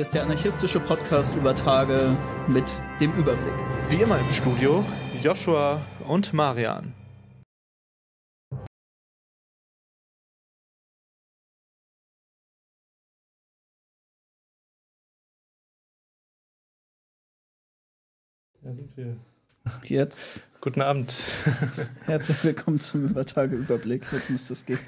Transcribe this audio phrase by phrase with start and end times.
[0.00, 2.16] Hier ist der anarchistische Podcast über Tage
[2.48, 2.72] mit
[3.02, 3.52] dem Überblick.
[3.90, 4.82] Wie immer im Studio
[5.22, 5.78] Joshua
[6.08, 6.94] und Marian.
[18.62, 19.18] Da sind wir.
[19.82, 20.42] Jetzt.
[20.62, 21.14] Guten Abend.
[22.06, 24.10] Herzlich willkommen zum Übertage-Überblick.
[24.12, 24.78] Jetzt müsste es gehen.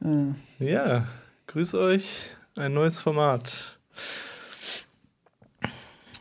[0.58, 1.06] ja,
[1.46, 2.30] grüß euch.
[2.56, 3.78] Ein neues Format.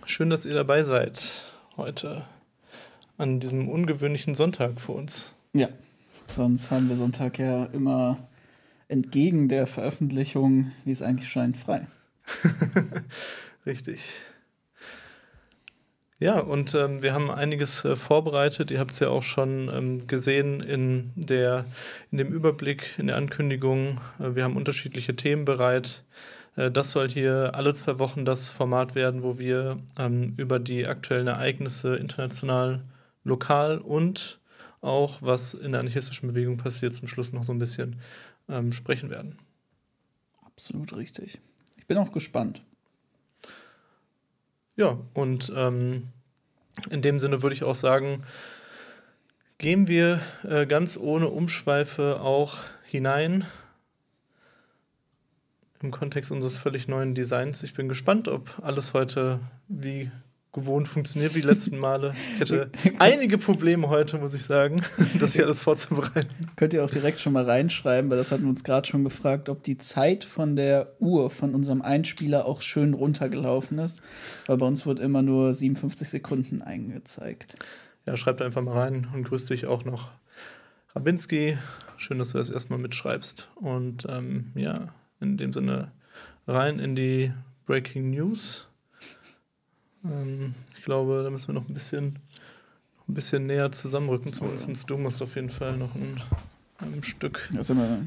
[0.05, 1.43] Schön, dass ihr dabei seid
[1.77, 2.25] heute
[3.17, 5.31] an diesem ungewöhnlichen Sonntag für uns.
[5.53, 5.69] Ja,
[6.27, 8.17] sonst haben wir Sonntag ja immer
[8.89, 11.87] entgegen der Veröffentlichung, wie es eigentlich scheint, frei.
[13.65, 14.11] Richtig.
[16.25, 18.71] Ja, und ähm, wir haben einiges äh, vorbereitet.
[18.71, 21.65] Ihr habt es ja auch schon ähm, gesehen in, der,
[22.09, 24.01] in dem Überblick, in der Ankündigung.
[24.17, 26.01] Äh, wir haben unterschiedliche Themen bereit.
[26.55, 30.87] Äh, das soll hier alle zwei Wochen das Format werden, wo wir ähm, über die
[30.87, 32.81] aktuellen Ereignisse international,
[33.23, 34.39] lokal und
[34.81, 37.97] auch, was in der anarchistischen Bewegung passiert, zum Schluss noch so ein bisschen
[38.49, 39.37] ähm, sprechen werden.
[40.43, 41.39] Absolut richtig.
[41.77, 42.63] Ich bin auch gespannt.
[44.75, 46.07] Ja, und ähm,
[46.89, 48.23] in dem Sinne würde ich auch sagen,
[49.57, 53.45] gehen wir äh, ganz ohne Umschweife auch hinein
[55.81, 57.63] im Kontext unseres völlig neuen Designs.
[57.63, 60.11] Ich bin gespannt, ob alles heute wie
[60.55, 62.13] gewohnt funktioniert wie die letzten Male.
[62.35, 64.81] Ich hatte einige Probleme heute, muss ich sagen,
[65.19, 66.47] das hier alles vorzubereiten.
[66.55, 69.49] Könnt ihr auch direkt schon mal reinschreiben, weil das hatten wir uns gerade schon gefragt,
[69.49, 74.01] ob die Zeit von der Uhr von unserem Einspieler auch schön runtergelaufen ist.
[74.47, 77.55] Weil bei uns wird immer nur 57 Sekunden eingezeigt.
[78.07, 80.11] Ja, schreibt einfach mal rein und grüß dich auch noch.
[80.95, 81.57] Rabinski,
[81.97, 83.49] schön, dass du das erstmal mitschreibst.
[83.55, 84.87] Und ähm, ja,
[85.19, 85.91] in dem Sinne
[86.47, 87.33] rein in die
[87.65, 88.69] Breaking News.
[90.09, 92.19] Ähm, ich glaube, da müssen wir noch ein bisschen,
[93.07, 94.33] ein bisschen näher zusammenrücken.
[94.33, 96.21] Zumindest du musst auf jeden Fall noch ein,
[96.79, 97.49] ein Stück.
[97.55, 97.99] Also immer,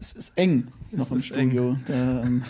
[0.00, 1.76] es ist eng noch es im Studio.
[1.86, 2.42] Da, ähm,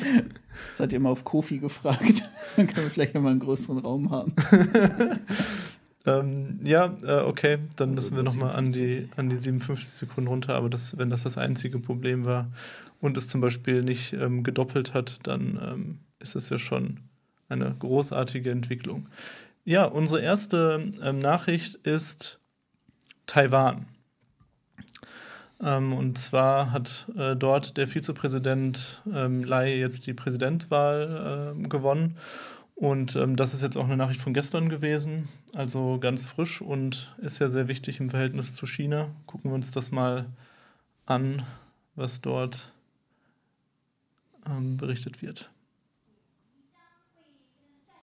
[0.74, 2.28] seid ihr immer auf Kofi gefragt.
[2.56, 4.34] Dann können wir vielleicht noch mal einen größeren Raum haben.
[6.06, 10.54] Ähm, ja, äh, okay, dann müssen wir nochmal an die, an die 57 Sekunden runter,
[10.54, 12.48] aber das, wenn das das einzige Problem war
[13.00, 17.00] und es zum Beispiel nicht ähm, gedoppelt hat, dann ähm, ist es ja schon
[17.48, 19.08] eine großartige Entwicklung.
[19.64, 22.38] Ja, unsere erste ähm, Nachricht ist
[23.26, 23.86] Taiwan.
[25.60, 32.16] Ähm, und zwar hat äh, dort der Vizepräsident ähm, Lai jetzt die Präsidentwahl äh, gewonnen.
[32.74, 37.14] Und ähm, das ist jetzt auch eine Nachricht von gestern gewesen, also ganz frisch und
[37.18, 39.08] ist ja sehr wichtig im Verhältnis zu China.
[39.24, 40.26] Gucken wir uns das mal
[41.06, 41.42] an,
[41.94, 42.72] was dort
[44.46, 45.50] ähm, berichtet wird.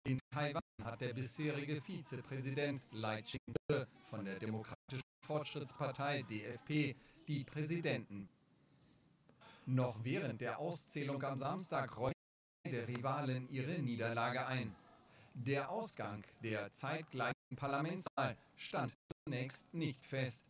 [0.10, 6.96] In Taiwan hat der bisherige Vizepräsident Lai Ching-te von der Demokratischen Fortschrittspartei DFP
[7.28, 8.28] die Präsidenten.
[9.68, 12.16] Noch während der Auszählung am Samstag räumten
[12.66, 14.76] der Rivalen ihre Niederlage ein.
[15.36, 18.92] Der Ausgang der zeitgleichen Parlamentswahl stand
[19.28, 20.44] zunächst nicht fest.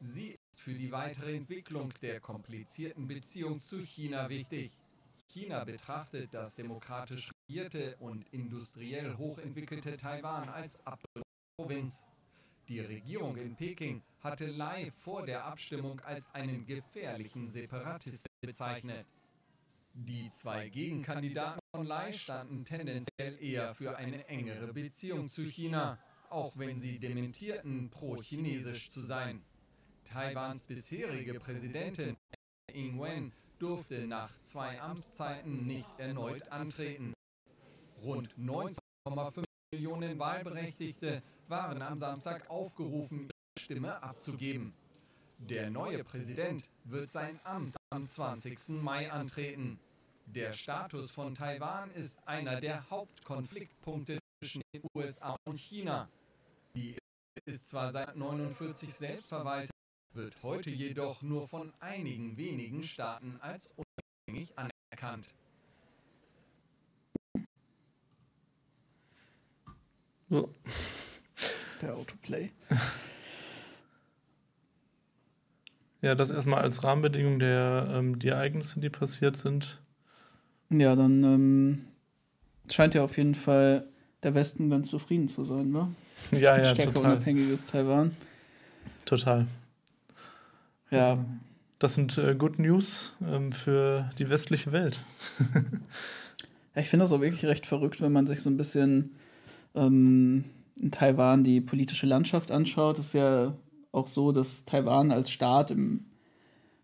[0.00, 4.72] Sie ist für die weitere Entwicklung der komplizierten Beziehung zu China wichtig.
[5.34, 10.80] China betrachtet das demokratisch regierte und industriell hochentwickelte Taiwan als
[11.56, 12.06] Provinz.
[12.68, 19.08] Die Regierung in Peking hatte Lai vor der Abstimmung als einen gefährlichen Separatisten bezeichnet.
[19.94, 25.98] Die zwei Gegenkandidaten von Lai standen tendenziell eher für eine engere Beziehung zu China,
[26.30, 29.42] auch wenn sie dementierten, pro-chinesisch zu sein.
[30.04, 32.16] Taiwans bisherige Präsidentin
[32.72, 33.32] Ing-wen
[33.64, 37.14] durfte nach zwei Amtszeiten nicht erneut antreten.
[38.02, 44.74] Rund 19,5 Millionen Wahlberechtigte waren am Samstag aufgerufen, ihre Stimme abzugeben.
[45.38, 48.82] Der neue Präsident wird sein Amt am 20.
[48.82, 49.80] Mai antreten.
[50.26, 56.10] Der Status von Taiwan ist einer der Hauptkonfliktpunkte zwischen den USA und China.
[56.76, 56.98] Die
[57.46, 59.70] ist zwar seit 1949 selbstverwaltet,
[60.14, 65.34] wird heute jedoch nur von einigen wenigen Staaten als unabhängig anerkannt.
[71.80, 72.50] Der Autoplay.
[76.00, 79.80] Ja, das erstmal als Rahmenbedingung der ähm, die Ereignisse, die passiert sind.
[80.70, 81.84] Ja, dann ähm,
[82.70, 83.86] scheint ja auf jeden Fall
[84.22, 85.94] der Westen ganz zufrieden zu sein, ne?
[86.32, 87.12] Ja, ja, Stärker total.
[87.12, 88.16] unabhängiges Taiwan.
[89.04, 89.46] Total.
[90.94, 91.24] Ja, also.
[91.78, 94.98] das sind äh, Good News ähm, für die westliche Welt.
[96.74, 99.14] ja, ich finde das auch wirklich recht verrückt, wenn man sich so ein bisschen
[99.74, 100.44] ähm,
[100.80, 102.98] in Taiwan die politische Landschaft anschaut.
[102.98, 103.54] Es ist ja
[103.92, 106.06] auch so, dass Taiwan als Staat im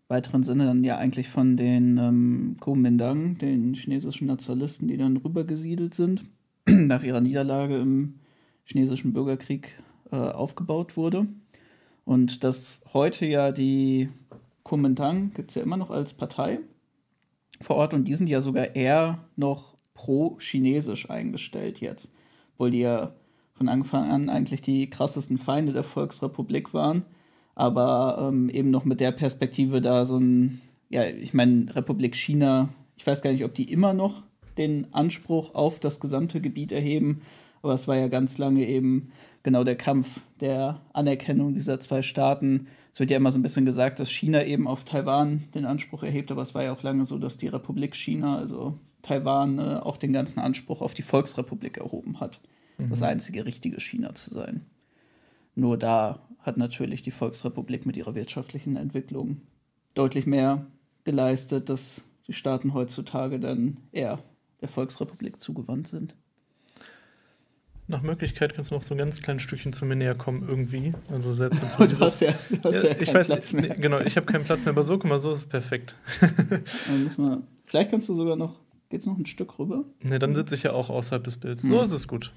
[0.07, 5.93] weiteren Sinne dann ja eigentlich von den ähm, Kuomintang, den chinesischen Nationalisten, die dann rübergesiedelt
[5.95, 6.23] sind,
[6.67, 8.15] nach ihrer Niederlage im
[8.65, 9.77] chinesischen Bürgerkrieg
[10.11, 11.27] äh, aufgebaut wurde.
[12.05, 14.09] Und dass heute ja die
[14.63, 16.59] Kuomintang gibt es ja immer noch als Partei
[17.61, 17.93] vor Ort.
[17.93, 22.13] Und die sind ja sogar eher noch pro-chinesisch eingestellt jetzt,
[22.53, 23.13] obwohl die ja
[23.53, 27.03] von Anfang an eigentlich die krassesten Feinde der Volksrepublik waren,
[27.53, 32.69] aber ähm, eben noch mit der Perspektive da so ein, ja, ich meine, Republik China,
[32.97, 34.23] ich weiß gar nicht, ob die immer noch
[34.57, 37.21] den Anspruch auf das gesamte Gebiet erheben,
[37.61, 39.11] aber es war ja ganz lange eben
[39.43, 42.67] genau der Kampf der Anerkennung dieser zwei Staaten.
[42.93, 46.03] Es wird ja immer so ein bisschen gesagt, dass China eben auf Taiwan den Anspruch
[46.03, 49.79] erhebt, aber es war ja auch lange so, dass die Republik China, also Taiwan, äh,
[49.81, 52.39] auch den ganzen Anspruch auf die Volksrepublik erhoben hat,
[52.77, 52.89] mhm.
[52.89, 54.65] das einzige richtige China zu sein.
[55.55, 59.41] Nur da hat natürlich die Volksrepublik mit ihrer wirtschaftlichen Entwicklung
[59.93, 60.65] deutlich mehr
[61.03, 64.19] geleistet, dass die Staaten heutzutage dann eher
[64.61, 66.15] der Volksrepublik zugewandt sind.
[67.87, 70.93] Nach Möglichkeit kannst du noch so ein ganz kleines Stückchen zu mir näher kommen, irgendwie.
[71.09, 73.75] Also selbst wenn du hast ja, du hast ja, ja ich weiß, Platz mehr.
[73.75, 75.95] Genau, ich habe keinen Platz mehr, aber so, guck mal, so ist es perfekt.
[76.19, 78.59] wir, vielleicht kannst du sogar noch
[78.91, 79.85] Geht es noch ein Stück rüber?
[80.01, 81.61] Ne, dann sitze ich ja auch außerhalb des Bilds.
[81.61, 81.83] So ja.
[81.83, 82.33] ist es gut.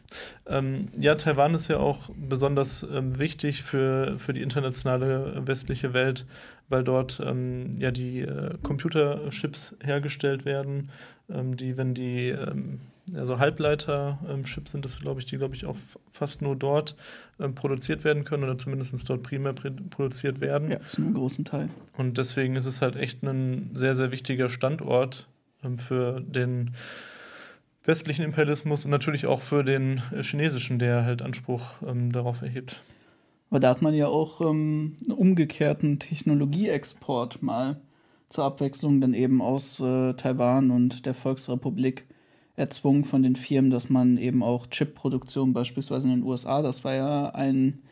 [0.47, 6.27] Ähm, ja, Taiwan ist ja auch besonders ähm, wichtig für, für die internationale westliche Welt,
[6.69, 10.91] weil dort ähm, ja die äh, Computerchips hergestellt werden,
[11.29, 12.79] ähm, die, wenn die ähm,
[13.13, 15.77] also Halbleiter-Chips sind das, glaube ich, die, glaube ich, auch
[16.11, 16.97] fast nur dort
[17.39, 20.71] ähm, produziert werden können oder zumindest dort primär produziert werden.
[20.71, 21.69] Ja, zu einem großen Teil.
[21.97, 25.29] Und deswegen ist es halt echt ein sehr, sehr wichtiger Standort
[25.63, 26.75] ähm, für den
[27.85, 32.83] westlichen Imperialismus und natürlich auch für den äh, chinesischen, der halt Anspruch ähm, darauf erhebt.
[33.51, 37.81] Aber da hat man ja auch ähm, einen umgekehrten Technologieexport mal
[38.31, 42.07] zur Abwechslung dann eben aus äh, Taiwan und der Volksrepublik
[42.57, 46.95] erzwungen von den Firmen, dass man eben auch Chip-Produktion beispielsweise in den USA, das war
[46.95, 47.83] ja ein,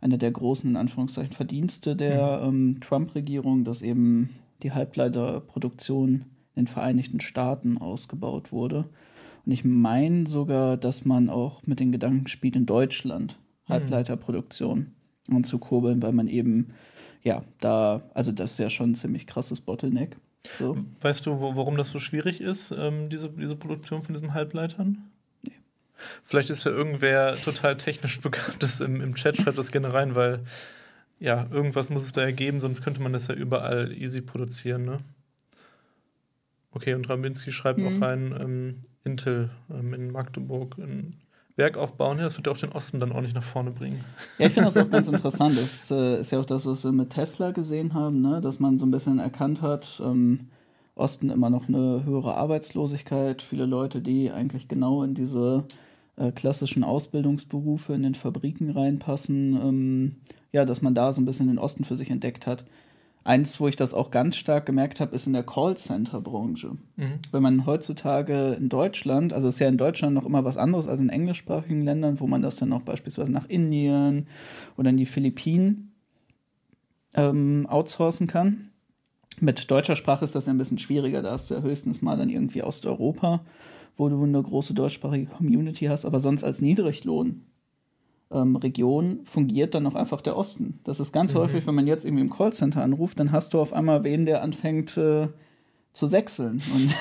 [0.00, 2.48] einer der großen, in Anführungszeichen, Verdienste der mhm.
[2.48, 4.30] ähm, Trump-Regierung, dass eben
[4.62, 8.90] die Halbleiterproduktion in den Vereinigten Staaten ausgebaut wurde.
[9.46, 13.74] Und ich meine sogar, dass man auch mit den Gedanken spielt, in Deutschland hm.
[13.74, 14.92] Halbleiterproduktion
[15.28, 15.36] mhm.
[15.36, 16.74] anzukurbeln, weil man eben,
[17.22, 20.16] ja, da, also das ist ja schon ein ziemlich krasses Bottleneck.
[20.58, 20.76] So.
[21.00, 25.10] Weißt du, wo, warum das so schwierig ist, ähm, diese, diese Produktion von diesen Halbleitern?
[25.46, 25.54] Nee.
[26.24, 30.40] Vielleicht ist ja irgendwer total technisch begabtes im, im Chat, schreibt das gerne rein, weil
[31.18, 34.84] ja, irgendwas muss es da ja geben, sonst könnte man das ja überall easy produzieren,
[34.86, 35.00] ne?
[36.72, 37.86] Okay, und Rabinski schreibt mhm.
[37.86, 41.20] auch rein, ähm, Intel ähm, in Magdeburg ein
[41.60, 42.18] Werk aufbauen.
[42.18, 44.04] Ja, das wird ja auch den Osten dann auch nicht nach vorne bringen.
[44.38, 45.56] Ja, ich finde das auch ganz interessant.
[45.56, 48.40] Das äh, ist ja auch das, was wir mit Tesla gesehen haben, ne?
[48.40, 50.48] dass man so ein bisschen erkannt hat, ähm,
[50.96, 55.64] Osten immer noch eine höhere Arbeitslosigkeit, viele Leute, die eigentlich genau in diese
[56.16, 59.56] äh, klassischen Ausbildungsberufe in den Fabriken reinpassen.
[59.62, 60.16] Ähm,
[60.52, 62.64] ja, dass man da so ein bisschen den Osten für sich entdeckt hat.
[63.22, 66.72] Eins, wo ich das auch ganz stark gemerkt habe, ist in der Callcenter-Branche.
[66.96, 67.12] Mhm.
[67.30, 71.00] Wenn man heutzutage in Deutschland, also ist ja in Deutschland noch immer was anderes als
[71.00, 74.26] in englischsprachigen Ländern, wo man das dann auch beispielsweise nach Indien
[74.78, 75.92] oder in die Philippinen
[77.14, 78.70] ähm, outsourcen kann.
[79.38, 82.16] Mit deutscher Sprache ist das ja ein bisschen schwieriger, da hast du ja höchstens mal
[82.16, 83.40] dann irgendwie Osteuropa,
[83.96, 87.42] wo du eine große deutschsprachige Community hast, aber sonst als Niedriglohn
[88.32, 90.78] ähm, Region fungiert dann auch einfach der Osten.
[90.84, 91.38] Das ist ganz mhm.
[91.38, 94.42] häufig, wenn man jetzt irgendwie im Callcenter anruft, dann hast du auf einmal wen, der
[94.42, 95.28] anfängt äh,
[95.92, 96.62] zu sechseln.
[96.74, 96.96] Und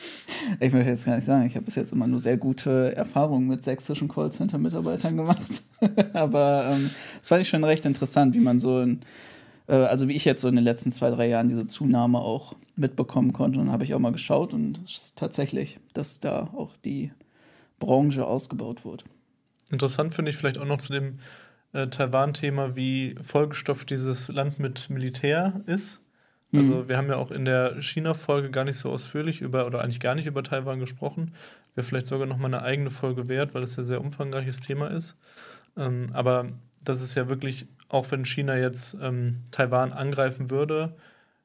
[0.60, 3.48] ich möchte jetzt gar nicht sagen, ich habe bis jetzt immer nur sehr gute Erfahrungen
[3.48, 5.62] mit sächsischen Callcenter-Mitarbeitern gemacht.
[6.12, 9.00] Aber ähm, das fand ich schon recht interessant, wie man so in,
[9.66, 12.54] äh, also wie ich jetzt so in den letzten zwei, drei Jahren diese Zunahme auch
[12.76, 13.58] mitbekommen konnte.
[13.58, 14.80] Und habe ich auch mal geschaut und
[15.16, 17.10] tatsächlich, dass da auch die
[17.80, 19.04] Branche ausgebaut wurde.
[19.72, 21.18] Interessant finde ich vielleicht auch noch zu dem
[21.72, 26.02] äh, Taiwan-Thema, wie vollgestopft dieses Land mit Militär ist.
[26.50, 26.58] Mhm.
[26.58, 30.00] Also wir haben ja auch in der China-Folge gar nicht so ausführlich über oder eigentlich
[30.00, 31.32] gar nicht über Taiwan gesprochen.
[31.74, 34.88] Wäre vielleicht sogar noch mal eine eigene Folge wert, weil es ja sehr umfangreiches Thema
[34.88, 35.16] ist.
[35.76, 36.50] Ähm, aber
[36.84, 40.94] das ist ja wirklich, auch wenn China jetzt ähm, Taiwan angreifen würde,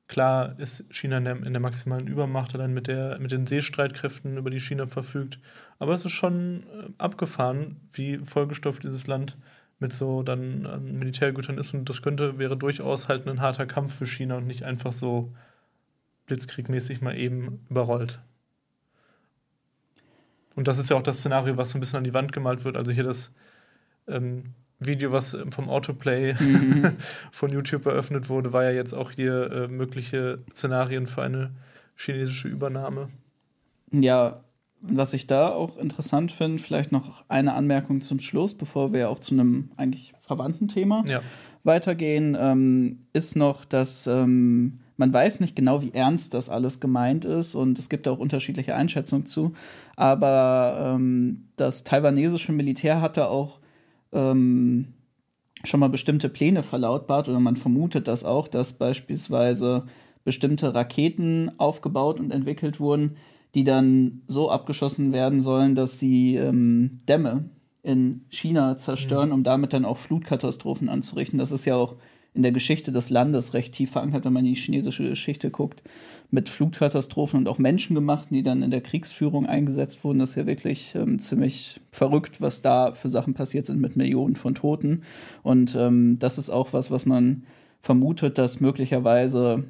[0.07, 4.37] klar ist China in der, in der maximalen Übermacht, allein mit, der, mit den Seestreitkräften,
[4.37, 5.39] über die China verfügt.
[5.79, 9.37] Aber es ist schon äh, abgefahren, wie vollgestopft dieses Land
[9.79, 11.73] mit so dann ähm, Militärgütern ist.
[11.73, 15.33] Und das könnte, wäre durchaus halt ein harter Kampf für China und nicht einfach so
[16.25, 18.19] blitzkriegmäßig mal eben überrollt.
[20.55, 22.65] Und das ist ja auch das Szenario, was so ein bisschen an die Wand gemalt
[22.65, 22.75] wird.
[22.75, 23.31] Also hier das
[24.07, 26.97] ähm, Video, was vom Autoplay mhm.
[27.31, 31.51] von YouTube eröffnet wurde, war ja jetzt auch hier äh, mögliche Szenarien für eine
[31.95, 33.09] chinesische Übernahme.
[33.91, 34.41] Ja,
[34.81, 39.19] was ich da auch interessant finde, vielleicht noch eine Anmerkung zum Schluss, bevor wir auch
[39.19, 41.21] zu einem eigentlich verwandten Thema ja.
[41.63, 47.25] weitergehen, ähm, ist noch, dass ähm, man weiß nicht genau, wie ernst das alles gemeint
[47.25, 49.53] ist und es gibt auch unterschiedliche Einschätzungen zu.
[49.95, 53.59] Aber ähm, das taiwanesische Militär hatte auch
[54.11, 54.93] ähm,
[55.63, 59.85] schon mal bestimmte Pläne verlautbart oder man vermutet das auch, dass beispielsweise
[60.23, 63.17] bestimmte Raketen aufgebaut und entwickelt wurden,
[63.55, 67.49] die dann so abgeschossen werden sollen, dass sie ähm, Dämme
[67.83, 69.35] in China zerstören, mhm.
[69.35, 71.39] um damit dann auch Flutkatastrophen anzurichten.
[71.39, 71.95] Das ist ja auch
[72.33, 75.81] in der Geschichte des Landes recht tief verankert, wenn man in die chinesische Geschichte guckt,
[76.29, 80.19] mit Flutkatastrophen und auch menschengemachten, die dann in der Kriegsführung eingesetzt wurden.
[80.19, 84.35] Das ist ja wirklich ähm, ziemlich verrückt, was da für Sachen passiert sind mit Millionen
[84.35, 85.01] von Toten.
[85.41, 87.43] Und ähm, das ist auch was, was man
[87.81, 89.63] vermutet, dass möglicherweise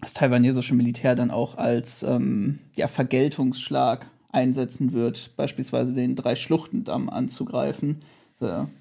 [0.00, 8.02] das taiwanesische Militär dann auch als ähm, ja, Vergeltungsschlag einsetzen wird, beispielsweise den Drei-Schluchtendamm anzugreifen,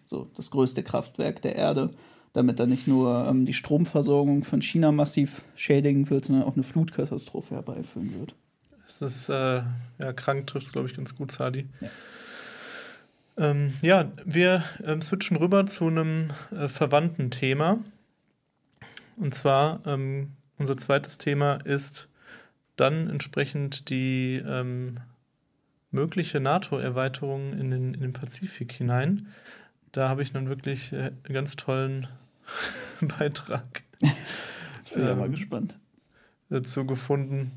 [0.05, 1.91] so das größte Kraftwerk der Erde
[2.35, 6.63] damit er nicht nur ähm, die Stromversorgung von China massiv schädigen wird, sondern auch eine
[6.63, 8.35] Flutkatastrophe herbeiführen wird.
[8.85, 9.61] Das ist äh,
[9.99, 11.65] ja krank, trifft es, glaube ich, ganz gut, Sadi.
[11.79, 11.89] Ja.
[13.37, 17.79] Ähm, ja, wir ähm, switchen rüber zu einem äh, verwandten Thema.
[19.17, 22.07] Und zwar, ähm, unser zweites Thema ist
[22.75, 24.99] dann entsprechend die ähm,
[25.91, 29.27] mögliche NATO-Erweiterung in den, in den Pazifik hinein.
[29.91, 32.07] Da habe ich einen wirklich äh, ganz tollen
[33.01, 33.83] Beitrag.
[34.01, 35.77] Ich bin ähm, ja mal gespannt.
[36.49, 37.51] Dazu gefunden,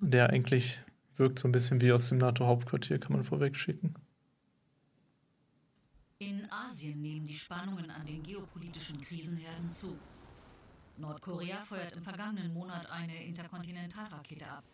[0.00, 0.82] der eigentlich
[1.16, 3.94] wirkt so ein bisschen wie aus dem NATO-Hauptquartier, kann man vorweg schicken.
[6.18, 9.96] In Asien nehmen die Spannungen an den geopolitischen Krisenherden zu.
[11.00, 14.64] Nordkorea feuert im vergangenen Monat eine Interkontinentalrakete ab.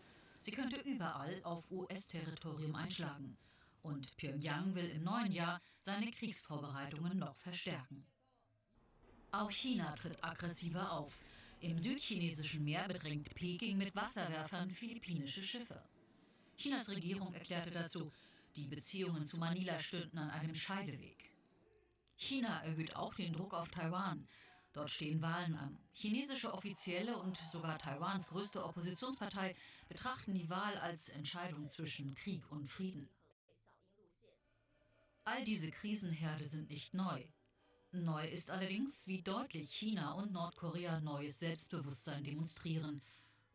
[0.41, 3.37] Sie könnte überall auf US-Territorium einschlagen.
[3.81, 8.05] Und Pyongyang will im neuen Jahr seine Kriegsvorbereitungen noch verstärken.
[9.31, 11.17] Auch China tritt aggressiver auf.
[11.59, 15.81] Im südchinesischen Meer bedrängt Peking mit Wasserwerfern philippinische Schiffe.
[16.55, 18.11] Chinas Regierung erklärte dazu,
[18.55, 21.31] die Beziehungen zu Manila stünden an einem Scheideweg.
[22.15, 24.27] China erhöht auch den Druck auf Taiwan.
[24.77, 25.75] Dort stehen Wahlen an.
[25.91, 29.55] Chinesische Offizielle und sogar Taiwans größte Oppositionspartei
[29.89, 33.09] betrachten die Wahl als Entscheidung zwischen Krieg und Frieden.
[35.23, 37.23] All diese Krisenherde sind nicht neu.
[37.91, 43.01] Neu ist allerdings, wie deutlich China und Nordkorea neues Selbstbewusstsein demonstrieren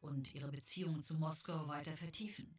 [0.00, 2.52] und ihre Beziehungen zu Moskau weiter vertiefen.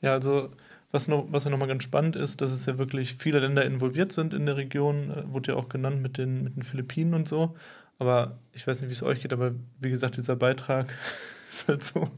[0.00, 0.56] Ja, also
[0.94, 4.12] was, noch, was ja nochmal ganz spannend ist, dass es ja wirklich viele Länder involviert
[4.12, 7.28] sind in der Region, äh, wurde ja auch genannt mit den, mit den Philippinen und
[7.28, 7.56] so.
[7.98, 10.88] Aber ich weiß nicht, wie es euch geht, aber wie gesagt, dieser Beitrag
[11.50, 12.08] ist halt so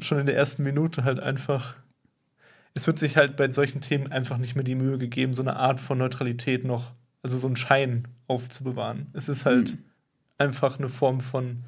[0.00, 1.74] schon in der ersten Minute halt einfach
[2.74, 5.56] es wird sich halt bei solchen Themen einfach nicht mehr die Mühe gegeben, so eine
[5.56, 6.92] Art von Neutralität noch,
[7.22, 9.08] also so einen Schein aufzubewahren.
[9.12, 9.84] Es ist halt mhm.
[10.38, 11.64] einfach eine Form von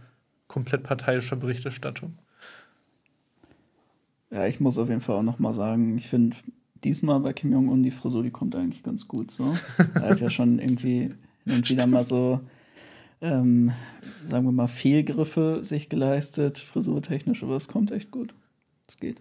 [0.47, 2.19] komplett parteiischer Berichterstattung.
[4.33, 6.37] Ja, ich muss auf jeden Fall auch noch mal sagen, ich finde
[6.83, 9.55] diesmal bei Kim Jong-un die Frisur, die kommt eigentlich ganz gut so.
[9.95, 12.41] er hat ja schon irgendwie irgendwie dann mal so,
[13.21, 13.73] ähm,
[14.25, 18.33] sagen wir mal, Fehlgriffe sich geleistet, frisurtechnisch, aber es kommt echt gut.
[18.89, 19.21] Es geht.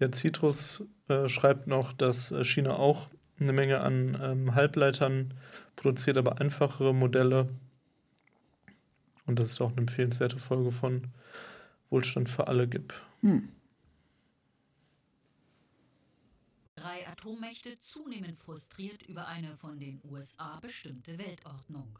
[0.00, 5.34] Ja, Citrus äh, schreibt noch, dass äh, China auch eine Menge an ähm, Halbleitern
[5.76, 7.48] produziert, aber einfachere Modelle.
[9.28, 11.08] Und dass es auch eine empfehlenswerte Folge von
[11.90, 12.94] Wohlstand für alle gibt.
[13.20, 13.52] Hm.
[16.76, 21.98] Drei Atommächte zunehmend frustriert über eine von den USA bestimmte Weltordnung.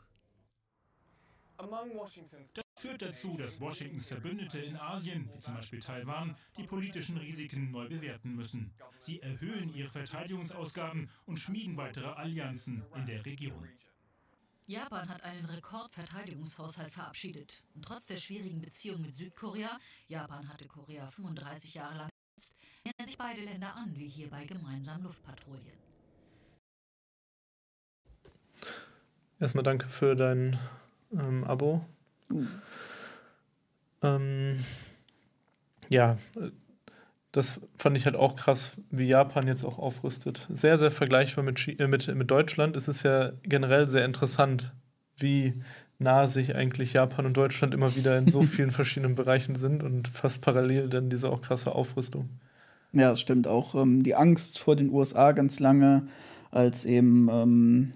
[1.59, 7.71] Das führt dazu, dass Washingtons Verbündete in Asien, wie zum Beispiel Taiwan, die politischen Risiken
[7.73, 8.73] neu bewerten müssen.
[9.01, 13.69] Sie erhöhen ihre Verteidigungsausgaben und schmieden weitere Allianzen in der Region.
[14.69, 17.63] Japan hat einen Rekordverteidigungshaushalt verabschiedet.
[17.75, 23.07] Und trotz der schwierigen Beziehung mit Südkorea, Japan hatte Korea 35 Jahre lang besetzt, nähern
[23.07, 25.79] sich beide Länder an, wie hier bei gemeinsamen Luftpatrouillen.
[29.41, 30.59] Erstmal danke für dein
[31.13, 31.87] ähm, Abo.
[32.29, 32.61] Mhm.
[34.03, 34.65] Ähm,
[35.89, 36.19] ja,
[37.33, 40.47] das fand ich halt auch krass, wie Japan jetzt auch aufrüstet.
[40.51, 42.75] Sehr, sehr vergleichbar mit, äh, mit, mit Deutschland.
[42.75, 44.73] Es ist ja generell sehr interessant,
[45.17, 45.63] wie
[45.99, 50.09] nah sich eigentlich Japan und Deutschland immer wieder in so vielen verschiedenen Bereichen sind und
[50.09, 52.29] fast parallel dann diese auch krasse Aufrüstung.
[52.93, 53.75] Ja, das stimmt auch.
[53.75, 56.09] Ähm, die Angst vor den USA ganz lange
[56.51, 57.93] als eben ähm,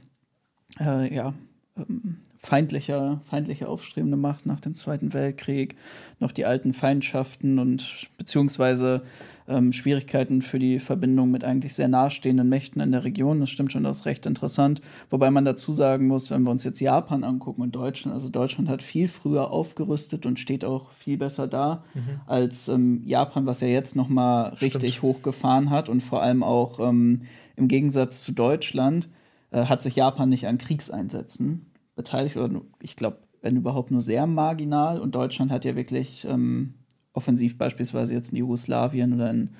[0.78, 1.32] äh, ja,
[1.76, 5.76] ähm, feindliche, feindliche aufstrebende Macht nach dem Zweiten Weltkrieg,
[6.18, 9.02] noch die alten Feindschaften und beziehungsweise
[9.46, 13.38] ähm, Schwierigkeiten für die Verbindung mit eigentlich sehr nahestehenden Mächten in der Region.
[13.38, 14.80] Das stimmt schon, das ist recht interessant.
[15.08, 18.68] Wobei man dazu sagen muss, wenn wir uns jetzt Japan angucken und Deutschland, also Deutschland
[18.68, 22.20] hat viel früher aufgerüstet und steht auch viel besser da mhm.
[22.26, 25.02] als ähm, Japan, was ja jetzt noch mal richtig stimmt.
[25.02, 27.22] hochgefahren hat und vor allem auch ähm,
[27.54, 29.08] im Gegensatz zu Deutschland
[29.52, 34.26] äh, hat sich Japan nicht an Kriegseinsätzen beteiligt oder ich glaube, wenn überhaupt nur sehr
[34.26, 36.74] marginal und Deutschland hat ja wirklich ähm,
[37.12, 39.50] offensiv beispielsweise jetzt in Jugoslawien oder in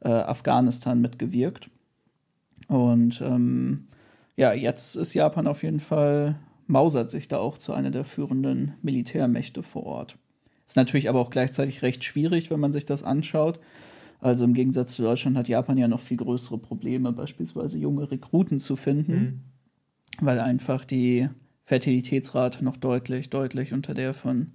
[0.00, 1.70] äh, Afghanistan mitgewirkt.
[2.68, 3.88] Und ähm,
[4.36, 8.74] ja, jetzt ist Japan auf jeden Fall, mausert sich da auch zu einer der führenden
[8.82, 10.16] Militärmächte vor Ort.
[10.66, 13.58] Ist natürlich aber auch gleichzeitig recht schwierig, wenn man sich das anschaut.
[14.20, 18.58] Also im Gegensatz zu Deutschland hat Japan ja noch viel größere Probleme, beispielsweise junge Rekruten
[18.58, 19.40] zu finden, mhm.
[20.20, 21.28] weil einfach die
[21.70, 24.52] Fertilitätsrate noch deutlich, deutlich unter der von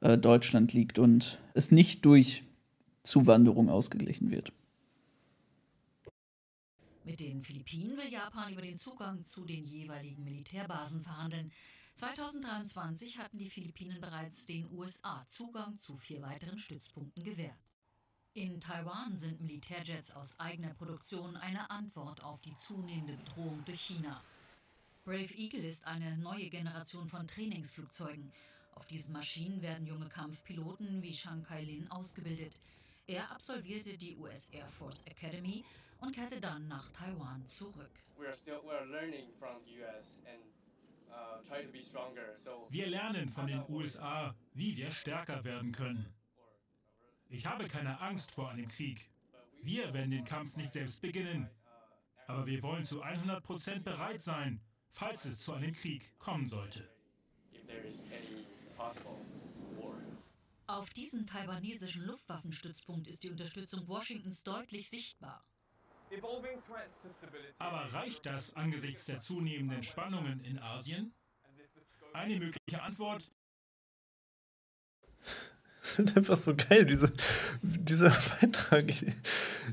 [0.00, 2.42] äh, Deutschland liegt und es nicht durch
[3.02, 4.50] Zuwanderung ausgeglichen wird.
[7.04, 11.52] Mit den Philippinen will Japan über den Zugang zu den jeweiligen Militärbasen verhandeln.
[11.96, 17.76] 2023 hatten die Philippinen bereits den USA Zugang zu vier weiteren Stützpunkten gewährt.
[18.32, 24.22] In Taiwan sind Militärjets aus eigener Produktion eine Antwort auf die zunehmende Bedrohung durch China.
[25.08, 28.30] Brave Eagle ist eine neue Generation von Trainingsflugzeugen.
[28.74, 32.60] Auf diesen Maschinen werden junge Kampfpiloten wie Shang Kai-lin ausgebildet.
[33.06, 35.64] Er absolvierte die US Air Force Academy
[36.02, 37.90] und kehrte dann nach Taiwan zurück.
[42.68, 46.04] Wir lernen von den USA, wie wir stärker werden können.
[47.30, 49.08] Ich habe keine Angst vor einem Krieg.
[49.62, 51.48] Wir werden den Kampf nicht selbst beginnen.
[52.26, 56.88] Aber wir wollen zu 100 Prozent bereit sein, falls es zu einem Krieg kommen sollte.
[60.66, 65.44] Auf diesem taiwanesischen Luftwaffenstützpunkt ist die Unterstützung Washingtons deutlich sichtbar.
[67.58, 71.12] Aber reicht das angesichts der zunehmenden Spannungen in Asien?
[72.12, 73.30] Eine mögliche Antwort.
[75.80, 77.10] Das ist einfach so geil, diese,
[77.62, 78.90] dieser Beitrag.
[78.90, 79.06] Ich,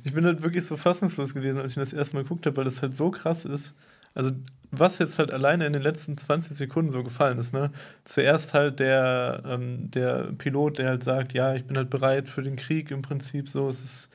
[0.05, 2.63] ich bin halt wirklich so fassungslos gewesen, als ich das erste Mal geguckt habe, weil
[2.63, 3.75] das halt so krass ist.
[4.15, 4.31] Also
[4.79, 7.71] was jetzt halt alleine in den letzten 20 Sekunden so gefallen ist, ne?
[8.03, 12.41] Zuerst halt der, ähm, der Pilot, der halt sagt, ja, ich bin halt bereit für
[12.41, 14.09] den Krieg im Prinzip so, es ist,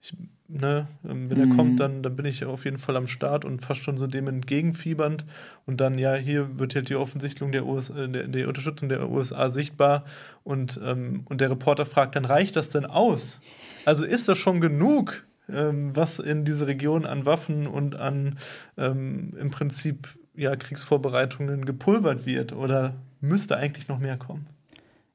[0.00, 0.16] ich,
[0.48, 1.56] ne, ähm, wenn er mhm.
[1.56, 4.28] kommt, dann, dann bin ich auf jeden Fall am Start und fast schon so dem
[4.28, 5.24] entgegenfiebernd.
[5.66, 9.08] Und dann, ja, hier wird halt die Offensichtlichung der USA, äh, der, die Unterstützung der
[9.08, 10.04] USA sichtbar
[10.42, 13.40] und, ähm, und der Reporter fragt, dann reicht das denn aus?
[13.84, 15.24] Also ist das schon genug?
[15.54, 18.38] Ähm, was in diese Region an Waffen und an
[18.76, 22.52] ähm, im Prinzip ja, Kriegsvorbereitungen gepulvert wird?
[22.52, 24.46] Oder müsste eigentlich noch mehr kommen?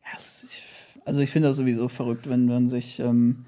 [0.03, 0.61] Ja, ist,
[1.05, 2.99] also ich finde das sowieso verrückt, wenn man sich.
[2.99, 3.45] Ähm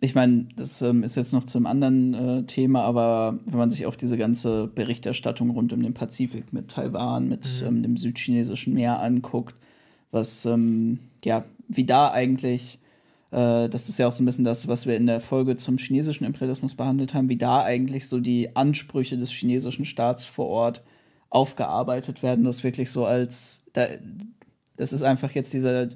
[0.00, 3.84] ich meine, das ähm, ist jetzt noch zum anderen äh, Thema, aber wenn man sich
[3.86, 7.66] auch diese ganze Berichterstattung rund um den Pazifik mit Taiwan, mit mhm.
[7.66, 9.56] ähm, dem südchinesischen Meer anguckt,
[10.12, 12.78] was ähm, ja, wie da eigentlich
[13.30, 16.24] das ist ja auch so ein bisschen das, was wir in der Folge zum chinesischen
[16.24, 20.82] Imperialismus behandelt haben, wie da eigentlich so die Ansprüche des chinesischen Staats vor Ort
[21.28, 22.44] aufgearbeitet werden.
[22.44, 23.86] Das wirklich so als, da,
[24.76, 25.88] das ist einfach jetzt dieser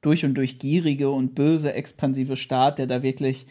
[0.00, 3.46] durch und durch gierige und böse expansive Staat, der da wirklich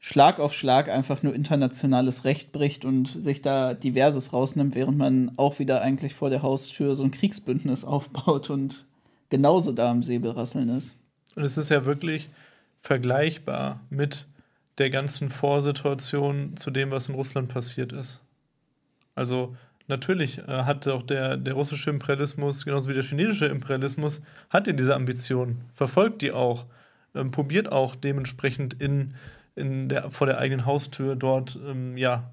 [0.00, 5.32] Schlag auf Schlag einfach nur internationales Recht bricht und sich da diverses rausnimmt, während man
[5.36, 8.86] auch wieder eigentlich vor der Haustür so ein Kriegsbündnis aufbaut und
[9.30, 10.96] genauso da am Säbelrasseln ist.
[11.36, 12.28] Und es ist ja wirklich
[12.80, 14.26] vergleichbar mit
[14.78, 18.22] der ganzen Vorsituation zu dem, was in Russland passiert ist.
[19.14, 24.20] Also natürlich äh, hat auch der, der russische Imperialismus, genauso wie der chinesische Imperialismus,
[24.50, 26.66] hat ja diese Ambition, verfolgt die auch,
[27.14, 29.14] ähm, probiert auch dementsprechend in,
[29.54, 32.32] in der, vor der eigenen Haustür dort ähm, ja,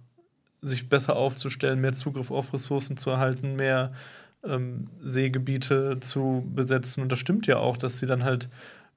[0.62, 3.94] sich besser aufzustellen, mehr Zugriff auf Ressourcen zu erhalten, mehr
[4.44, 7.02] ähm, Seegebiete zu besetzen.
[7.04, 8.50] Und das stimmt ja auch, dass sie dann halt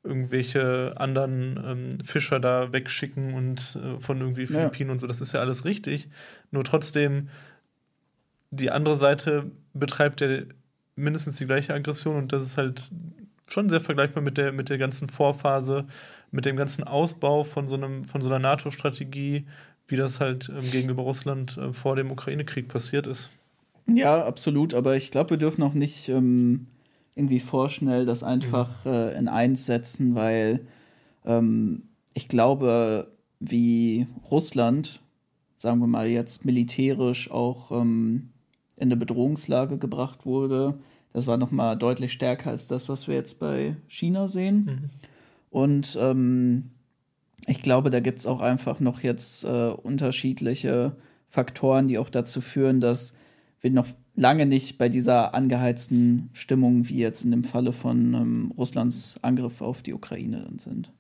[0.05, 4.93] irgendwelche anderen ähm, Fischer da wegschicken und äh, von irgendwie Philippinen ja.
[4.93, 5.07] und so.
[5.07, 6.09] Das ist ja alles richtig.
[6.51, 7.29] Nur trotzdem,
[8.51, 10.43] die andere Seite betreibt ja
[10.95, 12.91] mindestens die gleiche Aggression und das ist halt
[13.47, 15.87] schon sehr vergleichbar mit der, mit der ganzen Vorphase,
[16.31, 19.47] mit dem ganzen Ausbau von so, einem, von so einer NATO-Strategie,
[19.89, 23.31] wie das halt ähm, gegenüber Russland äh, vor dem Ukraine-Krieg passiert ist.
[23.87, 26.67] Ja, absolut, aber ich glaube, wir dürfen auch nicht ähm,
[27.15, 28.93] irgendwie vorschnell das einfach mhm.
[28.93, 30.67] äh, in eins setzen, weil
[31.25, 35.01] ähm, ich glaube, wie Russland,
[35.57, 38.31] sagen wir mal jetzt militärisch auch ähm,
[38.77, 40.79] in eine Bedrohungslage gebracht wurde,
[41.13, 44.65] das war noch mal deutlich stärker als das, was wir jetzt bei China sehen.
[44.65, 44.91] Mhm.
[45.51, 46.71] Und ähm,
[47.47, 50.97] ich glaube, da gibt es auch einfach noch jetzt äh, unterschiedliche
[51.29, 53.15] Faktoren, die auch dazu führen, dass
[53.61, 58.53] wir noch lange nicht bei dieser angeheizten Stimmung wie jetzt in dem Falle von ähm,
[58.57, 60.93] Russlands Angriff auf die Ukraine sind.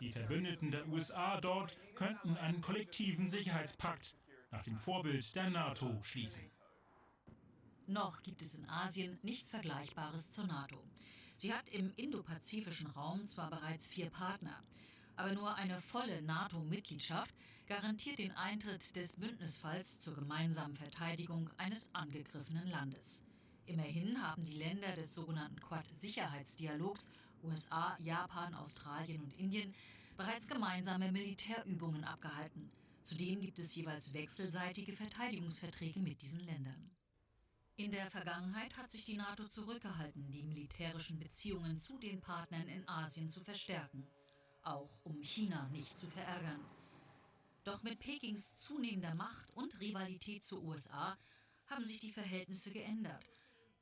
[0.00, 4.14] Die Verbündeten der USA dort könnten einen kollektiven Sicherheitspakt
[4.50, 6.44] nach dem Vorbild der NATO schließen.
[7.86, 10.76] Noch gibt es in Asien nichts Vergleichbares zur NATO.
[11.36, 14.62] Sie hat im indopazifischen Raum zwar bereits vier Partner,
[15.16, 17.34] aber nur eine volle NATO-Mitgliedschaft
[17.66, 23.24] garantiert den Eintritt des Bündnisfalls zur gemeinsamen Verteidigung eines angegriffenen Landes.
[23.66, 27.10] Immerhin haben die Länder des sogenannten Quad-Sicherheitsdialogs
[27.42, 29.74] USA, Japan, Australien und Indien
[30.16, 32.70] bereits gemeinsame Militärübungen abgehalten.
[33.02, 36.90] Zudem gibt es jeweils wechselseitige Verteidigungsverträge mit diesen Ländern.
[37.76, 42.88] In der Vergangenheit hat sich die NATO zurückgehalten, die militärischen Beziehungen zu den Partnern in
[42.88, 44.06] Asien zu verstärken,
[44.62, 46.60] auch um China nicht zu verärgern.
[47.66, 51.18] Doch mit Pekings zunehmender Macht und Rivalität zu USA
[51.66, 53.24] haben sich die Verhältnisse geändert.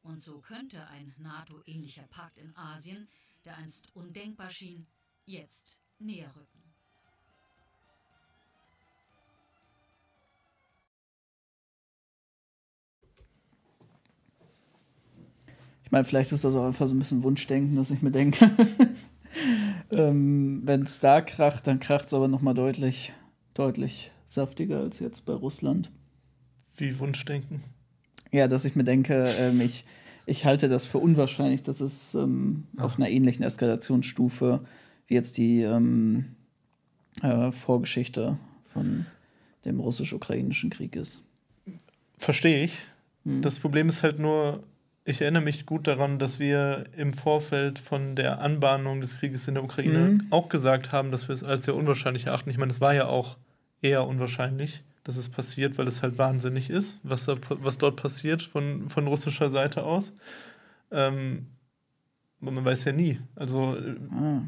[0.02, 3.08] Und so könnte ein NATO-ähnlicher Pakt in Asien,
[3.44, 4.86] der einst undenkbar schien,
[5.26, 6.62] jetzt näher rücken.
[15.82, 18.50] Ich meine, vielleicht ist das auch einfach so ein bisschen Wunschdenken, dass ich mir denke,
[19.90, 23.12] ähm, wenn es da kracht, dann kracht es aber noch mal deutlich,
[23.54, 25.90] deutlich saftiger als jetzt bei Russland.
[26.76, 27.62] Wie Wunschdenken?
[28.32, 29.84] Ja, dass ich mir denke, ähm, ich,
[30.26, 34.60] ich halte das für unwahrscheinlich, dass es ähm, auf einer ähnlichen Eskalationsstufe
[35.06, 36.34] wie jetzt die ähm,
[37.22, 38.38] äh, Vorgeschichte
[38.72, 39.06] von
[39.64, 41.22] dem russisch-ukrainischen Krieg ist.
[42.18, 42.80] Verstehe ich.
[43.24, 43.42] Hm.
[43.42, 44.64] Das Problem ist halt nur,
[45.04, 49.54] ich erinnere mich gut daran, dass wir im Vorfeld von der Anbahnung des Krieges in
[49.54, 50.26] der Ukraine mhm.
[50.30, 52.50] auch gesagt haben, dass wir es als sehr unwahrscheinlich erachten.
[52.50, 53.36] Ich meine, es war ja auch
[53.84, 58.42] eher unwahrscheinlich, dass es passiert, weil es halt wahnsinnig ist, was, da, was dort passiert
[58.42, 60.14] von, von russischer Seite aus.
[60.90, 61.46] Ähm,
[62.40, 63.20] man weiß ja nie.
[63.36, 63.76] Also,
[64.10, 64.42] ah.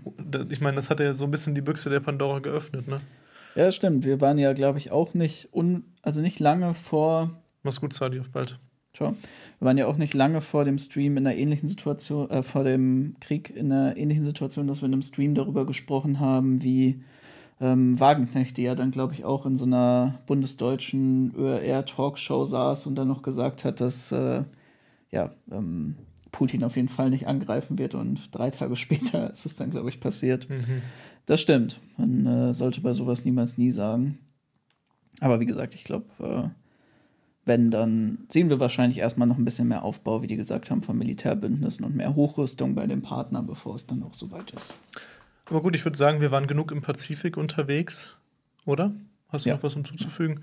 [0.51, 2.96] ich meine, das hat ja so ein bisschen die Büchse der Pandora geöffnet, ne?
[3.55, 4.05] Ja, stimmt.
[4.05, 7.31] Wir waren ja, glaube ich, auch nicht, un also nicht lange vor.
[7.62, 8.59] Mach's gut, Sadi, auf bald.
[8.94, 9.14] Ciao.
[9.59, 12.64] Wir waren ja auch nicht lange vor dem Stream in einer ähnlichen Situation, äh, vor
[12.64, 17.03] dem Krieg in einer ähnlichen Situation, dass wir in einem Stream darüber gesprochen haben, wie
[17.61, 22.97] ähm, Wagenknecht, die ja dann, glaube ich, auch in so einer bundesdeutschen ÖR-Talkshow saß und
[22.97, 24.45] dann noch gesagt hat, dass äh,
[25.11, 25.97] ja, ähm,
[26.33, 29.88] Putin auf jeden Fall nicht angreifen wird und drei Tage später ist es dann, glaube
[29.88, 30.49] ich, passiert.
[30.51, 30.83] Mhm.
[31.25, 31.81] Das stimmt.
[31.97, 34.19] Man äh, sollte bei sowas niemals nie sagen.
[35.21, 36.49] Aber wie gesagt, ich glaube, äh,
[37.47, 40.83] wenn, dann sehen wir wahrscheinlich erstmal noch ein bisschen mehr Aufbau, wie die gesagt haben,
[40.83, 44.75] von Militärbündnissen und mehr Hochrüstung bei dem Partner, bevor es dann auch soweit ist.
[45.49, 48.19] Aber gut, ich würde sagen, wir waren genug im Pazifik unterwegs,
[48.65, 48.93] oder?
[49.29, 49.57] Hast du ja.
[49.57, 50.43] noch was hinzuzufügen?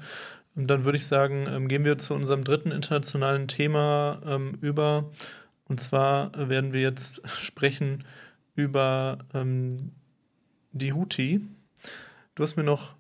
[0.56, 5.12] Und dann würde ich sagen, ähm, gehen wir zu unserem dritten internationalen Thema ähm, über.
[5.66, 8.04] Und zwar werden wir jetzt sprechen
[8.56, 9.92] über ähm,
[10.72, 11.42] die Houthi.
[12.36, 12.96] Du hast mir noch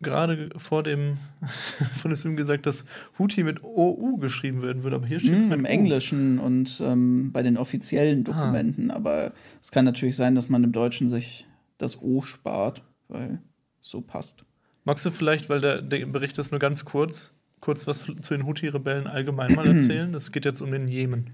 [0.00, 1.18] gerade vor dem,
[2.00, 2.84] vor dem Film gesagt, dass
[3.18, 7.32] Houthi mit OU geschrieben werden würde, aber hier steht es mm, Im Englischen und ähm,
[7.32, 8.32] bei den offiziellen ah.
[8.32, 8.90] Dokumenten.
[8.90, 8.96] Ah.
[8.96, 11.46] Aber es kann natürlich sein, dass man im Deutschen sich
[11.78, 13.40] das O spart, weil
[13.80, 14.44] es so passt.
[14.84, 18.46] Magst du vielleicht, weil der, der Bericht ist nur ganz kurz, kurz was zu den
[18.46, 20.12] Houthi-Rebellen allgemein mal erzählen?
[20.14, 21.30] Es geht jetzt um den Jemen.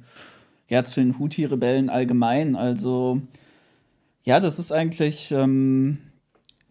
[0.69, 2.55] Ja, zu den Houthi-Rebellen allgemein.
[2.55, 3.23] Also,
[4.23, 5.33] ja, das ist eigentlich.
[5.33, 5.99] Ähm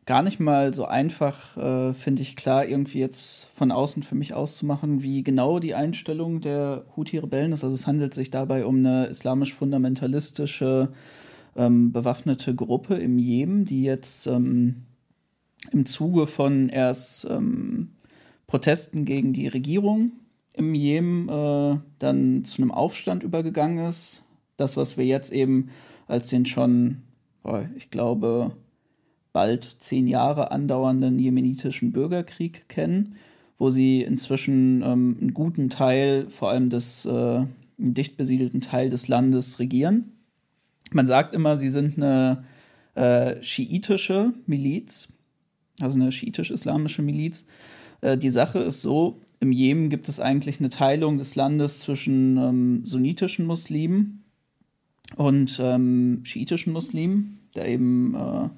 [0.10, 4.34] gar nicht mal so einfach, äh, finde ich, klar, irgendwie jetzt von außen für mich
[4.34, 7.64] auszumachen, wie genau die Einstellung der Houthi-Rebellen ist.
[7.64, 10.90] Also es handelt sich dabei um eine islamisch-fundamentalistische
[11.56, 14.78] ähm, bewaffnete Gruppe im Jemen, die jetzt ähm,
[15.72, 17.92] im Zuge von erst ähm,
[18.48, 20.14] Protesten gegen die Regierung
[20.56, 24.24] im Jemen äh, dann zu einem Aufstand übergegangen ist.
[24.58, 25.70] Das, was wir jetzt eben
[26.08, 27.04] als den schon,
[27.44, 28.56] boah, ich glaube,
[29.34, 33.16] bald zehn Jahre andauernden jemenitischen Bürgerkrieg kennen,
[33.58, 37.44] wo sie inzwischen ähm, einen guten Teil vor allem des äh,
[37.78, 40.12] dicht besiedelten Teil des Landes regieren.
[40.92, 42.44] Man sagt immer, sie sind eine
[42.96, 45.14] äh, schiitische Miliz,
[45.80, 47.46] also eine schiitisch-islamische Miliz.
[48.02, 52.38] Äh, die Sache ist so, im Jemen gibt es eigentlich eine Teilung des Landes zwischen
[52.38, 54.24] ähm, sunnitischen Muslimen
[55.16, 58.50] und ähm, schiitischen Muslimen, der eben äh,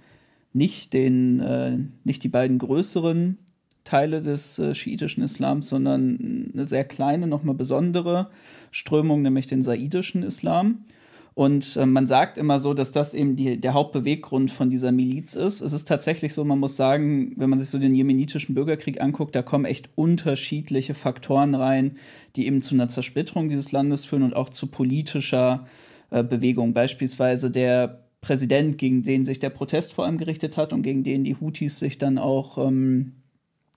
[0.53, 3.37] nicht, den, äh, nicht die beiden größeren
[3.83, 8.29] Teile des äh, schiitischen Islams, sondern eine sehr kleine, nochmal besondere
[8.69, 10.85] Strömung, nämlich den saidischen Islam.
[11.33, 15.33] Und äh, man sagt immer so, dass das eben die, der Hauptbeweggrund von dieser Miliz
[15.33, 15.61] ist.
[15.61, 19.33] Es ist tatsächlich so, man muss sagen, wenn man sich so den jemenitischen Bürgerkrieg anguckt,
[19.33, 21.97] da kommen echt unterschiedliche Faktoren rein,
[22.35, 25.65] die eben zu einer Zersplitterung dieses Landes führen und auch zu politischer
[26.09, 26.73] äh, Bewegung.
[26.73, 31.23] Beispielsweise der Präsident, gegen den sich der Protest vor allem gerichtet hat und gegen den
[31.23, 33.13] die Houthis sich dann auch ähm,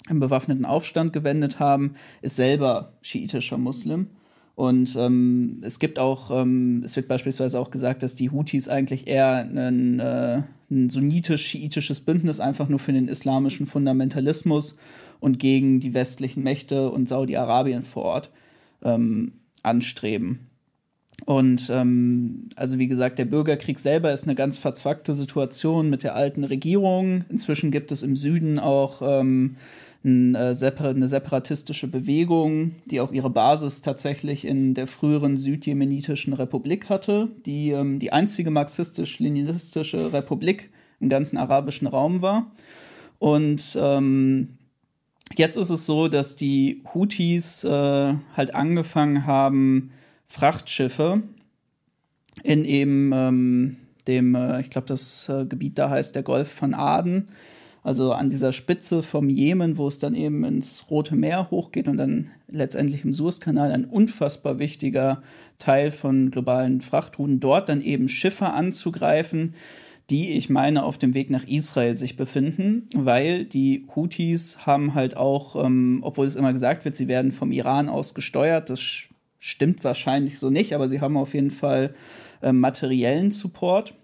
[0.08, 4.08] im bewaffneten Aufstand gewendet haben, ist selber schiitischer Muslim.
[4.54, 9.08] Und ähm, es gibt auch, ähm, es wird beispielsweise auch gesagt, dass die Houthis eigentlich
[9.08, 14.76] eher ein, äh, ein sunnitisch-schiitisches Bündnis einfach nur für den islamischen Fundamentalismus
[15.20, 18.30] und gegen die westlichen Mächte und Saudi-Arabien vor Ort
[18.82, 20.50] ähm, anstreben.
[21.26, 26.14] Und ähm, also wie gesagt, der Bürgerkrieg selber ist eine ganz verzwackte Situation mit der
[26.14, 27.24] alten Regierung.
[27.28, 29.56] Inzwischen gibt es im Süden auch ähm,
[30.04, 36.90] eine, separ eine separatistische Bewegung, die auch ihre Basis tatsächlich in der früheren südjemenitischen Republik
[36.90, 42.52] hatte, die ähm, die einzige marxistisch-leninistische Republik im ganzen arabischen Raum war.
[43.18, 44.58] Und ähm,
[45.36, 47.68] jetzt ist es so, dass die Houthis äh,
[48.36, 49.90] halt angefangen haben,
[50.34, 51.22] Frachtschiffe
[52.42, 53.76] in eben ähm,
[54.08, 57.28] dem, äh, ich glaube, das äh, Gebiet da heißt der Golf von Aden,
[57.84, 61.98] also an dieser Spitze vom Jemen, wo es dann eben ins Rote Meer hochgeht und
[61.98, 65.22] dann letztendlich im Suezkanal ein unfassbar wichtiger
[65.60, 69.54] Teil von globalen Frachtrouten, dort dann eben Schiffe anzugreifen,
[70.10, 75.16] die, ich meine, auf dem Weg nach Israel sich befinden, weil die Houthis haben halt
[75.16, 79.08] auch, ähm, obwohl es immer gesagt wird, sie werden vom Iran aus gesteuert, das
[79.44, 81.94] stimmt wahrscheinlich so nicht, aber sie haben auf jeden Fall
[82.42, 83.94] äh, materiellen Support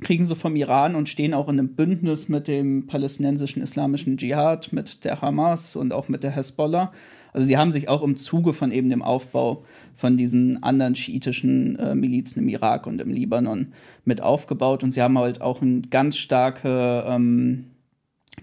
[0.00, 4.72] kriegen sie vom Iran und stehen auch in einem Bündnis mit dem palästinensischen islamischen Dschihad,
[4.72, 6.92] mit der Hamas und auch mit der Hezbollah.
[7.32, 9.64] Also sie haben sich auch im Zuge von eben dem Aufbau
[9.96, 13.72] von diesen anderen schiitischen äh, Milizen im Irak und im Libanon
[14.04, 17.66] mit aufgebaut und sie haben halt auch eine ganz starke, ähm,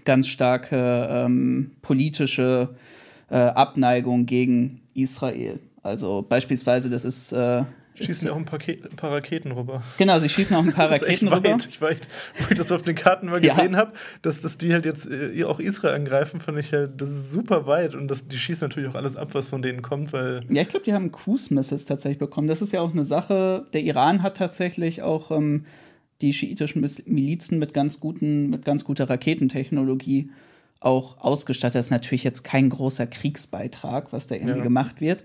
[0.04, 2.76] ganz starke ähm, politische
[3.28, 5.58] äh, Abneigung gegen Israel.
[5.86, 9.82] Also beispielsweise, das ist äh, Schießen auch ein paar, ein paar, Raketen rüber.
[9.96, 11.50] Genau, sie schießen auch ein paar Raketen rüber.
[11.50, 11.66] Weit.
[11.66, 13.78] Ich weit, wo ich das auf den Karten mal gesehen ja.
[13.78, 17.32] habe, dass, dass die halt jetzt äh, auch Israel angreifen, fand ich halt, das ist
[17.32, 20.42] super weit und das, die schießen natürlich auch alles ab, was von denen kommt, weil.
[20.50, 22.48] Ja, ich glaube, die haben Cruise-Missiles tatsächlich bekommen.
[22.48, 23.66] Das ist ja auch eine Sache.
[23.72, 25.64] Der Iran hat tatsächlich auch ähm,
[26.20, 30.30] die schiitischen Milizen mit ganz guten, mit ganz guter Raketentechnologie
[30.80, 31.76] auch ausgestattet.
[31.76, 34.64] Das ist natürlich jetzt kein großer Kriegsbeitrag, was da irgendwie ja.
[34.64, 35.24] gemacht wird.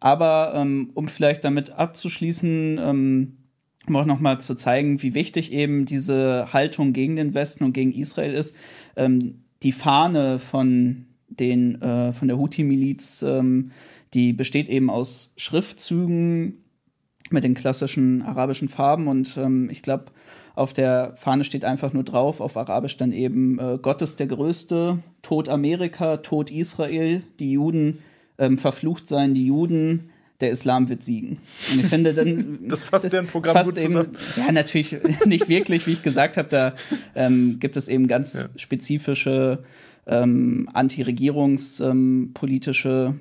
[0.00, 3.36] Aber ähm, um vielleicht damit abzuschließen, ähm,
[3.86, 7.92] um auch nochmal zu zeigen, wie wichtig eben diese Haltung gegen den Westen und gegen
[7.92, 8.54] Israel ist,
[8.96, 13.72] ähm, die Fahne von, den, äh, von der Houthi-Miliz, ähm,
[14.14, 16.64] die besteht eben aus Schriftzügen
[17.30, 20.06] mit den klassischen arabischen Farben und ähm, ich glaube,
[20.56, 24.26] auf der Fahne steht einfach nur drauf, auf Arabisch dann eben äh, Gott ist der
[24.26, 27.98] Größte, Tod Amerika, Tod Israel, die Juden
[28.40, 31.38] ähm, verflucht sein die Juden, der Islam wird siegen.
[31.70, 32.60] Und ich finde dann.
[32.68, 34.06] das fasst ja ein Programm gut zusammen.
[34.06, 36.48] Eben, ja, natürlich nicht wirklich, wie ich gesagt habe.
[36.48, 36.74] Da
[37.14, 38.46] ähm, gibt es eben ganz ja.
[38.56, 39.62] spezifische
[40.06, 43.14] ähm, antiregierungspolitische,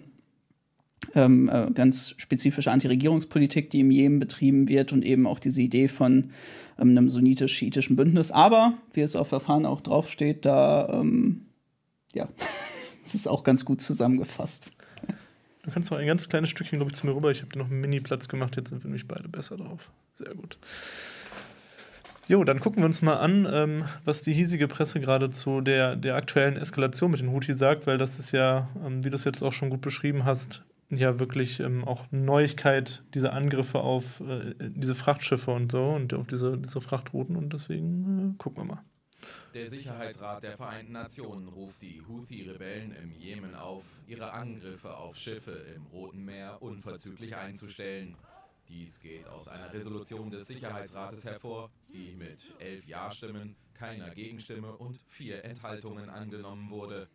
[1.13, 5.89] ähm, äh, ganz spezifische Antiregierungspolitik, die im Jemen betrieben wird und eben auch diese Idee
[5.89, 6.29] von
[6.79, 8.31] ähm, einem sunnitisch-schiitischen Bündnis.
[8.31, 11.47] Aber, wie es auf der Fahne auch draufsteht, da, ähm,
[12.13, 12.29] ja,
[13.05, 14.71] es ist auch ganz gut zusammengefasst.
[15.63, 17.31] Du kannst noch ein ganz kleines Stückchen, glaube ich, zu mir rüber.
[17.31, 18.55] Ich habe dir noch einen Mini-Platz gemacht.
[18.55, 19.89] Jetzt sind wir nämlich beide besser drauf.
[20.13, 20.57] Sehr gut.
[22.27, 25.95] Jo, dann gucken wir uns mal an, ähm, was die hiesige Presse gerade zu der,
[25.95, 29.23] der aktuellen Eskalation mit den Houthi sagt, weil das ist ja, ähm, wie du es
[29.23, 34.53] jetzt auch schon gut beschrieben hast, ja wirklich ähm, auch Neuigkeit, diese Angriffe auf äh,
[34.59, 38.83] diese Frachtschiffe und so und auf diese, diese Frachtrouten und deswegen äh, gucken wir mal.
[39.55, 45.51] Der Sicherheitsrat der Vereinten Nationen ruft die Houthi-Rebellen im Jemen auf, ihre Angriffe auf Schiffe
[45.75, 48.15] im Roten Meer unverzüglich einzustellen.
[48.67, 54.99] Dies geht aus einer Resolution des Sicherheitsrates hervor, die mit elf Ja-Stimmen, keiner Gegenstimme und
[55.07, 57.09] vier Enthaltungen angenommen wurde.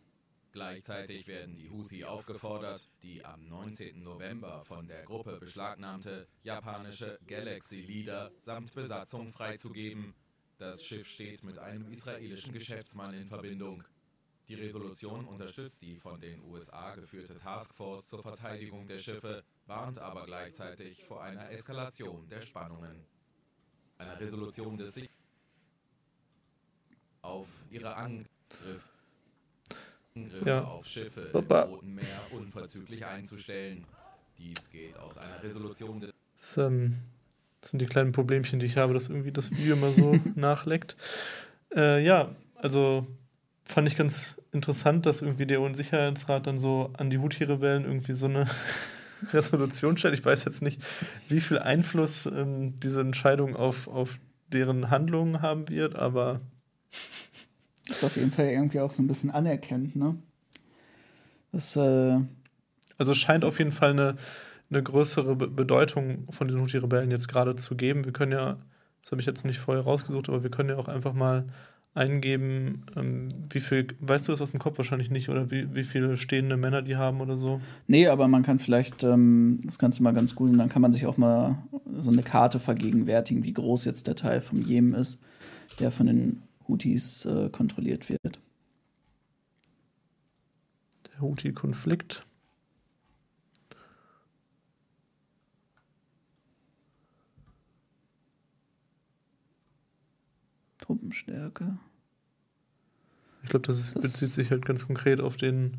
[0.51, 4.03] Gleichzeitig werden die Houthi aufgefordert, die am 19.
[4.03, 10.13] November von der Gruppe beschlagnahmte japanische Galaxy Leader samt Besatzung freizugeben.
[10.57, 13.83] Das Schiff steht mit einem israelischen Geschäftsmann in Verbindung.
[14.47, 20.25] Die Resolution unterstützt die von den USA geführte Taskforce zur Verteidigung der Schiffe, warnt aber
[20.25, 23.03] gleichzeitig vor einer Eskalation der Spannungen.
[23.97, 25.09] Eine Resolution des Sich
[27.21, 28.27] auf ihre Angriff
[30.15, 30.63] Angriffe Ja.
[30.63, 31.51] auf Schiffe im.
[31.51, 33.85] Roten Meer unverzüglich einzustellen.
[34.37, 37.01] Dies geht aus einer Resolution des ähm,
[37.65, 40.95] das sind die kleinen Problemchen, die ich habe, dass irgendwie das Video immer so nachleckt.
[41.75, 43.07] Äh, ja, also
[43.63, 48.27] fand ich ganz interessant, dass irgendwie der UN-Sicherheitsrat dann so an die Houthi-Rebellen irgendwie so
[48.27, 48.45] eine
[49.33, 50.13] Resolution stellt.
[50.13, 50.79] Ich weiß jetzt nicht,
[51.27, 54.19] wie viel Einfluss ähm, diese Entscheidung auf, auf
[54.53, 56.41] deren Handlungen haben wird, aber
[57.87, 60.15] Das ist auf jeden Fall irgendwie auch so ein bisschen anerkennt, ne?
[61.51, 62.19] Das, äh,
[62.99, 64.17] Also es scheint auf jeden Fall eine,
[64.69, 68.05] eine größere Be Bedeutung von diesen Houthi-Rebellen jetzt gerade zu geben.
[68.05, 68.57] Wir können ja,
[69.01, 71.45] das habe ich jetzt nicht vorher rausgesucht, aber wir können ja auch einfach mal
[71.95, 75.85] eingeben, ähm, wie viel, weißt du das aus dem Kopf wahrscheinlich nicht, oder wie, wie
[75.85, 77.61] viele stehende Männer die haben oder so?
[77.87, 80.81] nee, aber man kann vielleicht, ähm, das kannst du mal ganz gut, und dann kann
[80.81, 81.57] man sich auch mal
[81.97, 85.21] so eine Karte vergegenwärtigen, wie groß jetzt der Teil vom Jemen ist,
[85.79, 88.39] der von den Houthis äh, kontrolliert wird.
[91.13, 92.25] Der Houthi-Konflikt.
[100.85, 101.77] Truppenstärke.
[103.43, 105.77] Ich glaube, das, Das- bezieht sich halt ganz konkret auf den.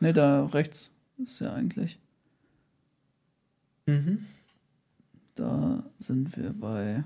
[0.00, 1.98] Ne, da rechts ist ja eigentlich.
[3.86, 4.26] Mhm.
[5.34, 7.04] Da sind wir bei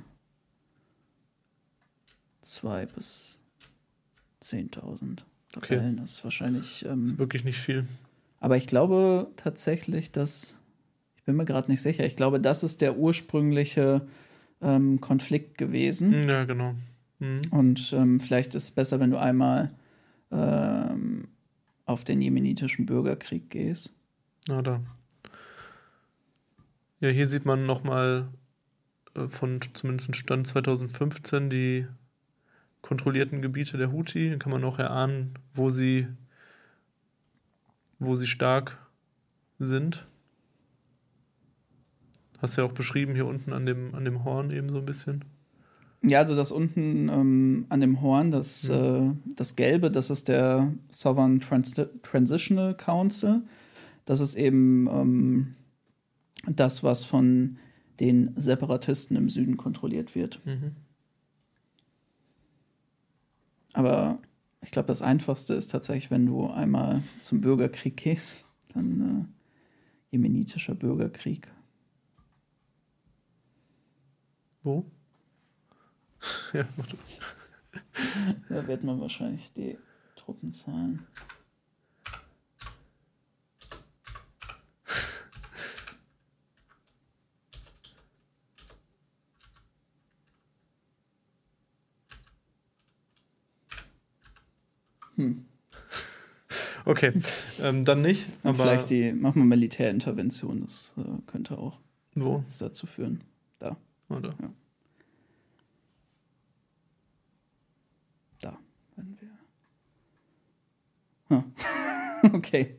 [2.43, 3.39] 2 bis
[4.43, 5.25] 10.000
[5.57, 5.75] Okay.
[5.75, 5.97] Rebellen.
[5.97, 6.81] Das ist wahrscheinlich.
[6.81, 7.87] Das Ähm, ist wirklich nicht viel.
[8.41, 10.57] aber ich glaube tatsächlich, dass.
[11.17, 12.05] Ich bin mir gerade nicht sicher.
[12.07, 14.07] Ich glaube, das ist der ursprüngliche
[14.61, 16.13] ähm, Konflikt gewesen.
[16.29, 16.75] Ja, genau.
[17.19, 17.43] Mhm.
[17.51, 19.71] Und ähm, vielleicht ist es besser, wenn du einmal
[20.31, 21.29] ähm,
[21.85, 23.93] auf den jemenitischen Bürgerkrieg gehst.
[24.49, 24.81] Na da.
[27.01, 28.29] Ja, hier sieht man nochmal
[29.15, 31.87] äh, von zumindest Stand 2015 die
[32.83, 34.31] kontrollierten Gebiete der Houthi.
[34.31, 36.09] Dann kann man auch erahnen, wo sie,
[37.99, 38.79] wo sie stark
[39.59, 40.07] sind.
[42.39, 44.87] Hast du ja auch beschrieben hier unten an dem, an dem Horn eben so ein
[44.87, 45.25] bisschen.
[46.09, 50.73] Ja, also das unten ähm, an dem Horn, das, äh, das Gelbe, das ist der
[50.89, 53.43] Southern Trans Transitional Council.
[54.05, 55.57] Das ist eben ähm,
[56.49, 57.59] das, was von
[57.99, 60.41] den Separatisten im Süden kontrolliert wird.
[60.47, 60.77] Mhm.
[63.73, 64.21] Aber
[64.63, 70.77] ich glaube, das Einfachste ist tatsächlich, wenn du einmal zum Bürgerkrieg gehst, dann äh, jemenitischer
[70.77, 71.49] Bürgerkrieg.
[74.63, 74.85] Wo?
[76.53, 76.67] ja.
[78.49, 79.79] Da wird man wahrscheinlich die
[80.17, 81.07] Truppenzahlen.
[96.87, 97.13] Okay,
[97.61, 98.29] ähm, dann nicht.
[98.45, 101.81] Und Aber vielleicht die, machen wir Militärintervention, das äh, könnte auch
[102.15, 102.45] wo?
[102.61, 103.25] dazu führen.
[103.59, 103.77] Da,
[104.09, 104.31] Oder?
[108.41, 108.57] da,
[108.95, 109.19] wenn
[111.29, 111.45] Ah.
[112.33, 112.77] okay.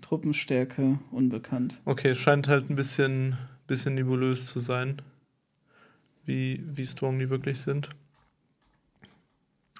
[0.00, 1.80] Truppenstärke unbekannt.
[1.84, 5.02] Okay, scheint halt ein bisschen, bisschen nebulös zu sein,
[6.24, 7.90] wie, wie strong die wirklich sind.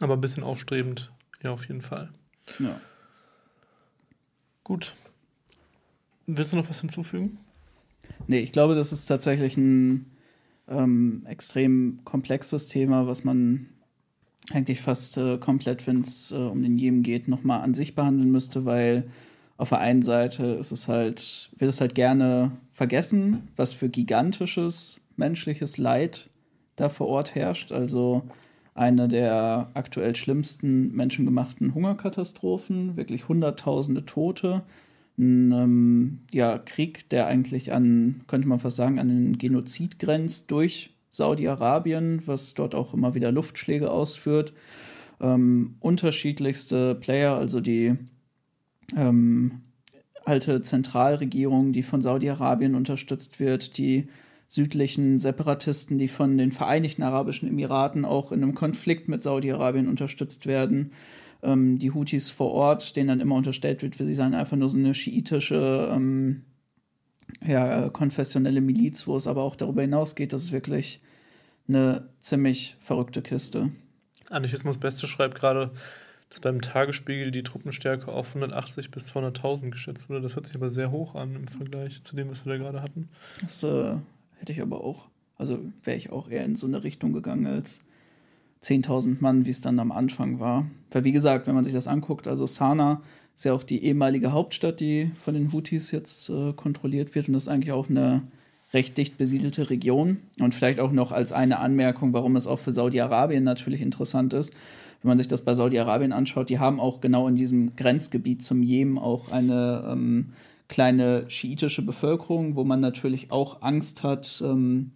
[0.01, 1.13] Aber ein bisschen aufstrebend,
[1.43, 2.11] ja, auf jeden Fall.
[2.59, 2.81] Ja.
[4.65, 4.95] Gut.
[6.27, 7.39] Willst du noch was hinzufügen?
[8.27, 10.07] Nee, ich glaube, das ist tatsächlich ein
[10.69, 13.69] ähm, extrem komplexes Thema, was man
[14.53, 18.31] eigentlich fast äh, komplett, wenn es äh, um den Jemen geht, nochmal an sich behandeln
[18.31, 19.05] müsste, weil
[19.57, 25.01] auf der einen Seite ist es halt, wird es halt gerne vergessen, was für gigantisches
[25.17, 26.29] menschliches Leid
[26.77, 27.73] da vor Ort herrscht.
[27.73, 28.23] Also
[28.75, 34.63] eine der aktuell schlimmsten menschengemachten Hungerkatastrophen, wirklich Hunderttausende Tote.
[35.19, 40.51] Ein ähm, ja, Krieg, der eigentlich an, könnte man fast sagen, an den Genozid grenzt
[40.51, 44.53] durch Saudi-Arabien, was dort auch immer wieder Luftschläge ausführt.
[45.21, 47.97] Ähm, unterschiedlichste Player, also die
[48.97, 49.63] ähm,
[50.25, 54.09] alte Zentralregierung, die von Saudi-Arabien unterstützt wird, die
[54.49, 60.47] südlichen Separatisten, die von den Vereinigten Arabischen Emiraten auch in einem Konflikt mit Saudi-Arabien unterstützt
[60.47, 60.93] werden.
[61.43, 64.77] ähm, die Houthis vor Ort, denen dann immer unterstellt wird, sie seien einfach nur so
[64.77, 66.43] eine schiitische, ähm,
[67.47, 71.01] ja, konfessionelle Miliz, wo es aber auch darüber hinausgeht, das ist wirklich
[71.69, 73.71] eine ziemlich verrückte Kiste.
[74.31, 75.71] Anarchismus Beste schreibt gerade,
[76.31, 80.21] dass beim Tagesspiegel die Truppenstärke auf 180 bis 200.000 geschätzt wurde.
[80.21, 82.83] Das hört sich aber sehr hoch an im Vergleich zu dem, was wir da gerade
[82.83, 83.09] hatten.
[83.41, 83.97] Das äh,
[84.39, 85.09] hätte ich aber auch.
[85.39, 87.81] Also wäre ich auch eher in so eine Richtung gegangen als
[88.63, 90.67] 10.000 Mann, wie es dann am Anfang war.
[90.91, 93.03] Weil wie gesagt, wenn man sich das anguckt, also Sana
[93.35, 97.35] ist ja auch die ehemalige Hauptstadt, die von den Houthis jetzt äh, kontrolliert wird und
[97.35, 98.23] das ist eigentlich auch eine
[98.73, 100.19] recht dicht besiedelte Region.
[100.41, 104.55] Und vielleicht auch noch als eine Anmerkung, warum es auch für Saudi-Arabien natürlich interessant ist.
[105.03, 108.63] Wenn man sich das bei Saudi-Arabien anschaut, die haben auch genau in diesem Grenzgebiet zum
[108.63, 110.33] Jemen auch eine ähm,
[110.69, 114.91] kleine schiitische Bevölkerung, wo man natürlich auch Angst hat, ähm,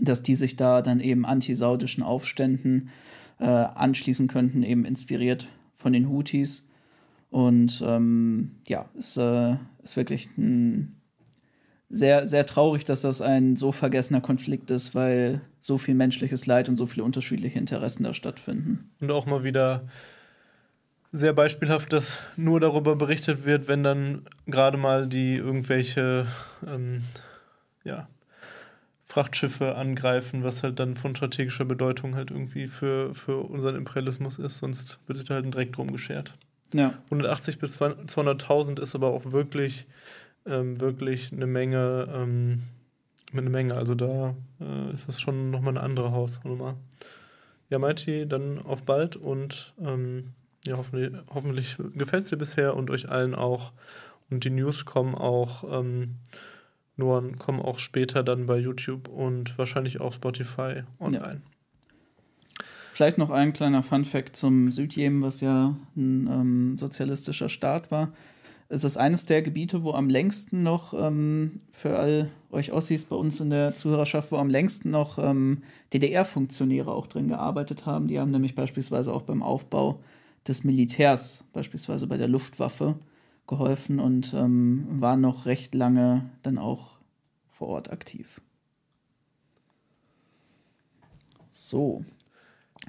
[0.00, 2.90] dass die sich da dann eben antisaudischen Aufständen
[3.38, 6.68] äh, anschließen könnten, eben inspiriert von den Houthis.
[7.30, 10.96] Und ähm, ja, es äh, ist wirklich ein
[11.90, 16.68] sehr, sehr traurig, dass das ein so vergessener Konflikt ist, weil so viel menschliches Leid
[16.68, 18.90] und so viele unterschiedliche Interessen da stattfinden.
[19.00, 19.86] Und auch mal wieder
[21.12, 26.26] sehr beispielhaft, dass nur darüber berichtet wird, wenn dann gerade mal die irgendwelche
[26.66, 27.02] ähm,
[27.84, 28.08] ja,
[29.14, 34.58] Frachtschiffe angreifen, was halt dann von strategischer Bedeutung halt irgendwie für, für unseren Imperialismus ist.
[34.58, 36.36] Sonst wird sich da halt ein Dreck drum geschert.
[36.72, 36.94] Ja.
[37.04, 39.86] 180 bis 200.000 ist aber auch wirklich,
[40.46, 42.62] ähm, wirklich eine Menge, ähm,
[43.32, 43.76] eine Menge.
[43.76, 46.74] Also da äh, ist das schon nochmal eine andere Hausnummer.
[47.70, 50.32] Ja, Mighty, dann auf bald und ähm,
[50.66, 53.70] ja, hoffentlich, hoffentlich gefällt es dir bisher und euch allen auch.
[54.28, 56.16] Und die News kommen auch ähm,
[56.96, 61.42] nur kommen auch später dann bei YouTube und wahrscheinlich auch Spotify online.
[61.44, 61.54] Ja.
[62.94, 68.12] Vielleicht noch ein kleiner Fun-Fact zum Südjemen, was ja ein ähm, sozialistischer Staat war.
[68.68, 73.16] Es ist eines der Gebiete, wo am längsten noch, ähm, für all euch Ossis bei
[73.16, 78.06] uns in der Zuhörerschaft, wo am längsten noch ähm, DDR-Funktionäre auch drin gearbeitet haben.
[78.06, 80.00] Die haben nämlich beispielsweise auch beim Aufbau
[80.46, 82.94] des Militärs, beispielsweise bei der Luftwaffe,
[83.46, 86.98] geholfen und ähm, war noch recht lange dann auch
[87.48, 88.40] vor Ort aktiv.
[91.50, 92.04] So.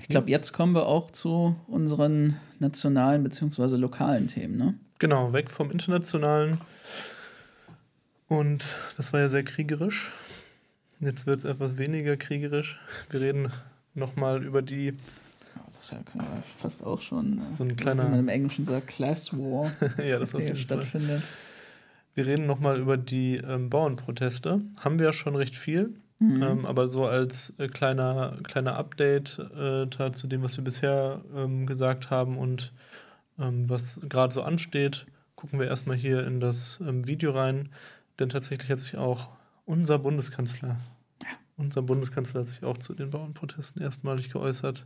[0.02, 3.76] Ich glaube, jetzt kommen wir auch zu unseren nationalen bzw.
[3.78, 4.74] lokalen Themen, ne?
[5.00, 6.60] Genau, weg vom internationalen.
[8.28, 8.66] Und
[8.98, 10.12] das war ja sehr kriegerisch.
[11.00, 12.80] Jetzt wird es etwas weniger kriegerisch.
[13.10, 13.52] Wir reden
[13.94, 14.94] nochmal über die
[15.78, 16.00] das ja,
[16.58, 17.42] fast auch schon.
[17.54, 18.06] So ein kleiner.
[18.06, 19.72] Wie man im Englischen sagt, Class War.
[20.04, 21.24] ja, das hier stattfindet.
[22.14, 24.62] Wir reden nochmal über die ähm, Bauernproteste.
[24.80, 25.96] Haben wir ja schon recht viel.
[26.20, 26.42] Mhm.
[26.42, 31.66] Ähm, aber so als äh, kleiner, kleiner Update äh, zu dem, was wir bisher ähm,
[31.66, 32.72] gesagt haben und
[33.38, 37.70] ähm, was gerade so ansteht, gucken wir erstmal hier in das ähm, Video rein.
[38.18, 39.30] Denn tatsächlich hat sich auch
[39.66, 40.78] unser Bundeskanzler,
[41.58, 44.86] unser Bundeskanzler hat sich auch zu den Bauernprotesten erstmalig geäußert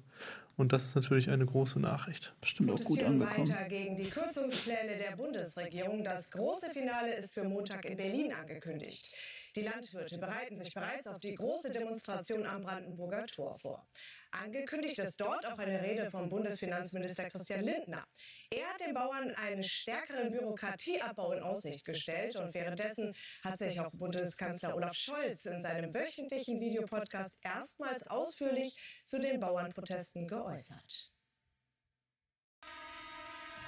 [0.59, 2.33] und das ist natürlich eine große Nachricht.
[2.41, 3.47] Bestimmt auch gut angekommen.
[3.47, 6.03] weiter gegen die Kürzungspläne der Bundesregierung.
[6.03, 9.15] Das große Finale ist für Montag in Berlin angekündigt.
[9.55, 13.87] Die Landwirte bereiten sich bereits auf die große Demonstration am Brandenburger Tor vor.
[14.31, 18.03] Angekündigt ist dort auch eine Rede vom Bundesfinanzminister Christian Lindner.
[18.51, 23.91] Er hat den Bauern einen stärkeren Bürokratieabbau in Aussicht gestellt und währenddessen hat sich auch
[23.91, 28.75] Bundeskanzler Olaf Scholz in seinem wöchentlichen Videopodcast erstmals ausführlich
[29.05, 31.11] zu den Bauernprotesten geäußert.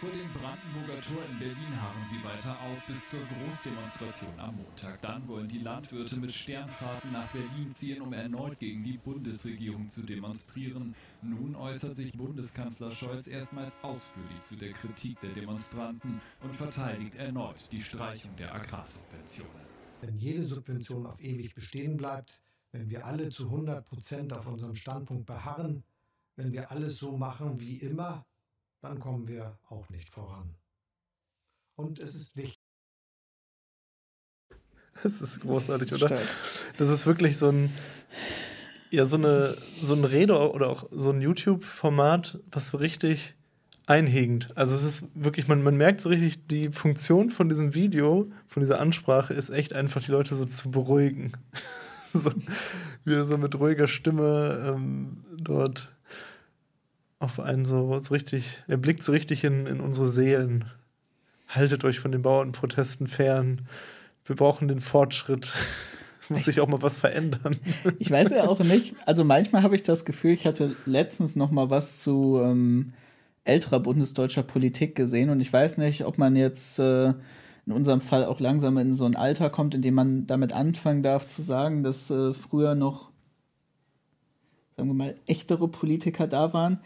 [0.02, 5.00] Vor dem Brandenburger Tor in Berlin harren sie weiter auf bis zur Großdemonstration am Montag.
[5.04, 10.02] Dann wollen die Landwirte mit Sternfahrten nach Berlin ziehen, um erneut gegen die Bundesregierung zu
[10.02, 10.96] demonstrieren.
[11.22, 17.72] Nun äußert sich Bundeskanzler Scholz erstmals ausführlich zu der Kritik der Demonstranten und verteidigt erneut
[17.72, 19.68] die Streichung der Agrarsubventionen.
[20.02, 22.42] Wenn jede Subvention auf ewig bestehen bleibt,
[22.72, 25.84] wenn wir alle zu 100 Prozent auf unserem Standpunkt beharren,
[26.38, 28.26] wenn wir alles so machen wie immer,
[28.82, 30.56] dann kommen wir auch nicht voran.
[31.76, 32.60] Und es ist wichtig.
[35.04, 36.20] Das ist großartig, oder?
[36.78, 37.72] Das ist wirklich so ein,
[38.90, 43.36] ja, so eine, so ein Rede oder auch so ein YouTube-Format, was so richtig
[43.88, 44.56] einhegend.
[44.58, 48.62] Also es ist wirklich, man, man merkt so richtig, die Funktion von diesem Video, von
[48.62, 51.32] dieser Ansprache, ist echt einfach, die Leute so zu beruhigen.
[52.14, 52.32] so,
[53.06, 55.92] wie so mit ruhiger Stimme ähm, dort
[57.22, 60.66] auf einen so, so richtig, er blickt so richtig in, in unsere Seelen.
[61.48, 63.68] Haltet euch von den Bauernprotesten fern.
[64.26, 65.52] Wir brauchen den Fortschritt.
[66.22, 67.56] Es muss sich auch mal was verändern.
[67.98, 71.50] Ich weiß ja auch nicht, also manchmal habe ich das Gefühl, ich hatte letztens noch
[71.50, 72.94] mal was zu ähm,
[73.44, 75.32] älterer bundesdeutscher Politik gesehen.
[75.32, 77.14] Und ich weiß nicht, ob man jetzt äh,
[77.66, 81.02] in unserem Fall auch langsam in so ein Alter kommt, in dem man damit anfangen
[81.02, 83.10] darf zu sagen, dass äh, früher noch,
[84.78, 86.80] sagen wir mal, echtere Politiker da waren.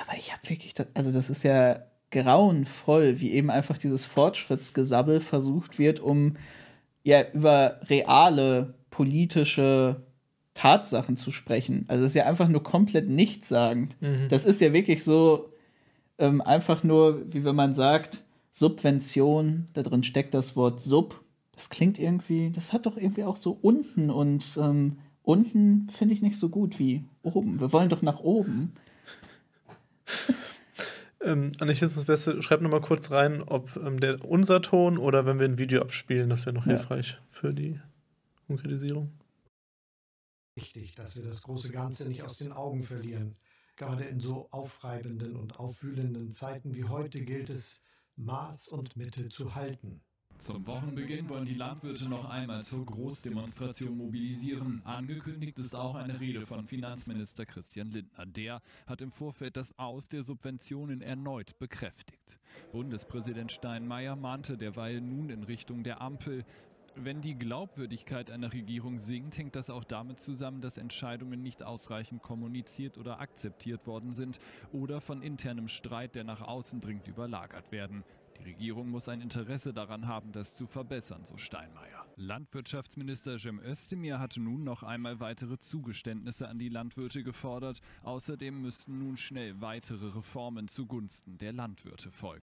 [0.00, 1.80] Aber ich habe wirklich, das, also das ist ja
[2.10, 6.36] grauenvoll, wie eben einfach dieses Fortschrittsgesabbel versucht wird, um
[7.02, 10.02] ja über reale politische
[10.54, 11.84] Tatsachen zu sprechen.
[11.88, 13.96] Also das ist ja einfach nur komplett nichtssagend.
[14.00, 14.28] Mhm.
[14.28, 15.52] Das ist ja wirklich so
[16.18, 21.22] ähm, einfach nur, wie wenn man sagt, Subvention, da drin steckt das Wort Sub.
[21.54, 26.22] Das klingt irgendwie, das hat doch irgendwie auch so unten und ähm, unten finde ich
[26.22, 27.60] nicht so gut wie oben.
[27.60, 28.72] Wir wollen doch nach oben.
[31.22, 35.38] ähm, Anarchismus Beste, schreib noch mal kurz rein, ob ähm, der unser Ton oder wenn
[35.38, 36.72] wir ein Video abspielen, das wäre noch ja.
[36.72, 37.80] hilfreich für die
[38.46, 39.12] Konkretisierung.
[40.54, 43.36] Wichtig, dass wir das große Ganze nicht aus den Augen verlieren.
[43.76, 47.80] Gerade in so aufreibenden und aufwühlenden Zeiten wie heute gilt es,
[48.16, 50.00] Maß und Mitte zu halten.
[50.38, 54.80] Zum Wochenbeginn wollen die Landwirte noch einmal zur Großdemonstration mobilisieren.
[54.84, 58.24] Angekündigt ist auch eine Rede von Finanzminister Christian Lindner.
[58.24, 62.38] Der hat im Vorfeld das Aus der Subventionen erneut bekräftigt.
[62.70, 66.44] Bundespräsident Steinmeier mahnte derweil nun in Richtung der Ampel.
[66.94, 72.22] Wenn die Glaubwürdigkeit einer Regierung sinkt, hängt das auch damit zusammen, dass Entscheidungen nicht ausreichend
[72.22, 74.38] kommuniziert oder akzeptiert worden sind
[74.72, 78.04] oder von internem Streit, der nach außen dringt, überlagert werden.
[78.38, 82.06] Die Regierung muss ein Interesse daran haben, das zu verbessern, so Steinmeier.
[82.16, 87.80] Landwirtschaftsminister Cem Özdemir hatte nun noch einmal weitere Zugeständnisse an die Landwirte gefordert.
[88.02, 92.42] Außerdem müssten nun schnell weitere Reformen zugunsten der Landwirte folgen.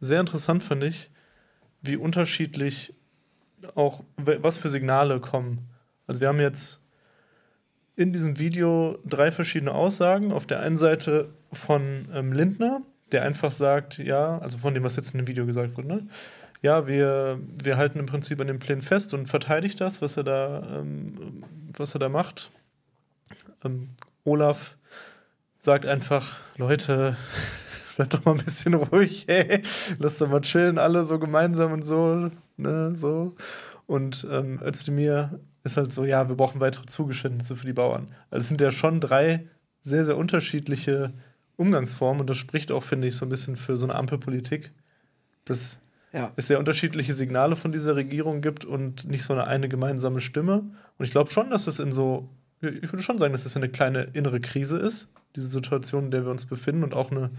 [0.00, 1.10] Sehr interessant finde ich,
[1.80, 2.92] wie unterschiedlich
[3.74, 5.68] auch, was für Signale kommen.
[6.06, 6.80] Also wir haben jetzt
[7.96, 10.32] in diesem Video drei verschiedene Aussagen.
[10.32, 14.96] Auf der einen Seite von ähm, Lindner, der einfach sagt, ja, also von dem, was
[14.96, 16.08] jetzt in dem Video gesagt wurde, ne?
[16.64, 20.24] ja, wir, wir halten im Prinzip an den Plänen fest und verteidigt das, was er
[20.24, 21.44] da, ähm,
[21.76, 22.50] was er da macht.
[23.62, 23.90] Ähm,
[24.24, 24.78] Olaf
[25.58, 27.18] sagt einfach, Leute,
[27.96, 29.60] bleib doch mal ein bisschen ruhig, ey.
[29.98, 33.36] Lass doch mal chillen, alle so gemeinsam und so, ne, so.
[33.84, 38.14] Und ähm, Özdemir ist halt so, ja, wir brauchen weitere Zugeständnisse für die Bauern.
[38.30, 39.50] Also es sind ja schon drei
[39.82, 41.12] sehr, sehr unterschiedliche
[41.56, 44.72] Umgangsformen und das spricht auch, finde ich, so ein bisschen für so eine Ampelpolitik,
[45.44, 45.80] dass
[46.12, 46.32] ja.
[46.36, 50.64] es sehr unterschiedliche Signale von dieser Regierung gibt und nicht so eine eine gemeinsame Stimme.
[50.98, 52.28] Und ich glaube schon, dass es in so,
[52.60, 56.24] ich würde schon sagen, dass es eine kleine innere Krise ist, diese Situation, in der
[56.24, 57.30] wir uns befinden und auch eine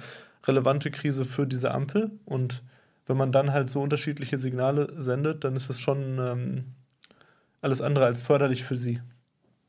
[0.45, 2.11] relevante Krise für diese Ampel.
[2.25, 2.63] Und
[3.07, 6.65] wenn man dann halt so unterschiedliche Signale sendet, dann ist das schon ähm,
[7.61, 9.01] alles andere als förderlich für sie.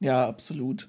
[0.00, 0.88] Ja, absolut.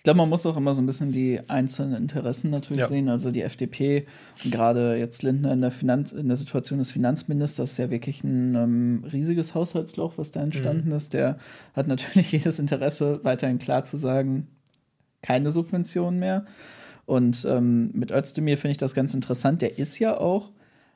[0.00, 2.88] Ich glaube, man muss auch immer so ein bisschen die einzelnen Interessen natürlich ja.
[2.88, 3.10] sehen.
[3.10, 4.06] Also die FDP
[4.42, 8.24] und gerade jetzt Lindner in der, Finanz in der Situation des Finanzministers ist ja wirklich
[8.24, 10.94] ein ähm, riesiges Haushaltsloch, was da entstanden mhm.
[10.94, 11.12] ist.
[11.12, 11.38] Der
[11.74, 14.46] hat natürlich jedes Interesse, weiterhin klar zu sagen,
[15.20, 16.46] keine Subventionen mehr.
[17.04, 19.60] Und ähm, mit Özdemir finde ich das ganz interessant.
[19.60, 20.50] Der ist ja auch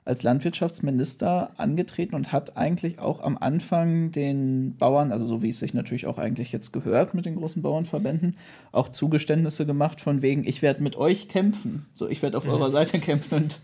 [0.04, 5.58] als Landwirtschaftsminister angetreten und hat eigentlich auch am Anfang den Bauern, also so wie es
[5.58, 8.36] sich natürlich auch eigentlich jetzt gehört mit den großen Bauernverbänden,
[8.70, 11.86] auch Zugeständnisse gemacht von wegen, ich werde mit euch kämpfen.
[11.94, 12.50] So, ich werde auf mhm.
[12.50, 13.34] eurer Seite kämpfen.
[13.34, 13.60] Und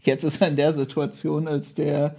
[0.00, 2.16] jetzt ist er in der Situation als der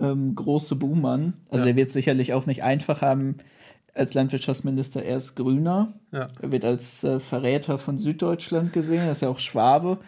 [0.00, 1.34] ähm, große Buhmann.
[1.50, 1.72] Also ja.
[1.72, 3.36] er wird sicherlich auch nicht einfach haben,
[3.96, 5.94] als Landwirtschaftsminister erst Grüner.
[6.12, 6.28] Ja.
[6.40, 9.98] Er wird als äh, Verräter von Süddeutschland gesehen, er ist ja auch Schwabe.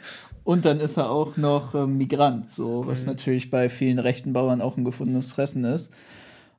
[0.49, 3.09] Und dann ist er auch noch äh, Migrant, so, was mhm.
[3.09, 5.93] natürlich bei vielen rechten Bauern auch ein gefundenes Fressen ist.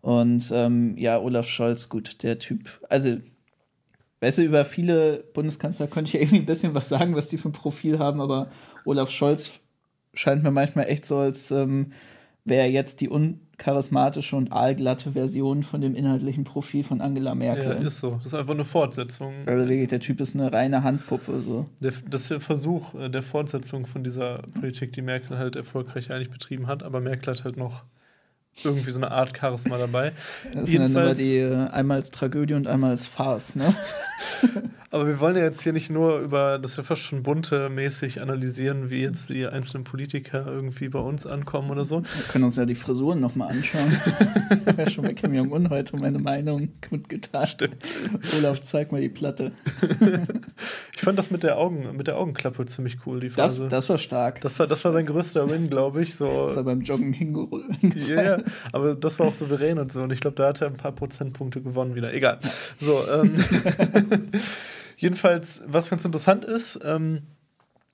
[0.01, 2.69] Und ähm, ja, Olaf Scholz, gut, der Typ.
[2.87, 3.17] Also,
[4.21, 7.39] weißt du, über viele Bundeskanzler könnte ich ja irgendwie ein bisschen was sagen, was die
[7.39, 8.51] für ein Profil haben, aber
[8.85, 9.59] Olaf Scholz
[10.13, 11.91] scheint mir manchmal echt so, als ähm,
[12.45, 17.65] wäre jetzt die un charismatische und aalglatte Version von dem inhaltlichen Profil von Angela Merkel.
[17.65, 18.15] Ja, ist so.
[18.15, 19.33] Das ist einfach eine Fortsetzung.
[19.45, 21.41] Also wirklich, der Typ ist eine reine Handpuppe.
[21.41, 21.67] So.
[21.79, 26.11] Der, das ist der Versuch äh, der Fortsetzung von dieser Politik, die Merkel halt erfolgreich
[26.11, 27.83] eigentlich betrieben hat, aber Merkel hat halt noch
[28.65, 30.13] irgendwie so eine Art Charisma dabei.
[30.53, 33.73] Das sind dann immer die äh, einmal als Tragödie und einmal als Farce, ne?
[34.91, 37.69] Aber wir wollen ja jetzt hier nicht nur über, das ist ja fast schon bunte
[37.69, 42.01] mäßig analysieren, wie jetzt die einzelnen Politiker irgendwie bei uns ankommen oder so.
[42.01, 43.95] Wir können uns ja die Frisuren nochmal anschauen.
[44.77, 47.47] ja schon bei Kim Jong-un heute meine Meinung kundgetan.
[47.47, 47.77] Stimmt.
[48.39, 49.51] Olaf, zeig mal die Platte.
[50.95, 53.61] ich fand das mit der, Augen, mit der Augenklappe ziemlich cool, die Phase.
[53.61, 54.41] Das, das war stark.
[54.41, 56.15] Das war, das war sein größter Win, glaube ich.
[56.15, 56.45] So.
[56.47, 57.63] Das war beim Joggen hingerollt.
[58.07, 60.01] Ja, yeah, aber das war auch souverän und so.
[60.01, 62.13] Und ich glaube, da hat er ein paar Prozentpunkte gewonnen wieder.
[62.13, 62.39] Egal.
[62.77, 63.35] So, ähm.
[64.99, 67.21] Jedenfalls, was ganz interessant ist, ähm,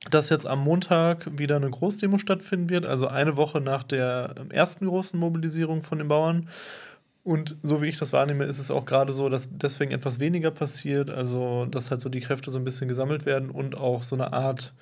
[0.10, 4.50] dass jetzt am Montag wieder eine Großdemo stattfinden wird, also eine Woche nach der ähm,
[4.50, 6.50] ersten großen Mobilisierung von den Bauern.
[7.24, 10.52] Und so wie ich das wahrnehme, ist es auch gerade so, dass deswegen etwas weniger
[10.52, 14.16] passiert, also dass halt so die Kräfte so ein bisschen gesammelt werden und auch so
[14.16, 14.74] eine Art,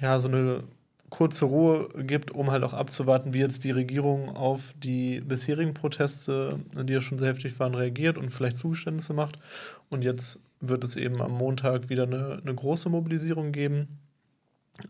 [0.00, 0.64] ja, so eine
[1.10, 6.60] kurze Ruhe gibt, um halt auch abzuwarten, wie jetzt die Regierung auf die bisherigen Proteste,
[6.72, 9.38] die ja schon sehr heftig waren, reagiert und vielleicht Zugeständnisse macht.
[9.90, 13.98] Und jetzt wird es eben am Montag wieder eine, eine große Mobilisierung geben.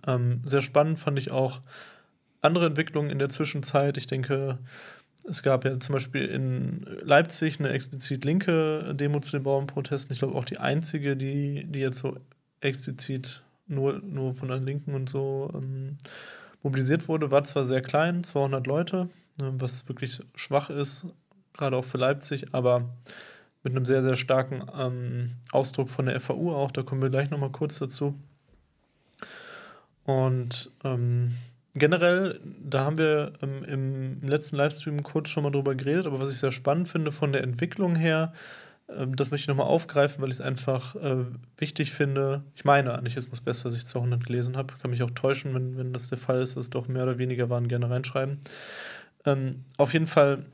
[0.06, 1.60] Ähm, sehr spannend fand ich auch
[2.42, 3.96] andere Entwicklungen in der Zwischenzeit.
[3.96, 4.58] Ich denke,
[5.24, 10.12] es gab ja zum Beispiel in Leipzig eine explizit linke Demo zu den Bauernprotesten.
[10.12, 12.16] Ich glaube auch die einzige, die, die jetzt so
[12.60, 15.96] explizit nur, nur von der Linken und so ähm,
[16.62, 19.08] mobilisiert wurde, war zwar sehr klein, 200 Leute,
[19.38, 21.06] ne, was wirklich schwach ist,
[21.54, 22.90] gerade auch für Leipzig, aber
[23.62, 26.70] mit einem sehr, sehr starken ähm, Ausdruck von der FAU auch.
[26.70, 28.14] Da kommen wir gleich nochmal kurz dazu.
[30.04, 31.34] Und ähm,
[31.74, 33.64] generell, da haben wir ähm,
[34.22, 37.32] im letzten Livestream kurz schon mal drüber geredet, aber was ich sehr spannend finde von
[37.32, 38.32] der Entwicklung her,
[38.90, 41.24] das möchte ich nochmal aufgreifen, weil ich es einfach äh,
[41.56, 42.42] wichtig finde.
[42.54, 44.74] Ich meine, Anarchismus besser, dass ich 200 gelesen habe.
[44.80, 47.18] Kann mich auch täuschen, wenn, wenn das der Fall ist, dass es doch mehr oder
[47.18, 48.38] weniger waren, gerne reinschreiben.
[49.24, 50.44] Ähm, auf jeden Fall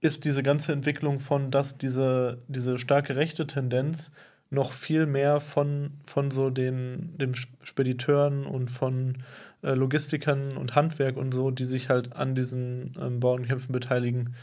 [0.00, 4.10] ist diese ganze Entwicklung von, dass diese, diese starke rechte Tendenz
[4.50, 9.18] noch viel mehr von, von so den, den Spediteuren und von
[9.62, 14.34] äh, Logistikern und Handwerk und so, die sich halt an diesen ähm, Bauernkämpfen beteiligen,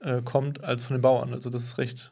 [0.00, 1.32] äh, kommt, als von den Bauern.
[1.32, 2.10] Also das ist recht,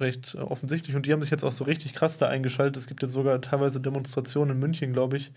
[0.00, 0.96] recht äh, offensichtlich.
[0.96, 2.76] Und die haben sich jetzt auch so richtig krass da eingeschaltet.
[2.76, 5.32] Es gibt jetzt sogar teilweise Demonstrationen in München, glaube ich,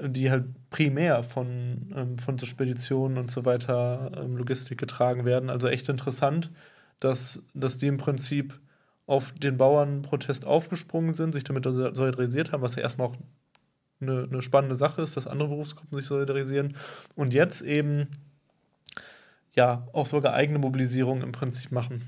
[0.00, 5.50] die halt primär von, ähm, von so Speditionen und so weiter ähm, Logistik getragen werden.
[5.50, 6.50] Also echt interessant,
[7.00, 8.58] dass, dass die im Prinzip
[9.06, 13.16] auf den Bauernprotest aufgesprungen sind, sich damit solidarisiert haben, was ja erstmal auch
[14.00, 16.76] eine, eine spannende Sache ist, dass andere Berufsgruppen sich solidarisieren.
[17.14, 18.08] Und jetzt eben
[19.54, 22.02] ja auch sogar eigene Mobilisierung im Prinzip machen.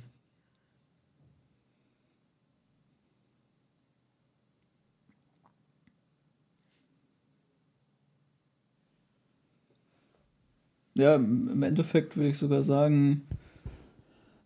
[10.94, 13.22] Ja, im Endeffekt würde ich sogar sagen,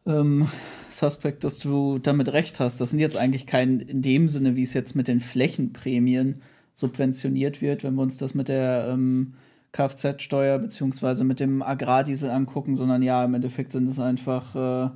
[0.06, 0.48] ähm,
[0.90, 2.80] Suspect, dass du damit recht hast.
[2.80, 6.40] Das sind jetzt eigentlich kein, in dem Sinne, wie es jetzt mit den Flächenprämien
[6.74, 9.34] subventioniert wird, wenn wir uns das mit der ähm,
[9.72, 14.90] Kfz-Steuer beziehungsweise mit dem Agrardiesel angucken, sondern ja, im Endeffekt sind es einfach äh,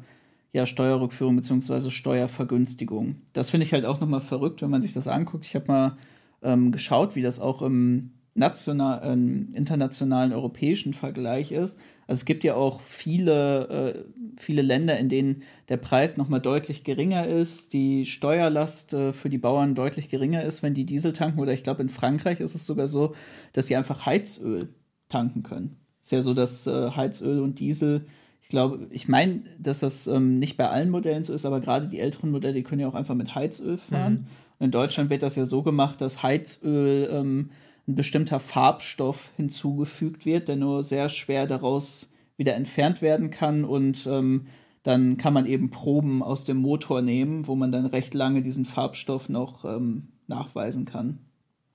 [0.53, 3.17] ja, Steuerrückführung beziehungsweise Steuervergünstigung.
[3.33, 5.45] Das finde ich halt auch nochmal verrückt, wenn man sich das anguckt.
[5.45, 5.97] Ich habe mal
[6.43, 11.79] ähm, geschaut, wie das auch im national, äh, internationalen europäischen Vergleich ist.
[12.07, 14.05] Also es gibt ja auch viele, äh,
[14.39, 19.39] viele Länder, in denen der Preis nochmal deutlich geringer ist, die Steuerlast äh, für die
[19.39, 21.41] Bauern deutlich geringer ist, wenn die Diesel tanken.
[21.41, 23.15] Oder ich glaube, in Frankreich ist es sogar so,
[23.53, 24.75] dass sie einfach Heizöl
[25.09, 25.77] tanken können.
[26.03, 28.07] Ist ja so, dass äh, Heizöl und Diesel,
[28.41, 31.89] ich glaube, ich meine, dass das ähm, nicht bei allen Modellen so ist, aber gerade
[31.89, 34.13] die älteren Modelle, die können ja auch einfach mit Heizöl fahren.
[34.13, 34.27] Mhm.
[34.59, 37.51] Und in Deutschland wird das ja so gemacht, dass Heizöl ähm,
[37.89, 44.07] ein bestimmter Farbstoff hinzugefügt wird, der nur sehr schwer daraus wieder entfernt werden kann und
[44.07, 44.47] ähm,
[44.83, 48.65] dann kann man eben Proben aus dem Motor nehmen, wo man dann recht lange diesen
[48.65, 51.19] Farbstoff noch ähm, nachweisen kann.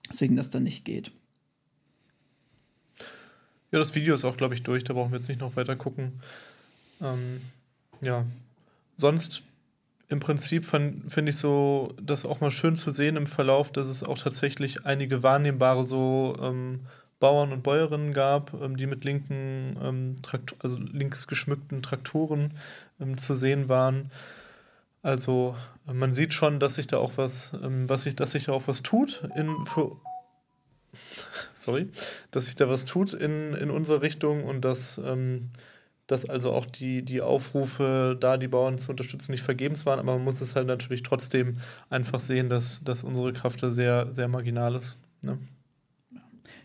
[0.09, 1.11] Deswegen das dann nicht geht.
[3.71, 4.83] Ja, das Video ist auch, glaube ich, durch.
[4.83, 6.13] Da brauchen wir jetzt nicht noch weiter gucken.
[7.01, 7.41] Ähm,
[8.01, 8.25] ja,
[8.95, 9.43] sonst
[10.09, 14.03] im Prinzip finde ich so das auch mal schön zu sehen im Verlauf, dass es
[14.03, 16.81] auch tatsächlich einige wahrnehmbare so ähm,
[17.19, 20.15] Bauern und Bäuerinnen gab, ähm, die mit linken, ähm,
[20.59, 22.53] also links geschmückten Traktoren
[23.01, 24.11] ähm, zu sehen waren.
[25.01, 25.55] Also
[25.91, 28.67] man sieht schon, dass sich da auch was, ähm, was sich, dass sich da auch
[28.67, 29.97] was tut in für
[31.53, 31.89] sorry,
[32.31, 35.49] dass sich da was tut in, in unsere Richtung und dass ähm,
[36.07, 40.15] dass also auch die, die Aufrufe, da die Bauern zu unterstützen, nicht vergebens waren, aber
[40.15, 41.57] man muss es halt natürlich trotzdem
[41.89, 44.97] einfach sehen, dass, dass unsere Kraft da sehr, sehr marginal ist.
[45.21, 45.37] Ne?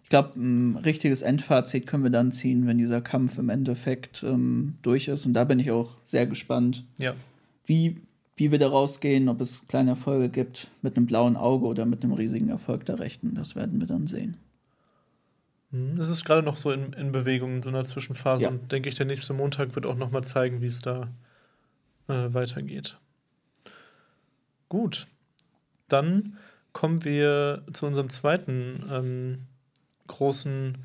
[0.04, 4.74] Ich glaube, ein richtiges Endfazit können wir dann ziehen, wenn dieser Kampf im Endeffekt ähm,
[4.82, 5.26] durch ist.
[5.26, 7.14] Und da bin ich auch sehr gespannt, ja.
[7.66, 7.96] wie,
[8.36, 12.04] wie wir da rausgehen, ob es kleine Erfolge gibt mit einem blauen Auge oder mit
[12.04, 13.34] einem riesigen Erfolg der Rechten.
[13.34, 14.36] Das werden wir dann sehen.
[15.72, 15.98] Mhm.
[15.98, 18.44] Es ist gerade noch so in, in Bewegung, in so einer Zwischenphase.
[18.44, 18.50] Ja.
[18.50, 21.08] Und denke ich, der nächste Montag wird auch noch mal zeigen, wie es da
[22.08, 22.98] äh, weitergeht.
[24.68, 25.08] Gut.
[25.88, 26.38] Dann
[26.72, 29.38] kommen wir zu unserem zweiten ähm,
[30.06, 30.78] großen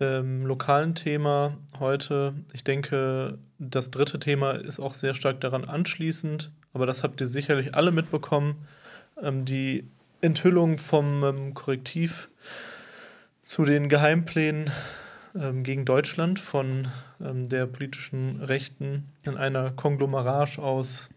[0.00, 2.34] ähm, lokalen Thema heute.
[2.52, 7.28] Ich denke, das dritte Thema ist auch sehr stark daran anschließend, aber das habt ihr
[7.28, 8.66] sicherlich alle mitbekommen.
[9.22, 9.84] Ähm, die
[10.20, 12.28] Enthüllung vom ähm, Korrektiv
[13.42, 14.70] zu den Geheimplänen
[15.34, 16.88] ähm, gegen Deutschland von
[17.20, 21.10] ähm, der politischen Rechten in einer Konglomerage aus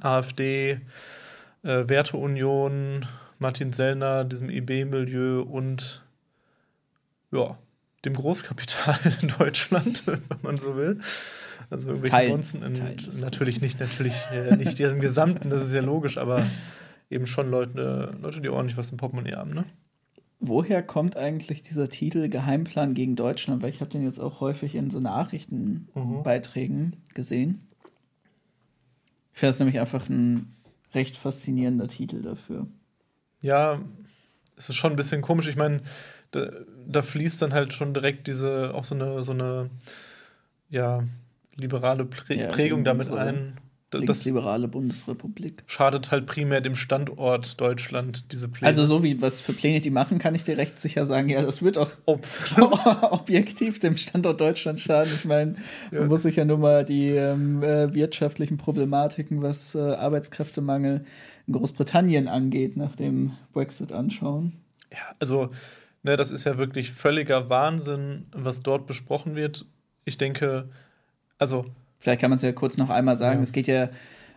[0.00, 0.80] AfD,
[1.62, 3.06] äh, Werteunion,
[3.38, 6.02] Martin Sellner, diesem IB-Milieu und
[7.32, 7.58] ja,
[8.04, 11.00] dem Großkapital in Deutschland, wenn man so will.
[11.68, 16.16] Also irgendwelche Bonzen in, natürlich nicht, natürlich äh, nicht im Gesamten, das ist ja logisch,
[16.16, 16.46] aber
[17.10, 19.64] eben schon Leute, Leute, die ordentlich was im Portemonnaie haben, ne?
[20.38, 23.62] Woher kommt eigentlich dieser Titel Geheimplan gegen Deutschland?
[23.62, 27.14] Weil ich habe den jetzt auch häufig in so Nachrichtenbeiträgen mhm.
[27.14, 27.66] gesehen.
[29.32, 30.54] Ich finde das nämlich einfach ein
[30.94, 32.66] recht faszinierender Titel dafür.
[33.40, 33.80] Ja,
[34.56, 35.48] es ist schon ein bisschen komisch.
[35.48, 35.82] Ich meine,
[36.30, 36.50] da,
[36.86, 39.70] da, fließt dann halt schon direkt diese, auch so eine, so eine,
[40.68, 41.04] ja,
[41.54, 43.58] liberale Prä ja, Prägung damit so ein.
[43.96, 45.64] Linksliberale Bundesrepublik.
[45.66, 48.68] Schadet halt primär dem Standort Deutschland, diese Pläne.
[48.68, 51.42] Also, so wie was für Pläne die machen, kann ich dir recht sicher sagen, ja,
[51.42, 55.12] das wird auch objektiv dem Standort Deutschland schaden.
[55.14, 55.56] Ich meine,
[55.92, 56.00] ja.
[56.00, 61.04] man muss sich ja nur mal die ähm, äh, wirtschaftlichen Problematiken, was äh, Arbeitskräftemangel
[61.46, 64.52] in Großbritannien angeht, nach dem Brexit anschauen.
[64.92, 65.48] Ja, also,
[66.02, 69.66] ne, das ist ja wirklich völliger Wahnsinn, was dort besprochen wird.
[70.04, 70.68] Ich denke,
[71.38, 71.66] also
[71.98, 73.38] Vielleicht kann man es ja kurz noch einmal sagen.
[73.38, 73.42] Ja.
[73.42, 73.88] Es geht ja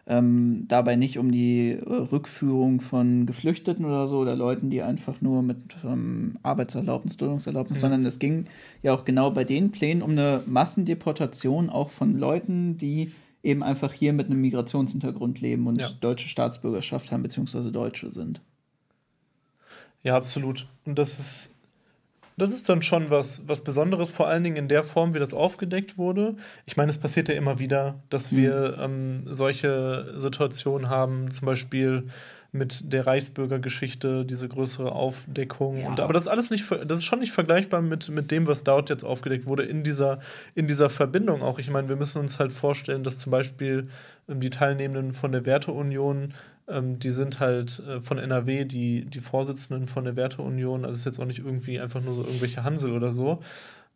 [0.08, 5.22] ähm, dabei nicht um die äh, Rückführung von Geflüchteten oder so oder Leuten, die einfach
[5.22, 7.82] nur mit ähm, Arbeitserlaubnis, Duldungserlaubnis, ja.
[7.82, 8.46] sondern es ging
[8.82, 13.12] ja auch genau bei den Plänen um eine Massendeportation auch von Leuten, die
[13.44, 15.90] eben einfach hier mit einem Migrationshintergrund leben und ja.
[16.02, 18.42] deutsche Staatsbürgerschaft haben, beziehungsweise Deutsche sind.
[20.02, 20.68] Ja, absolut.
[20.86, 21.54] Und das ist
[22.42, 25.34] das ist dann schon was, was Besonderes, vor allen Dingen in der Form, wie das
[25.34, 26.36] aufgedeckt wurde.
[26.66, 28.84] Ich meine, es passiert ja immer wieder, dass wir mhm.
[28.84, 32.06] ähm, solche Situationen haben, zum Beispiel
[32.52, 35.78] mit der Reichsbürgergeschichte, diese größere Aufdeckung.
[35.78, 35.90] Ja.
[35.90, 38.64] Und, aber das ist alles nicht, das ist schon nicht vergleichbar mit, mit dem, was
[38.64, 40.20] dort jetzt aufgedeckt wurde, in dieser,
[40.56, 41.60] in dieser Verbindung auch.
[41.60, 43.90] Ich meine, wir müssen uns halt vorstellen, dass zum Beispiel
[44.28, 46.34] ähm, die Teilnehmenden von der Werteunion
[46.70, 50.86] ähm, die sind halt äh, von NRW die, die Vorsitzenden von der Werteunion.
[50.86, 53.40] Also ist jetzt auch nicht irgendwie einfach nur so irgendwelche Hansel oder so.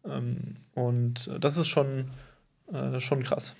[0.05, 2.09] Ähm, und das ist schon,
[2.71, 3.55] äh, schon krass.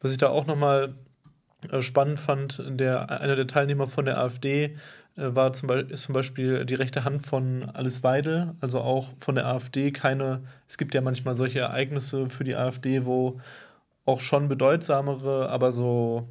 [0.00, 0.94] Was ich da auch nochmal
[1.70, 4.70] äh, spannend fand, der, einer der Teilnehmer von der AfD äh,
[5.16, 9.34] war zum Beispiel, ist zum Beispiel die rechte Hand von Alice Weidel, also auch von
[9.34, 13.40] der AfD keine, es gibt ja manchmal solche Ereignisse für die AfD, wo
[14.04, 16.28] auch schon bedeutsamere, aber so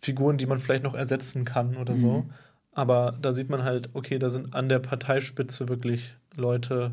[0.00, 2.00] Figuren, die man vielleicht noch ersetzen kann oder mhm.
[2.00, 2.26] so.
[2.72, 6.92] Aber da sieht man halt, okay, da sind an der Parteispitze wirklich Leute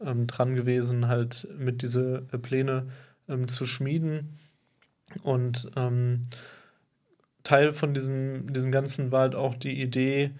[0.00, 2.86] ähm, dran gewesen, halt mit diese äh, Pläne
[3.28, 4.38] ähm, zu schmieden.
[5.22, 6.22] Und ähm,
[7.44, 10.32] Teil von diesem, diesem Ganzen war halt auch die Idee,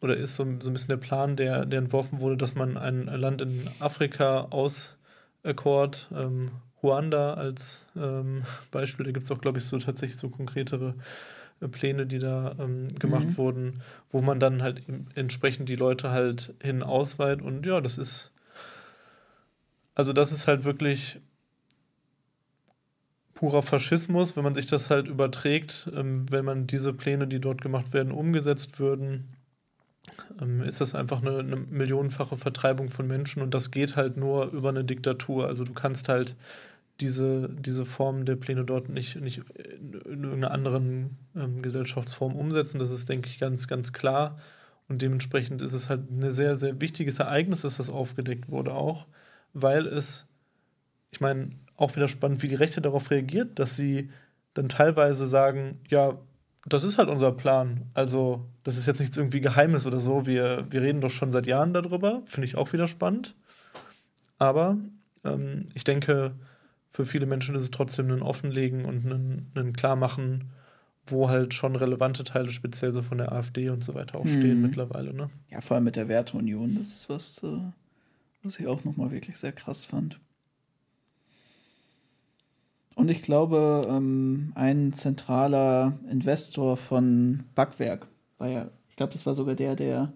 [0.00, 3.04] oder ist so, so ein bisschen der Plan, der, der entworfen wurde, dass man ein
[3.04, 6.50] Land in Afrika auserkort, ähm,
[6.82, 10.94] Ruanda als ähm, Beispiel, da gibt es auch, glaube ich, so tatsächlich so konkretere
[11.60, 13.36] äh, Pläne, die da ähm, gemacht mhm.
[13.36, 14.82] wurden, wo man dann halt
[15.14, 18.32] entsprechend die Leute halt hin ausweitet und ja, das ist,
[19.94, 21.20] also das ist halt wirklich
[23.40, 27.62] purer Faschismus, wenn man sich das halt überträgt, ähm, wenn man diese Pläne, die dort
[27.62, 29.34] gemacht werden, umgesetzt würden,
[30.38, 34.50] ähm, ist das einfach eine, eine, millionenfache Vertreibung von Menschen und das geht halt nur
[34.52, 35.46] über eine Diktatur.
[35.46, 36.36] Also du kannst halt
[37.00, 39.40] diese, diese Form der Pläne dort nicht, nicht
[40.04, 42.78] in irgendeiner anderen ähm, Gesellschaftsform umsetzen.
[42.78, 44.38] Das ist, denke ich, ganz, ganz klar.
[44.86, 49.06] Und dementsprechend ist es halt ein sehr, sehr wichtiges Ereignis, dass das aufgedeckt wurde auch,
[49.54, 50.26] weil es,
[51.10, 54.10] ich meine, auch wieder spannend, wie die Rechte darauf reagiert, dass sie
[54.54, 56.18] dann teilweise sagen, ja,
[56.66, 57.86] das ist halt unser Plan.
[57.94, 60.26] Also, das ist jetzt nichts irgendwie Geheimes oder so.
[60.26, 62.22] Wir, wir reden doch schon seit Jahren darüber.
[62.26, 63.34] Finde ich auch wieder spannend.
[64.38, 64.76] Aber
[65.24, 66.32] ähm, ich denke,
[66.90, 70.50] für viele Menschen ist es trotzdem ein Offenlegen und ein, ein Klarmachen,
[71.06, 74.28] wo halt schon relevante Teile, speziell so von der AfD und so weiter, auch mhm.
[74.28, 75.14] stehen mittlerweile.
[75.14, 75.30] Ne?
[75.48, 76.74] Ja, vor allem mit der Werteunion.
[76.74, 77.58] Das ist was, äh,
[78.42, 80.20] was ich auch nochmal wirklich sehr krass fand.
[82.96, 88.06] Und ich glaube, ähm, ein zentraler Investor von Backwerk
[88.38, 90.12] war ja, ich glaube, das war sogar der, der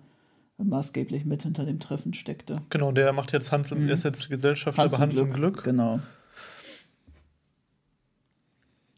[0.59, 2.63] maßgeblich mit hinter dem Treffen steckte.
[2.71, 3.89] Genau, der macht jetzt Hans im, mhm.
[3.89, 5.27] ist jetzt Gesellschaft, Hans aber Hans Glück.
[5.27, 5.65] im Glück.
[5.65, 6.01] Genau.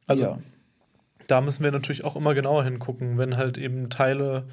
[0.06, 0.38] Also, ja.
[1.26, 4.46] da müssen wir natürlich auch immer genauer hingucken, wenn halt eben Teile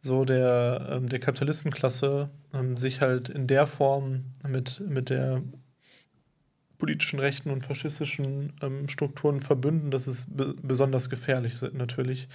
[0.00, 5.42] so der, ähm, der Kapitalistenklasse ähm, sich halt in der Form mit, mit der
[6.78, 12.28] politischen rechten und faschistischen ähm, Strukturen verbünden, das ist besonders gefährlich natürlich.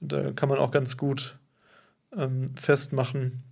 [0.00, 1.38] Da kann man auch ganz gut
[2.16, 3.42] ähm, festmachen,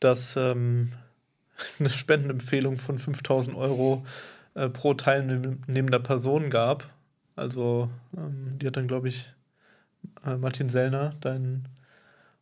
[0.00, 0.92] dass ähm,
[1.58, 4.04] es eine Spendenempfehlung von 5000 Euro
[4.54, 6.90] äh, pro teilnehmender Person gab.
[7.34, 9.32] Also ähm, die hat dann, glaube ich,
[10.24, 11.68] äh, Martin Sellner, dein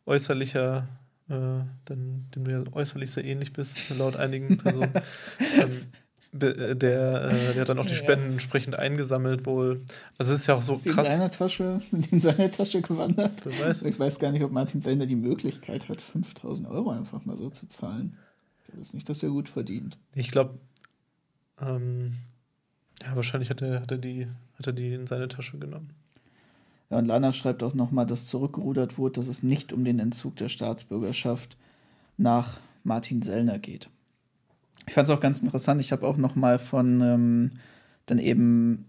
[0.07, 0.87] äußerlicher,
[1.29, 4.93] äh, dein, dem du ja äußerlich sehr ähnlich bist, laut einigen Personen,
[5.61, 6.04] ähm, äh,
[6.35, 8.33] der, äh, der hat dann auch die Spenden ja.
[8.33, 9.83] entsprechend eingesammelt wohl.
[10.19, 11.07] Also es ist ja auch so ist krass.
[11.07, 13.47] In seiner Tasche, sind in seine Tasche gewandert?
[13.47, 17.37] Weißt, ich weiß gar nicht, ob Martin Sellner die Möglichkeit hat, 5000 Euro einfach mal
[17.37, 18.17] so zu zahlen.
[18.69, 19.97] Ich weiß nicht, dass er gut verdient.
[20.15, 20.59] Ich glaube,
[21.61, 22.15] ähm,
[23.03, 24.27] ja, wahrscheinlich hat er, hat, er die,
[24.59, 25.91] hat er die in seine Tasche genommen.
[26.91, 30.37] Ja, und Lana schreibt auch nochmal, dass zurückgerudert wurde, dass es nicht um den Entzug
[30.37, 31.57] der Staatsbürgerschaft
[32.17, 33.89] nach Martin Sellner geht.
[34.87, 35.81] Ich fand es auch ganz interessant.
[35.81, 37.51] Ich habe auch noch mal von ähm,
[38.07, 38.87] dann eben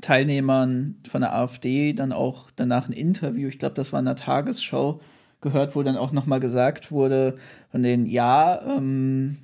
[0.00, 4.16] Teilnehmern von der AfD dann auch danach ein Interview, ich glaube, das war in der
[4.16, 5.00] Tagesschau,
[5.40, 7.36] gehört, wo dann auch noch mal gesagt wurde
[7.70, 9.38] von denen, ja, ähm,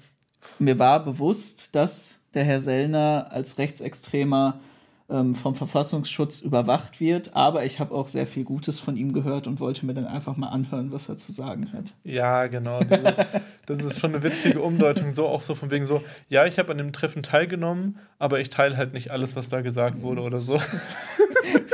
[0.59, 4.61] mir war bewusst, dass der Herr Sellner als Rechtsextremer
[5.11, 7.35] ähm, vom Verfassungsschutz überwacht wird.
[7.35, 10.37] Aber ich habe auch sehr viel Gutes von ihm gehört und wollte mir dann einfach
[10.37, 11.93] mal anhören, was er zu sagen hat.
[12.05, 12.81] Ja, genau.
[12.81, 13.15] Diese,
[13.67, 16.73] das ist schon eine witzige Umdeutung, so auch so von wegen so, ja, ich habe
[16.73, 20.41] an dem Treffen teilgenommen, aber ich teile halt nicht alles, was da gesagt wurde oder
[20.41, 20.61] so.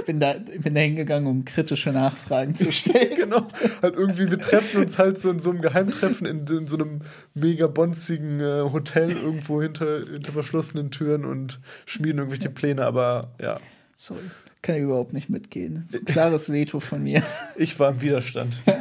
[0.07, 3.17] Ich bin da, bin da hingegangen, um kritische Nachfragen zu stellen.
[3.17, 3.49] genau.
[3.83, 7.01] Halt irgendwie, wir treffen uns halt so in so einem Geheimtreffen in, in so einem
[7.35, 13.59] mega bonzigen äh, Hotel irgendwo hinter, hinter verschlossenen Türen und schmieden irgendwelche Pläne, aber ja.
[13.97, 14.21] Sorry.
[14.63, 15.75] Kann ich überhaupt nicht mitgehen.
[15.75, 17.25] Das ist ein klares Veto von mir.
[17.57, 18.63] Ich war im Widerstand.
[18.67, 18.81] Ja.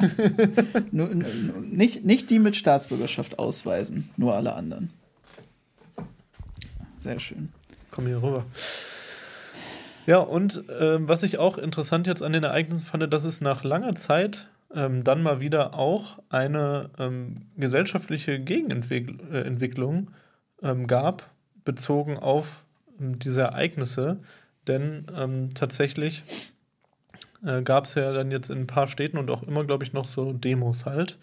[0.92, 1.26] nur, nur,
[1.62, 4.92] nicht, nicht die mit Staatsbürgerschaft ausweisen, nur alle anderen.
[7.00, 7.50] Sehr schön.
[7.90, 8.46] Komm hier rüber.
[10.06, 13.64] Ja, und ähm, was ich auch interessant jetzt an den Ereignissen fand, dass es nach
[13.64, 20.12] langer Zeit ähm, dann mal wieder auch eine ähm, gesellschaftliche Gegenentwicklung
[20.62, 21.32] äh, ähm, gab,
[21.64, 22.66] bezogen auf
[23.00, 24.20] ähm, diese Ereignisse.
[24.68, 26.24] Denn ähm, tatsächlich
[27.46, 29.94] äh, gab es ja dann jetzt in ein paar Städten und auch immer, glaube ich,
[29.94, 31.18] noch so Demos halt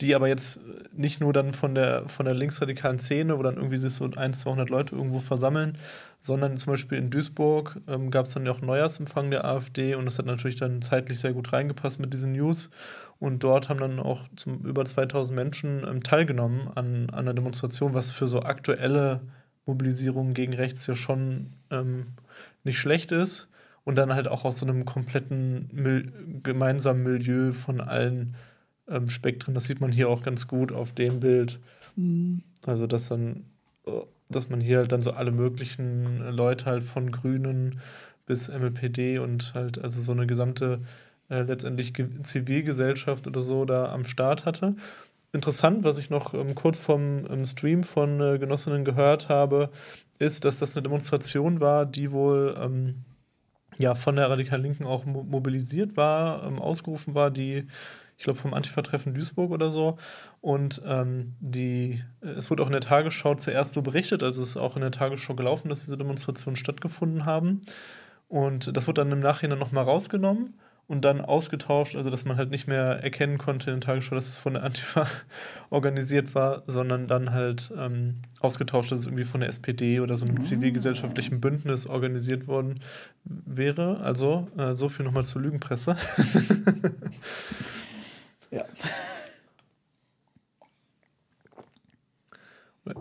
[0.00, 0.58] die aber jetzt
[0.92, 4.40] nicht nur dann von der, von der linksradikalen Szene, wo dann irgendwie sich so 1,
[4.40, 5.78] 200 Leute irgendwo versammeln,
[6.20, 10.04] sondern zum Beispiel in Duisburg ähm, gab es dann ja auch Neujahrsempfang der AfD und
[10.06, 12.70] das hat natürlich dann zeitlich sehr gut reingepasst mit diesen News.
[13.20, 17.94] Und dort haben dann auch zum, über 2000 Menschen ähm, teilgenommen an, an einer Demonstration,
[17.94, 19.20] was für so aktuelle
[19.66, 22.08] Mobilisierungen gegen rechts ja schon ähm,
[22.64, 23.48] nicht schlecht ist.
[23.84, 28.34] Und dann halt auch aus so einem kompletten Mil gemeinsamen Milieu von allen
[28.88, 29.54] ähm, Spektren.
[29.54, 31.60] Das sieht man hier auch ganz gut auf dem Bild.
[31.96, 32.42] Mhm.
[32.66, 33.44] Also, dass dann,
[34.28, 37.80] dass man hier halt dann so alle möglichen Leute halt von Grünen
[38.26, 40.80] bis MLPD und halt also so eine gesamte
[41.28, 44.76] äh, letztendlich Zivilgesellschaft oder so da am Start hatte.
[45.32, 49.70] Interessant, was ich noch ähm, kurz vom ähm, Stream von äh, Genossinnen gehört habe,
[50.18, 53.04] ist, dass das eine Demonstration war, die wohl ähm,
[53.78, 57.66] ja, von der radikalen Linken auch mo mobilisiert war, ähm, ausgerufen war, die
[58.16, 59.98] ich glaube vom Antifa-Treffen Duisburg oder so.
[60.40, 64.56] Und ähm, die, es wurde auch in der Tagesschau zuerst so berichtet, also es ist
[64.56, 67.62] auch in der Tagesschau gelaufen, dass diese Demonstrationen stattgefunden haben.
[68.28, 70.54] Und das wurde dann im Nachhinein nochmal rausgenommen
[70.86, 74.28] und dann ausgetauscht, also dass man halt nicht mehr erkennen konnte in der Tagesschau, dass
[74.28, 75.06] es von der Antifa
[75.70, 80.26] organisiert war, sondern dann halt ähm, ausgetauscht, dass es irgendwie von der SPD oder so
[80.26, 80.40] einem oh.
[80.40, 82.80] zivilgesellschaftlichen Bündnis organisiert worden
[83.24, 84.00] wäre.
[84.00, 85.96] Also äh, so viel nochmal zur Lügenpresse.
[88.54, 88.64] Ja.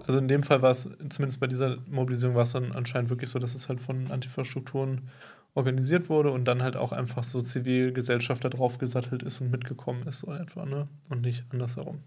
[0.07, 3.29] Also in dem Fall war es, zumindest bei dieser Mobilisierung war es dann anscheinend wirklich
[3.29, 5.09] so, dass es halt von Antifa-Strukturen
[5.55, 10.07] organisiert wurde und dann halt auch einfach so Zivilgesellschaft da drauf gesattelt ist und mitgekommen
[10.07, 10.87] ist, so etwa, ne?
[11.09, 12.01] Und nicht andersherum.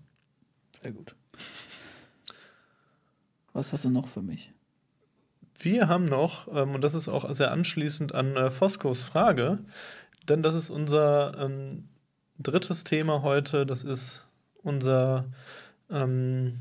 [0.81, 1.15] Sehr gut.
[3.53, 4.55] Was hast du noch für mich?
[5.59, 9.59] Wir haben noch, ähm, und das ist auch sehr anschließend an äh, Foskos Frage,
[10.31, 11.91] denn das ist unser ähm,
[12.39, 14.27] drittes Thema heute, das ist
[14.63, 15.25] unser,
[15.91, 16.61] ähm,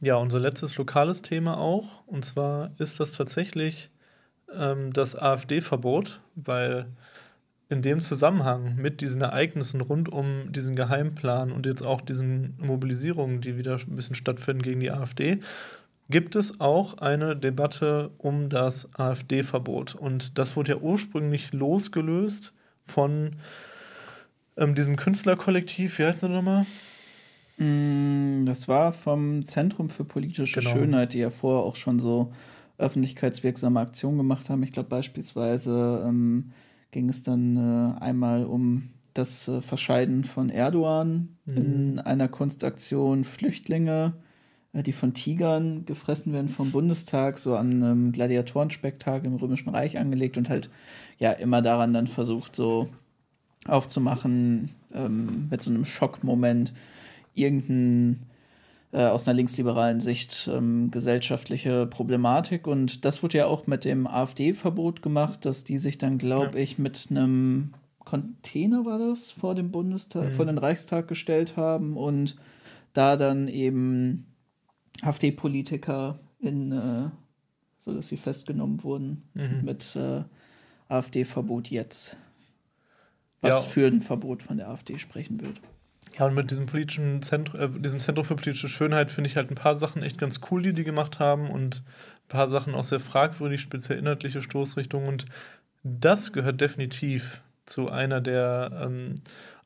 [0.00, 2.06] ja, unser letztes lokales Thema auch.
[2.06, 3.90] Und zwar ist das tatsächlich
[4.52, 6.86] ähm, das AfD-Verbot, weil
[7.68, 13.40] in dem Zusammenhang mit diesen Ereignissen rund um diesen Geheimplan und jetzt auch diesen Mobilisierungen,
[13.40, 15.40] die wieder ein bisschen stattfinden gegen die AfD,
[16.08, 19.96] gibt es auch eine Debatte um das AfD-Verbot.
[19.96, 22.52] Und das wurde ja ursprünglich losgelöst
[22.84, 23.36] von
[24.56, 26.66] ähm, diesem Künstlerkollektiv, wie heißt der nochmal?
[27.58, 30.72] Mm, das war vom Zentrum für politische genau.
[30.72, 32.32] Schönheit, die ja vorher auch schon so
[32.78, 34.62] öffentlichkeitswirksame Aktionen gemacht haben.
[34.62, 36.52] Ich glaube beispielsweise ähm,
[36.90, 41.56] ging es dann äh, einmal um das äh, Verscheiden von Erdogan mhm.
[41.56, 44.14] in einer Kunstaktion Flüchtlinge,
[44.72, 49.98] äh, die von Tigern gefressen werden vom Bundestag, so an einem Gladiatorenspektakel im Römischen Reich
[49.98, 50.70] angelegt und halt
[51.18, 52.88] ja immer daran dann versucht, so
[53.66, 56.72] aufzumachen ähm, mit so einem Schockmoment
[57.34, 58.26] irgendein
[58.92, 62.66] äh, aus einer linksliberalen Sicht ähm, gesellschaftliche Problematik.
[62.66, 66.62] Und das wurde ja auch mit dem AfD-Verbot gemacht, dass die sich dann, glaube ja.
[66.62, 67.72] ich, mit einem
[68.06, 70.32] Container war das vor dem Bundestag, mhm.
[70.32, 72.36] vor den Reichstag gestellt haben und
[72.92, 74.26] da dann eben
[75.02, 77.10] AfD-Politiker in, äh,
[77.78, 79.64] so dass sie festgenommen wurden mhm.
[79.64, 80.22] mit äh,
[80.88, 82.16] AfD-Verbot jetzt.
[83.40, 83.60] Was ja.
[83.60, 85.60] für ein Verbot von der AfD sprechen wird.
[86.18, 89.50] Ja, und mit diesem politischen Zentrum, äh, diesem Zentrum für politische Schönheit finde ich halt
[89.50, 92.84] ein paar Sachen echt ganz cool, die die gemacht haben und ein paar Sachen auch
[92.84, 95.08] sehr fragwürdig, speziell inhaltliche Stoßrichtungen.
[95.08, 95.26] Und
[95.82, 99.14] das gehört definitiv zu einer der ähm,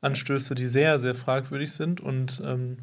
[0.00, 2.00] Anstöße, die sehr, sehr fragwürdig sind.
[2.00, 2.78] Und ähm,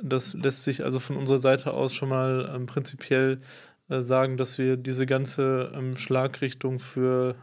[0.00, 3.40] das lässt sich also von unserer Seite aus schon mal ähm, prinzipiell
[3.88, 7.34] äh, sagen, dass wir diese ganze ähm, Schlagrichtung für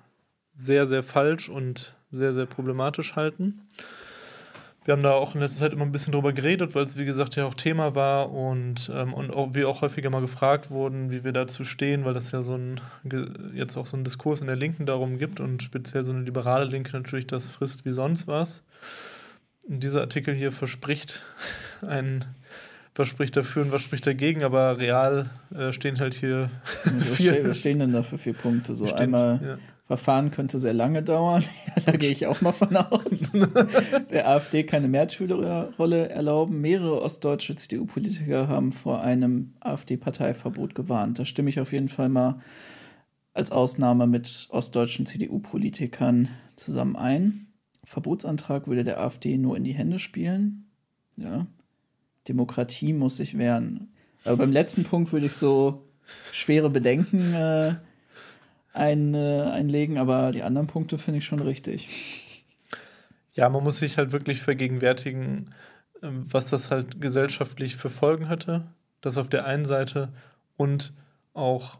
[0.55, 3.61] sehr, sehr falsch und sehr, sehr problematisch halten.
[4.85, 7.05] Wir haben da auch in letzter Zeit immer ein bisschen drüber geredet, weil es, wie
[7.05, 11.09] gesagt, ja auch Thema war und, ähm, und auch, wir auch häufiger mal gefragt wurden,
[11.09, 12.81] wie wir dazu stehen, weil das ja so ein,
[13.53, 16.65] jetzt auch so einen Diskurs in der Linken darum gibt und speziell so eine liberale
[16.65, 18.63] Linke natürlich das frisst wie sonst was.
[19.67, 21.23] Und dieser Artikel hier verspricht
[21.81, 22.25] ein,
[22.93, 26.51] was spricht dafür und was spricht dagegen, aber real äh, stehen halt hier.
[26.83, 28.75] Was stehen denn da für vier Punkte?
[28.75, 29.57] So stehen, einmal ja.
[29.85, 31.43] Verfahren könnte sehr lange dauern.
[31.75, 33.31] Ja, da gehe ich auch mal von aus.
[34.11, 36.61] Der AfD keine Mehrheitsrolle erlauben.
[36.61, 41.19] Mehrere ostdeutsche CDU-Politiker haben vor einem AfD-Parteiverbot gewarnt.
[41.19, 42.39] Da stimme ich auf jeden Fall mal
[43.33, 47.47] als Ausnahme mit ostdeutschen CDU-Politikern zusammen ein.
[47.83, 50.69] Verbotsantrag würde der AfD nur in die Hände spielen.
[51.17, 51.47] Ja.
[52.27, 53.91] Demokratie muss sich wehren.
[54.23, 55.89] Aber beim letzten Punkt würde ich so
[56.31, 57.75] schwere Bedenken äh,
[58.73, 62.43] ein, äh, einlegen, aber die anderen Punkte finde ich schon richtig.
[63.33, 65.53] Ja, man muss sich halt wirklich vergegenwärtigen,
[66.01, 68.67] ähm, was das halt gesellschaftlich für Folgen hatte.
[69.01, 70.09] Das auf der einen Seite
[70.57, 70.93] und
[71.33, 71.79] auch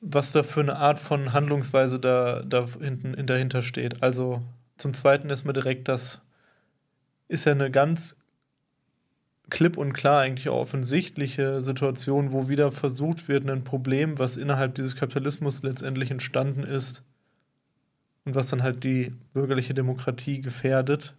[0.00, 4.02] was da für eine Art von Handlungsweise da, da hinten dahinter steht.
[4.02, 4.42] Also
[4.76, 6.22] zum Zweiten ist mir direkt, das
[7.28, 8.16] ist ja eine ganz
[9.50, 14.74] klipp und klar eigentlich auch offensichtliche Situation, wo wieder versucht wird, ein Problem, was innerhalb
[14.74, 17.02] dieses Kapitalismus letztendlich entstanden ist
[18.24, 21.14] und was dann halt die bürgerliche Demokratie gefährdet,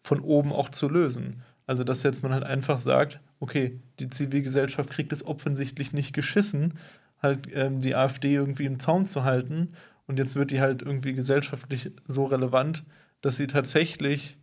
[0.00, 1.42] von oben auch zu lösen.
[1.66, 6.74] Also, dass jetzt man halt einfach sagt, okay, die Zivilgesellschaft kriegt es offensichtlich nicht geschissen,
[7.20, 9.70] halt ähm, die AfD irgendwie im Zaun zu halten.
[10.06, 12.84] Und jetzt wird die halt irgendwie gesellschaftlich so relevant,
[13.20, 14.38] dass sie tatsächlich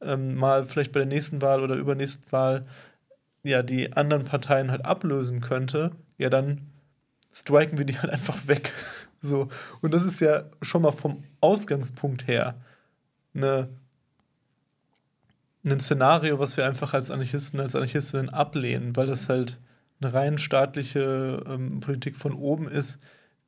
[0.00, 2.66] ähm, mal vielleicht bei der nächsten Wahl oder übernächsten Wahl
[3.42, 6.70] ja die anderen Parteien halt ablösen könnte, ja dann
[7.32, 8.72] striken wir die halt einfach weg.
[9.20, 9.48] so.
[9.82, 12.56] Und das ist ja schon mal vom Ausgangspunkt her
[13.34, 13.68] eine,
[15.64, 19.58] ein Szenario, was wir einfach als Anarchisten, als Anarchistinnen ablehnen, weil das halt
[20.00, 23.00] eine rein staatliche ähm, Politik von oben ist,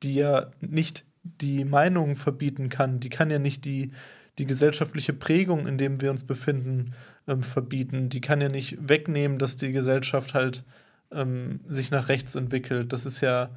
[0.02, 3.92] die ja nicht die Meinung verbieten kann, die kann ja nicht die
[4.38, 6.94] die gesellschaftliche Prägung, in dem wir uns befinden,
[7.26, 8.08] ähm, verbieten.
[8.08, 10.64] Die kann ja nicht wegnehmen, dass die Gesellschaft halt
[11.10, 12.92] ähm, sich nach rechts entwickelt.
[12.92, 13.50] Das ist ja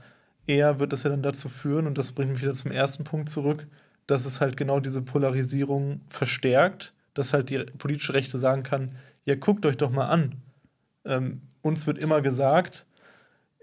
[0.48, 3.30] eher, wird das ja dann dazu führen, und das bringt mich wieder zum ersten Punkt
[3.30, 3.68] zurück,
[4.08, 9.36] dass es halt genau diese Polarisierung verstärkt, dass halt die politische Rechte sagen kann, ja,
[9.36, 10.38] guckt euch doch mal an.
[11.06, 12.86] Ähm, uns wird immer gesagt,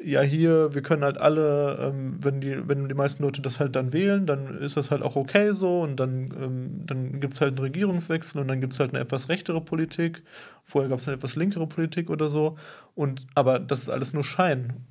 [0.00, 3.74] ja, hier, wir können halt alle, ähm, wenn, die, wenn die meisten Leute das halt
[3.74, 7.40] dann wählen, dann ist das halt auch okay so und dann, ähm, dann gibt es
[7.40, 10.22] halt einen Regierungswechsel und dann gibt es halt eine etwas rechtere Politik.
[10.62, 12.56] Vorher gab es eine etwas linkere Politik oder so.
[12.94, 14.84] Und, aber das ist alles nur Schein.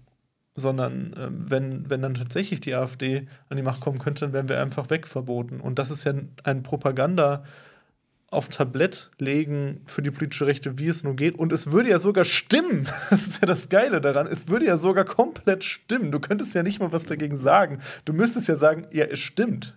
[0.55, 4.49] Sondern ähm, wenn, wenn dann tatsächlich die AfD an die Macht kommen könnte, dann wären
[4.49, 5.61] wir einfach wegverboten.
[5.61, 7.43] Und das ist ja ein Propaganda-
[8.29, 11.35] auf Tablett legen für die politische Rechte, wie es nur geht.
[11.35, 12.87] Und es würde ja sogar stimmen.
[13.09, 14.27] Das ist ja das Geile daran.
[14.27, 16.11] Es würde ja sogar komplett stimmen.
[16.11, 17.79] Du könntest ja nicht mal was dagegen sagen.
[18.03, 19.75] Du müsstest ja sagen, ja, es stimmt.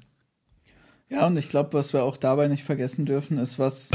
[1.08, 3.90] Ja, und ich glaube, was wir auch dabei nicht vergessen dürfen, ist, was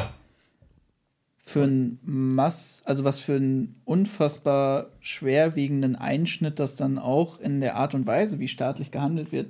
[1.42, 7.76] für ein Mass, also was für einen unfassbar schwerwiegenden Einschnitt das dann auch in der
[7.76, 9.50] Art und Weise, wie staatlich gehandelt wird,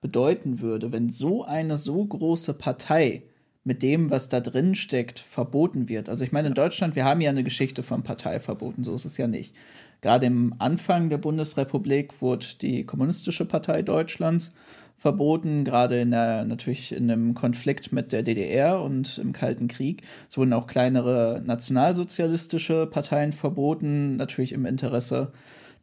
[0.00, 3.22] bedeuten würde, wenn so eine so große Partei
[3.66, 6.08] mit dem, was da drin steckt, verboten wird.
[6.08, 9.16] Also ich meine, in Deutschland, wir haben ja eine Geschichte von Parteiverboten, so ist es
[9.16, 9.54] ja nicht.
[10.02, 14.54] Gerade im Anfang der Bundesrepublik wurde die Kommunistische Partei Deutschlands
[14.98, 20.02] verboten, gerade in der, natürlich in einem Konflikt mit der DDR und im Kalten Krieg.
[20.30, 25.32] Es wurden auch kleinere nationalsozialistische Parteien verboten, natürlich im Interesse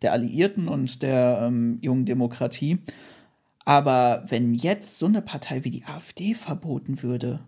[0.01, 2.79] der Alliierten und der ähm, jungen Demokratie.
[3.65, 7.41] Aber wenn jetzt so eine Partei wie die AfD verboten würde,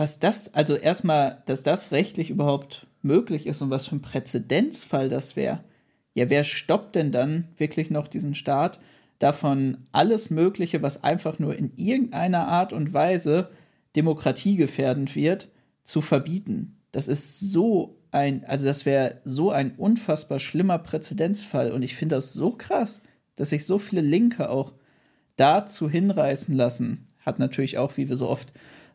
[0.00, 5.10] was das, also erstmal, dass das rechtlich überhaupt möglich ist und was für ein Präzedenzfall
[5.10, 5.60] das wäre.
[6.14, 8.80] Ja, wer stoppt denn dann wirklich noch diesen Staat
[9.18, 13.50] davon, alles Mögliche, was einfach nur in irgendeiner Art und Weise
[13.94, 15.48] demokratiegefährdend wird,
[15.84, 16.78] zu verbieten?
[16.92, 22.14] Das ist so ein, also das wäre so ein unfassbar schlimmer Präzedenzfall und ich finde
[22.14, 23.02] das so krass,
[23.36, 24.72] dass sich so viele Linke auch
[25.36, 28.50] dazu hinreißen lassen, hat natürlich auch, wie wir so oft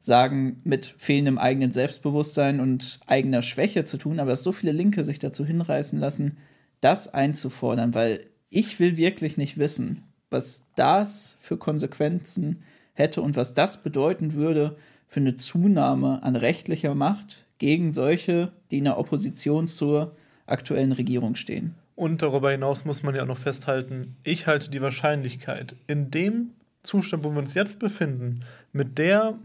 [0.05, 5.03] sagen, mit fehlendem eigenen Selbstbewusstsein und eigener Schwäche zu tun, aber dass so viele Linke
[5.03, 6.37] sich dazu hinreißen lassen,
[6.81, 13.53] das einzufordern, weil ich will wirklich nicht wissen, was das für Konsequenzen hätte und was
[13.53, 14.77] das bedeuten würde
[15.07, 21.35] für eine Zunahme an rechtlicher Macht gegen solche, die in der Opposition zur aktuellen Regierung
[21.35, 21.75] stehen.
[21.95, 26.51] Und darüber hinaus muss man ja auch noch festhalten, ich halte die Wahrscheinlichkeit, in dem
[26.85, 29.37] Zustand, wo wir uns jetzt befinden, mit der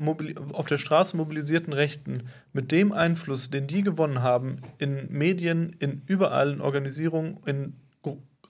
[0.53, 6.03] auf der Straße mobilisierten Rechten, mit dem Einfluss, den die gewonnen haben, in Medien, in
[6.07, 7.74] überall, in Organisierungen, in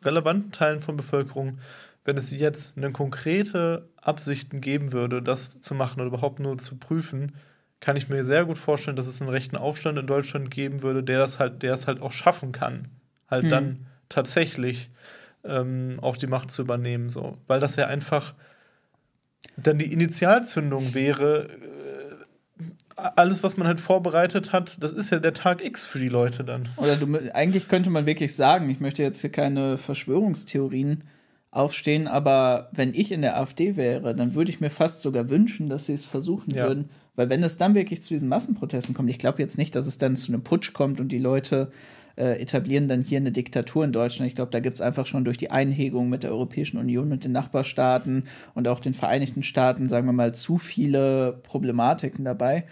[0.04, 1.58] relevanten Teilen von Bevölkerung,
[2.04, 6.76] wenn es jetzt eine konkrete Absichten geben würde, das zu machen oder überhaupt nur zu
[6.76, 7.34] prüfen,
[7.80, 11.02] kann ich mir sehr gut vorstellen, dass es einen rechten Aufstand in Deutschland geben würde,
[11.02, 12.88] der das halt, der es halt auch schaffen kann,
[13.28, 13.50] halt hm.
[13.50, 14.90] dann tatsächlich
[15.44, 17.08] ähm, auch die Macht zu übernehmen.
[17.08, 17.38] So.
[17.46, 18.34] Weil das ja einfach
[19.56, 25.32] dann die Initialzündung wäre, äh, alles, was man halt vorbereitet hat, das ist ja der
[25.32, 26.68] Tag X für die Leute dann.
[26.76, 31.04] Oder du, eigentlich könnte man wirklich sagen, ich möchte jetzt hier keine Verschwörungstheorien
[31.50, 35.68] aufstehen, aber wenn ich in der AfD wäre, dann würde ich mir fast sogar wünschen,
[35.68, 36.66] dass sie es versuchen ja.
[36.66, 36.90] würden.
[37.16, 39.98] Weil wenn es dann wirklich zu diesen Massenprotesten kommt, ich glaube jetzt nicht, dass es
[39.98, 41.72] dann zu einem Putsch kommt und die Leute
[42.16, 44.28] äh, etablieren dann hier eine Diktatur in Deutschland.
[44.28, 47.24] Ich glaube, da gibt es einfach schon durch die Einhegung mit der Europäischen Union und
[47.24, 52.64] den Nachbarstaaten und auch den Vereinigten Staaten, sagen wir mal, zu viele Problematiken dabei.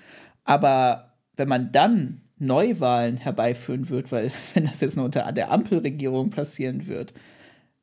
[0.44, 6.30] Aber wenn man dann Neuwahlen herbeiführen wird, weil wenn das jetzt nur unter der Ampelregierung
[6.30, 7.12] passieren wird,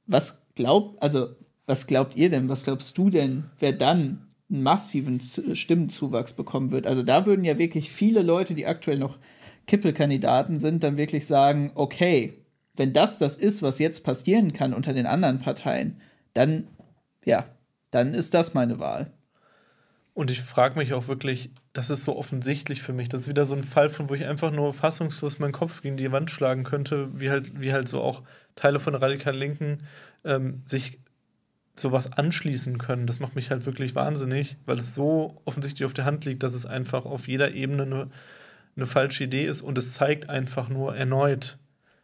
[0.06, 1.30] was glaubt, also
[1.66, 6.86] was glaubt ihr denn, was glaubst du denn, wer dann einen massiven Stimmenzuwachs bekommen wird?
[6.86, 9.18] Also da würden ja wirklich viele Leute, die aktuell noch
[9.68, 12.45] Kippelkandidaten sind, dann wirklich sagen, okay,
[12.76, 16.01] wenn das das ist, was jetzt passieren kann unter den anderen Parteien,
[16.34, 16.68] dann,
[17.24, 17.45] ja,
[17.91, 19.11] dann ist das meine Wahl.
[20.13, 23.09] Und ich frage mich auch wirklich, das ist so offensichtlich für mich.
[23.09, 25.97] Das ist wieder so ein Fall, von wo ich einfach nur fassungslos meinen Kopf gegen
[25.97, 28.24] die Wand schlagen könnte, wie halt, wie halt so auch
[28.55, 29.78] Teile von radikalen Linken
[30.24, 31.00] ähm, sich
[31.75, 33.08] sowas anschließen können.
[33.08, 36.54] Das macht mich halt wirklich wahnsinnig, weil es so offensichtlich auf der Hand liegt, dass
[36.54, 38.08] es einfach auf jeder Ebene eine
[38.76, 41.58] eine falsche Idee ist und es zeigt einfach nur erneut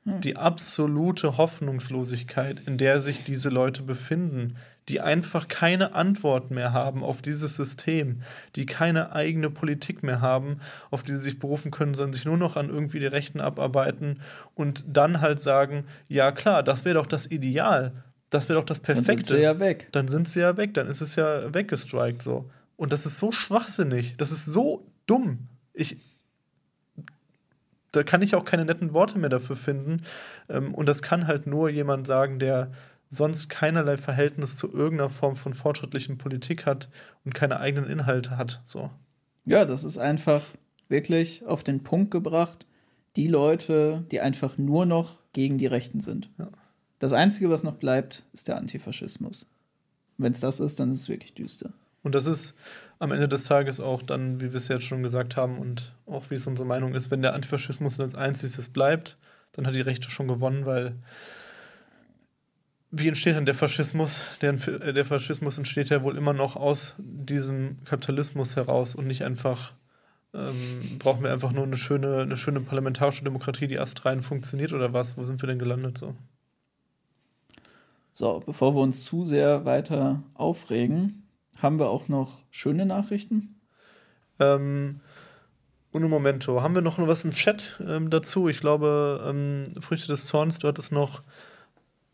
[0.04, 0.22] hm.
[0.22, 4.58] die absolute Hoffnungslosigkeit, in der sich diese Leute befinden,
[4.90, 8.22] die einfach keine Antwort mehr haben auf dieses System,
[8.56, 12.38] die keine eigene Politik mehr haben, auf die sie sich berufen können, sondern sich nur
[12.38, 14.22] noch an irgendwie die Rechten abarbeiten
[14.56, 17.92] und dann halt sagen, ja klar, das wäre doch das Ideal,
[18.32, 19.14] das wäre doch das Perfekte.
[19.14, 19.88] Dann sind sie ja weg.
[19.92, 22.50] Dann sind sie ja weg, dann ist es ja weggestrikt so.
[22.76, 25.48] Und das ist so schwachsinnig, das ist so dumm.
[25.74, 25.98] Ich,
[27.92, 30.04] da kann ich auch keine netten Worte mehr dafür finden.
[30.50, 32.72] Ähm, und das kann halt nur jemand sagen, der
[33.10, 36.90] sonst keinerlei Verhältnis zu irgendeiner Form von fortschrittlichen Politik hat
[37.26, 38.62] und keine eigenen Inhalte hat.
[38.66, 38.90] So.
[39.46, 40.44] Ja, das ist einfach
[40.88, 42.66] wirklich auf den Punkt gebracht.
[43.18, 46.30] Die Leute, die einfach nur noch gegen die Rechten sind.
[46.40, 46.50] Ja.
[47.00, 49.50] Das Einzige, was noch bleibt, ist der Antifaschismus.
[50.18, 51.74] Wenn es das ist, dann ist es wirklich düster.
[52.04, 52.56] Und das ist
[53.00, 56.30] am Ende des Tages auch dann, wie wir es jetzt schon gesagt haben und auch
[56.30, 59.18] wie es unsere Meinung ist, wenn der Antifaschismus als einziges bleibt,
[59.54, 60.96] dann hat die Rechte schon gewonnen, weil
[62.92, 64.26] wie entsteht dann der Faschismus?
[64.42, 69.74] Der, der Faschismus entsteht ja wohl immer noch aus diesem Kapitalismus heraus und nicht einfach,
[70.34, 74.92] ähm, brauchen wir einfach nur eine schöne, eine schöne parlamentarische Demokratie, die astrein funktioniert oder
[74.92, 75.18] was?
[75.18, 76.16] Wo sind wir denn gelandet so?
[78.12, 81.21] So, bevor wir uns zu sehr weiter aufregen,
[81.62, 83.60] haben wir auch noch schöne Nachrichten?
[84.40, 85.02] Ähm,
[85.94, 86.62] un momento.
[86.62, 88.48] Haben wir noch was im Chat ähm, dazu?
[88.48, 91.22] Ich glaube, ähm, Früchte des Zorns, du hattest noch,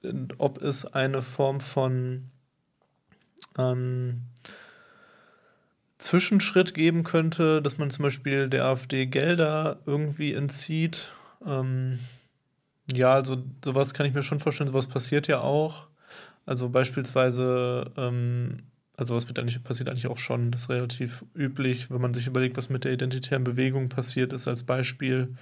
[0.04, 2.30] äh, ob es eine Form von
[3.58, 4.24] ähm,
[5.98, 11.12] Zwischenschritt geben könnte, dass man zum Beispiel der AfD Gelder irgendwie entzieht.
[11.46, 12.00] Ähm,
[12.92, 15.88] ja, also sowas kann ich mir schon vorstellen, sowas passiert ja auch.
[16.46, 18.64] Also beispielsweise, ähm,
[18.98, 22.28] also was mit eigentlich, passiert eigentlich auch schon, das ist relativ üblich, wenn man sich
[22.28, 25.36] überlegt, was mit der identitären Bewegung passiert ist, als Beispiel.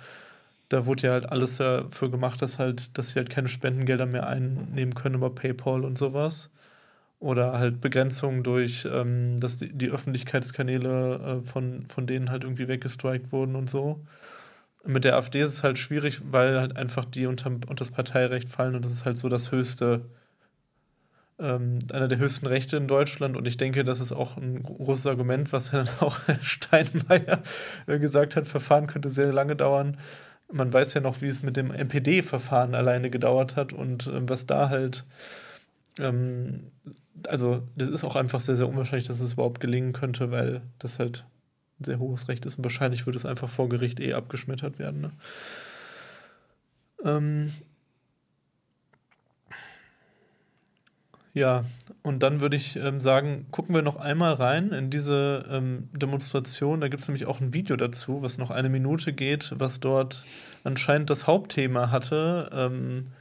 [0.70, 4.28] Da wurde ja halt alles dafür gemacht, dass halt, dass sie halt keine Spendengelder mehr
[4.28, 6.52] einnehmen können über PayPal und sowas
[7.20, 12.68] oder halt Begrenzungen durch, ähm, dass die, die Öffentlichkeitskanäle äh, von, von denen halt irgendwie
[12.68, 14.02] weggestrikt wurden und so.
[14.86, 18.50] Mit der AfD ist es halt schwierig, weil halt einfach die unter, unter das Parteirecht
[18.50, 20.06] fallen und das ist halt so das höchste,
[21.40, 25.08] ähm, einer der höchsten Rechte in Deutschland und ich denke, das ist auch ein großes
[25.08, 27.42] Argument, was dann auch Steinmeier
[27.88, 29.98] äh, gesagt hat, Verfahren könnte sehr lange dauern.
[30.52, 34.46] Man weiß ja noch, wie es mit dem NPD-Verfahren alleine gedauert hat und äh, was
[34.46, 35.06] da halt
[35.98, 36.72] ähm,
[37.28, 41.00] also das ist auch einfach sehr, sehr unwahrscheinlich, dass es überhaupt gelingen könnte, weil das
[41.00, 41.26] halt
[41.80, 45.02] ein sehr hohes Recht ist und wahrscheinlich würde es einfach vor Gericht eh abgeschmettert werden.
[45.02, 45.12] Ne?
[47.04, 47.52] Ähm
[51.36, 51.66] ja,
[52.02, 56.80] und dann würde ich ähm, sagen, gucken wir noch einmal rein in diese ähm, Demonstration.
[56.80, 60.24] Da gibt es nämlich auch ein Video dazu, was noch eine Minute geht, was dort
[60.64, 63.12] anscheinend das Hauptthema hatte, ähm,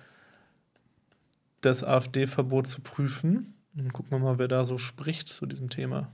[1.61, 3.61] das AfD-Verbot zu prüfen.
[3.73, 6.13] Dann gucken wir mal, wer da so spricht zu diesem Thema.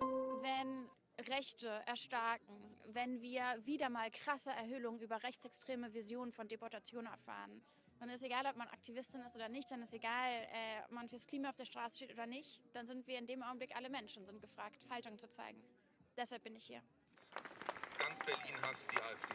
[0.00, 2.56] Wenn Rechte erstarken,
[2.92, 7.62] wenn wir wieder mal krasse Erhöhungen über rechtsextreme Visionen von Deportation erfahren,
[7.98, 11.08] dann ist egal, ob man Aktivistin ist oder nicht, dann ist egal, äh, ob man
[11.08, 13.88] fürs Klima auf der Straße steht oder nicht, dann sind wir in dem Augenblick alle
[13.88, 15.62] Menschen, sind gefragt, Haltung zu zeigen.
[16.16, 16.82] Deshalb bin ich hier.
[17.98, 19.34] Ganz Berlin hasst die AfD.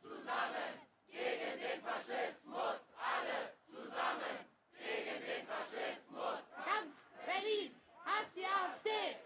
[0.00, 4.36] Zusammen gegen den Faschismus, alle zusammen
[4.78, 6.38] gegen den Faschismus.
[6.64, 6.94] Ganz
[7.24, 7.74] Berlin
[8.04, 9.16] hasst die AfD.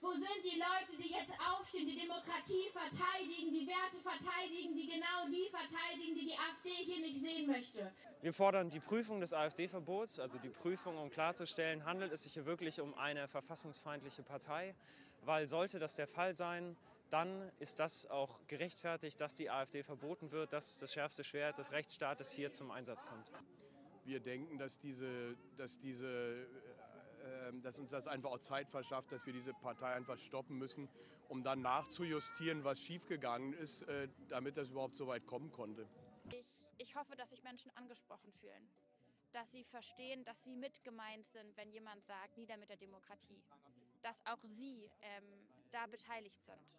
[0.00, 5.26] Wo sind die Leute, die jetzt aufstehen, die Demokratie verteidigen, die Werte verteidigen, die genau
[5.28, 7.90] die verteidigen, die die AfD hier nicht sehen möchte?
[8.22, 12.46] Wir fordern die Prüfung des AfD-Verbots, also die Prüfung, um klarzustellen, handelt es sich hier
[12.46, 14.74] wirklich um eine verfassungsfeindliche Partei,
[15.22, 16.76] weil sollte das der Fall sein,
[17.10, 21.72] dann ist das auch gerechtfertigt, dass die AfD verboten wird, dass das schärfste Schwert des
[21.72, 23.30] Rechtsstaates hier zum Einsatz kommt.
[24.04, 26.46] Wir denken, dass, diese, dass, diese, äh,
[27.62, 30.88] dass uns das einfach auch Zeit verschafft, dass wir diese Partei einfach stoppen müssen,
[31.28, 35.86] um dann nachzujustieren, was schiefgegangen ist, äh, damit das überhaupt so weit kommen konnte.
[36.30, 38.68] Ich, ich hoffe, dass sich Menschen angesprochen fühlen,
[39.32, 43.42] dass sie verstehen, dass sie mitgemeint sind, wenn jemand sagt, nieder mit der Demokratie,
[44.02, 45.24] dass auch sie ähm,
[45.70, 46.76] da beteiligt sind.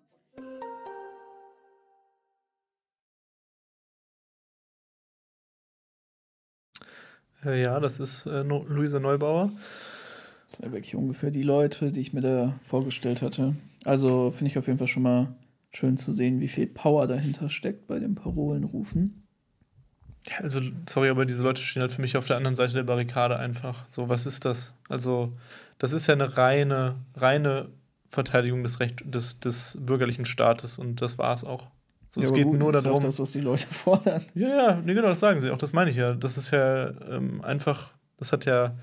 [7.46, 9.52] Äh, ja, das ist äh, no Luise Neubauer.
[10.50, 13.56] Das sind ja wirklich ungefähr die Leute, die ich mir da vorgestellt hatte.
[13.86, 15.36] Also finde ich auf jeden Fall schon mal
[15.72, 19.28] schön zu sehen, wie viel Power dahinter steckt bei den Parolenrufen.
[20.28, 20.60] Ja, also,
[20.90, 23.88] sorry, aber diese Leute stehen halt für mich auf der anderen Seite der Barrikade einfach.
[23.88, 24.74] So, was ist das?
[24.90, 25.34] Also,
[25.78, 27.70] das ist ja eine reine, reine
[28.08, 31.68] Verteidigung des, Recht, des, des bürgerlichen Staates und das war es auch.
[32.10, 32.98] So, ja, es geht gut, nur das darum.
[32.98, 34.26] ist auch das, was die Leute fordern.
[34.34, 36.16] Ja, ja, nee, genau, das sagen sie auch, das meine ich ja.
[36.16, 38.76] Das ist ja ähm, einfach, das hat ja.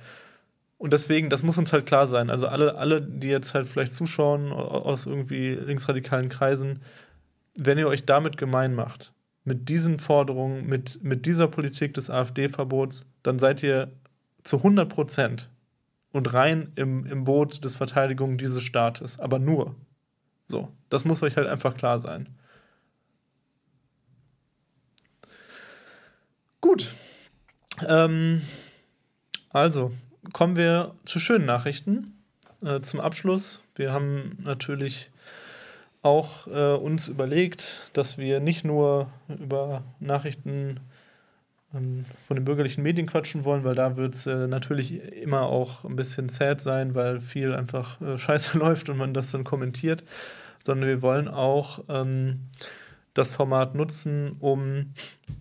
[0.78, 2.28] Und deswegen, das muss uns halt klar sein.
[2.28, 6.81] Also alle, alle, die jetzt halt vielleicht zuschauen aus irgendwie linksradikalen Kreisen,
[7.55, 9.12] wenn ihr euch damit gemein macht,
[9.44, 13.93] mit diesen Forderungen, mit, mit dieser Politik des AfD-Verbots, dann seid ihr
[14.43, 15.48] zu 100 Prozent
[16.12, 19.19] und rein im, im Boot des Verteidigung dieses Staates.
[19.19, 19.74] Aber nur.
[20.48, 22.28] So, das muss euch halt einfach klar sein.
[26.61, 26.93] Gut.
[27.86, 28.43] Ähm,
[29.51, 29.93] also,
[30.32, 32.16] kommen wir zu schönen Nachrichten.
[32.65, 33.61] Äh, zum Abschluss.
[33.74, 35.11] Wir haben natürlich
[36.03, 40.81] auch äh, uns überlegt, dass wir nicht nur über Nachrichten
[41.74, 45.85] ähm, von den bürgerlichen Medien quatschen wollen, weil da wird es äh, natürlich immer auch
[45.85, 50.05] ein bisschen sad sein, weil viel einfach äh, scheiße läuft und man das dann kommentiert,
[50.65, 52.48] sondern wir wollen auch ähm,
[53.17, 54.93] das Format nutzen, um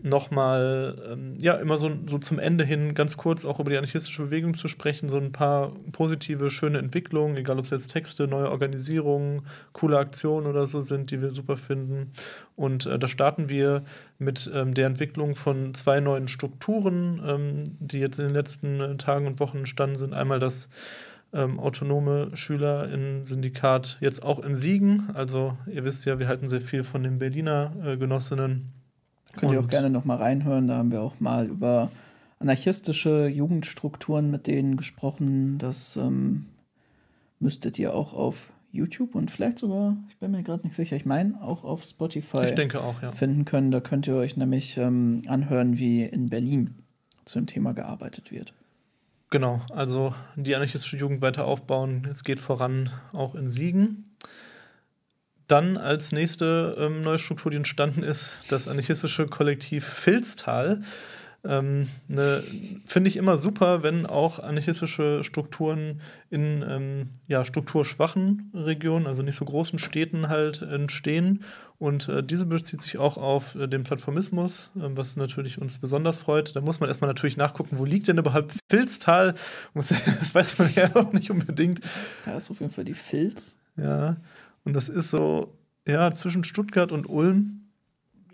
[0.02, 4.24] nochmal, ähm, ja, immer so, so zum Ende hin ganz kurz auch über die anarchistische
[4.24, 8.50] Bewegung zu sprechen, so ein paar positive, schöne Entwicklungen, egal ob es jetzt Texte, neue
[8.50, 9.42] Organisierungen,
[9.74, 12.12] coole Aktionen oder so sind, die wir super finden.
[12.56, 13.84] Und äh, da starten wir
[14.20, 18.96] mit ähm, der Entwicklung von zwei neuen Strukturen, ähm, die jetzt in den letzten äh,
[18.96, 20.14] Tagen und Wochen entstanden sind.
[20.14, 20.70] Einmal das
[21.36, 25.10] ähm, autonome Schülerinnen-Syndikat jetzt auch in Siegen.
[25.14, 28.72] Also ihr wisst ja, wir halten sehr viel von den Berliner äh, Genossinnen.
[29.36, 30.68] Könnt ihr auch Und- gerne noch mal reinhören.
[30.68, 31.92] Da haben wir auch mal über
[32.40, 35.58] anarchistische Jugendstrukturen mit denen gesprochen.
[35.58, 36.46] Das ähm,
[37.40, 41.06] müsstet ihr auch auf YouTube und vielleicht sogar, ich bin mir gerade nicht sicher, ich
[41.06, 42.40] meine auch auf Spotify
[42.76, 43.12] auch, ja.
[43.14, 43.72] finden können.
[43.72, 46.76] Da könnt ihr euch nämlich ähm, anhören, wie in Berlin
[47.24, 48.54] zu dem Thema gearbeitet wird.
[49.30, 52.08] Genau, also die anarchistische Jugend weiter aufbauen.
[52.12, 54.06] Es geht voran auch in Siegen.
[55.48, 60.82] Dann als nächste ähm, neue Struktur, die entstanden ist, das anarchistische Kollektiv Filztal.
[61.44, 62.42] Ähm, ne,
[62.88, 69.36] Finde ich immer super, wenn auch anarchistische Strukturen in ähm, ja, strukturschwachen Regionen, also nicht
[69.36, 71.44] so großen Städten halt entstehen.
[71.78, 76.18] Und äh, diese bezieht sich auch auf äh, den Plattformismus, äh, was natürlich uns besonders
[76.20, 76.56] freut.
[76.56, 79.36] Da muss man erstmal natürlich nachgucken, wo liegt denn überhaupt Filztal?
[79.74, 79.90] Muss-
[80.20, 81.82] Das weiß man ja auch nicht unbedingt.
[82.24, 83.58] Da ist auf jeden Fall die Filz.
[83.76, 84.16] Ja,
[84.64, 85.54] und das ist so,
[85.86, 87.62] ja, zwischen Stuttgart und Ulm.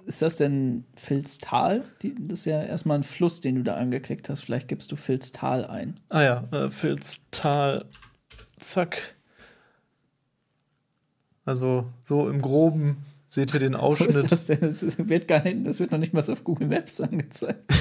[0.05, 1.83] Ist das denn Filztal?
[2.03, 4.41] Die, das ist ja erstmal ein Fluss, den du da angeklickt hast.
[4.41, 5.99] Vielleicht gibst du Filztal ein.
[6.09, 7.85] Ah ja, äh, Filztal,
[8.59, 9.15] zack.
[11.45, 12.97] Also so im Groben
[13.33, 14.29] seht ihr den Wo ist Ausschnitt.
[14.31, 14.59] das denn?
[14.59, 17.63] Das wird gar nicht, das wird noch nicht mal so auf Google Maps angezeigt.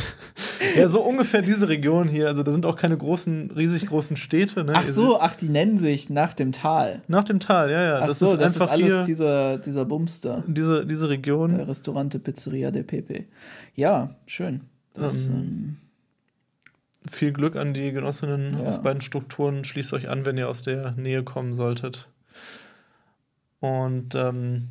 [0.77, 2.29] Ja, so ungefähr diese Region hier.
[2.29, 4.63] Also da sind auch keine großen, riesig großen Städte.
[4.63, 4.75] Ne?
[4.77, 7.01] Ach so, ach, die nennen sich nach dem Tal.
[7.09, 7.99] Nach dem Tal, ja, ja.
[8.03, 10.45] Ach das so, ist das ist alles dieser, dieser Bumster.
[10.47, 11.59] diese, diese Region.
[11.59, 13.25] Äh, Restaurante Pizzeria de Pepe.
[13.75, 14.61] Ja, schön.
[14.93, 15.77] Das, Ähm, ähm,
[17.11, 18.67] Viel Glück an die Genossinnen Ja.
[18.67, 19.65] aus beiden Strukturen.
[19.65, 22.09] Schließt euch an, wenn ihr aus der Nähe kommen solltet.
[23.61, 24.69] Und ähm,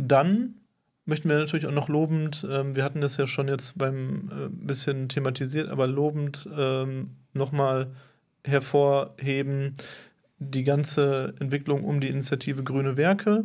[0.00, 0.54] dann
[1.04, 4.48] möchten wir natürlich auch noch lobend, ähm, wir hatten das ja schon jetzt beim äh,
[4.48, 7.88] bisschen thematisiert, aber lobend ähm, nochmal
[8.44, 9.74] hervorheben,
[10.38, 13.44] die ganze Entwicklung um die Initiative Grüne Werke,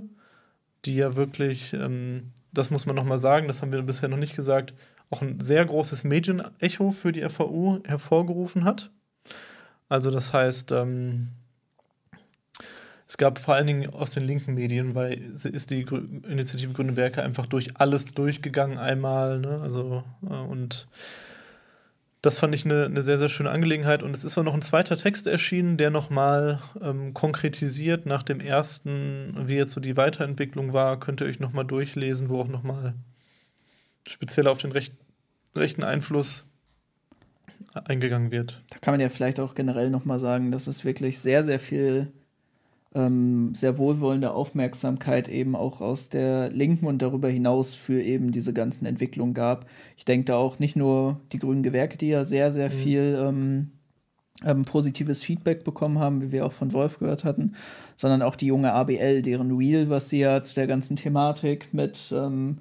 [0.85, 4.35] die ja wirklich, ähm, das muss man nochmal sagen, das haben wir bisher noch nicht
[4.35, 4.73] gesagt,
[5.09, 8.91] auch ein sehr großes Medienecho für die FAU hervorgerufen hat.
[9.89, 11.29] Also das heißt, ähm,
[13.07, 17.21] es gab vor allen Dingen aus den linken Medien, weil ist die Initiative Grüne Werke
[17.21, 19.39] einfach durch alles durchgegangen einmal.
[19.39, 19.61] Ne?
[19.61, 20.87] Also, äh, und
[22.21, 24.01] das fand ich eine, eine sehr, sehr schöne Angelegenheit.
[24.01, 28.39] Und es ist auch noch ein zweiter Text erschienen, der nochmal ähm, konkretisiert nach dem
[28.39, 30.99] ersten, wie jetzt so die Weiterentwicklung war.
[30.99, 32.95] Könnt ihr euch nochmal durchlesen, wo auch nochmal
[34.07, 34.93] speziell auf den recht,
[35.55, 36.47] rechten Einfluss
[37.73, 38.63] eingegangen wird.
[38.69, 42.11] da kann man ja vielleicht auch generell nochmal sagen, dass es wirklich sehr, sehr viel
[42.95, 48.53] ähm, sehr wohlwollende Aufmerksamkeit eben auch aus der Linken und darüber hinaus für eben diese
[48.53, 49.65] ganzen Entwicklungen gab.
[49.97, 52.73] Ich denke da auch nicht nur die grünen Gewerke, die ja sehr, sehr Mhm.
[52.73, 53.71] viel ähm,
[54.43, 57.53] ähm, positives Feedback bekommen haben, wie wir auch von Wolf gehört hatten,
[57.95, 62.13] sondern auch die junge ABL, deren Reel, was sie ja zu der ganzen Thematik mit
[62.15, 62.57] ähm,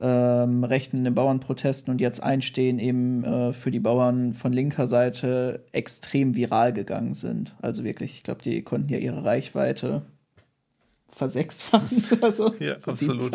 [0.00, 4.86] ähm, Rechten in den Bauernprotesten und jetzt einstehen, eben äh, für die Bauern von linker
[4.86, 7.54] Seite extrem viral gegangen sind.
[7.60, 10.02] Also wirklich, ich glaube, die konnten ja ihre Reichweite
[11.10, 12.54] versechsfachen oder so.
[12.60, 13.32] Ja, absolut.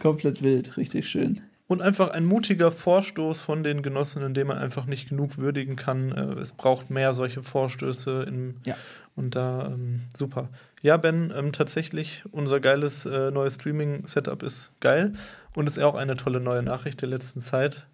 [0.00, 1.42] Komplett wild, richtig schön.
[1.68, 6.12] Und einfach ein mutiger Vorstoß von den Genossen, den man einfach nicht genug würdigen kann.
[6.12, 8.24] Äh, Es braucht mehr solche Vorstöße.
[8.26, 8.76] In, Ja.
[9.16, 10.50] Und da, ähm, super.
[10.82, 15.14] Ja, Ben, ähm, tatsächlich, unser geiles äh, neues Streaming-Setup ist geil.
[15.56, 17.86] Und ist auch eine tolle neue Nachricht der letzten Zeit.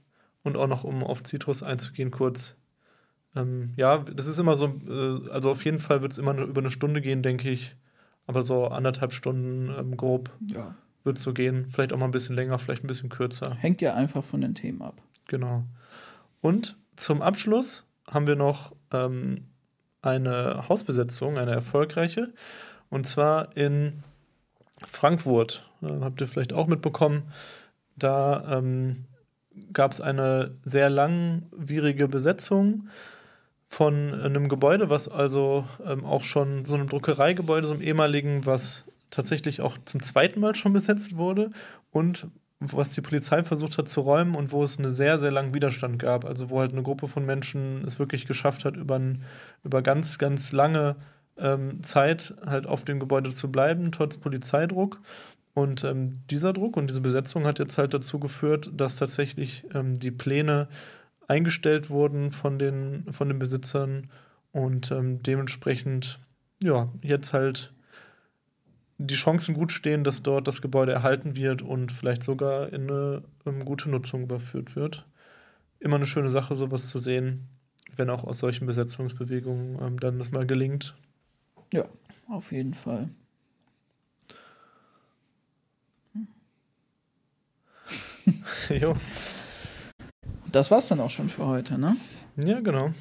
[0.42, 2.56] Und auch noch, um auf Citrus einzugehen, kurz.
[3.36, 6.46] Ähm, ja, das ist immer so, äh, also auf jeden Fall wird es immer nur
[6.46, 7.76] über eine Stunde gehen, denke ich.
[8.26, 10.74] Aber so anderthalb Stunden ähm, grob Ja.
[11.04, 11.66] wird so gehen.
[11.70, 13.54] Vielleicht auch mal ein bisschen länger, vielleicht ein bisschen kürzer.
[13.54, 15.00] Hängt ja einfach von den Themen ab.
[15.28, 15.62] Genau.
[16.40, 19.46] Und zum Abschluss haben wir noch ähm,
[20.02, 22.34] eine Hausbesetzung, eine erfolgreiche.
[22.90, 24.02] Und zwar in
[24.86, 25.68] Frankfurt.
[25.82, 27.24] Äh, habt ihr vielleicht auch mitbekommen.
[27.96, 29.04] Da ähm,
[29.72, 32.88] gab es eine sehr langwierige Besetzung
[33.68, 38.84] von einem Gebäude, was also ähm, auch schon so einem Druckereigebäude, so einem ehemaligen, was
[39.10, 41.50] tatsächlich auch zum zweiten Mal schon besetzt wurde
[41.90, 42.28] und
[42.70, 45.98] was die Polizei versucht hat zu räumen und wo es einen sehr, sehr langen Widerstand
[45.98, 46.24] gab.
[46.24, 49.22] Also wo halt eine Gruppe von Menschen es wirklich geschafft hat, über, ein,
[49.64, 50.96] über ganz, ganz lange
[51.38, 55.00] ähm, Zeit halt auf dem Gebäude zu bleiben, trotz Polizeidruck.
[55.54, 59.98] Und ähm, dieser Druck und diese Besetzung hat jetzt halt dazu geführt, dass tatsächlich ähm,
[59.98, 60.68] die Pläne
[61.28, 64.10] eingestellt wurden von den, von den Besitzern
[64.52, 66.18] und ähm, dementsprechend,
[66.62, 67.72] ja, jetzt halt
[68.98, 73.22] die Chancen gut stehen, dass dort das Gebäude erhalten wird und vielleicht sogar in eine
[73.46, 75.06] ähm, gute Nutzung überführt wird.
[75.80, 77.48] Immer eine schöne Sache, sowas zu sehen,
[77.96, 80.94] wenn auch aus solchen Besetzungsbewegungen ähm, dann das mal gelingt.
[81.72, 81.84] Ja,
[82.28, 83.08] auf jeden Fall.
[88.68, 88.94] jo.
[90.50, 91.96] Das war's dann auch schon für heute, ne?
[92.36, 92.92] Ja, genau.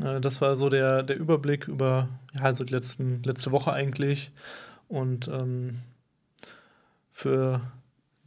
[0.00, 4.30] Äh, Das war so der, der Überblick über ja, also die letzten, letzte Woche eigentlich.
[4.88, 5.80] Und ähm,
[7.12, 7.60] für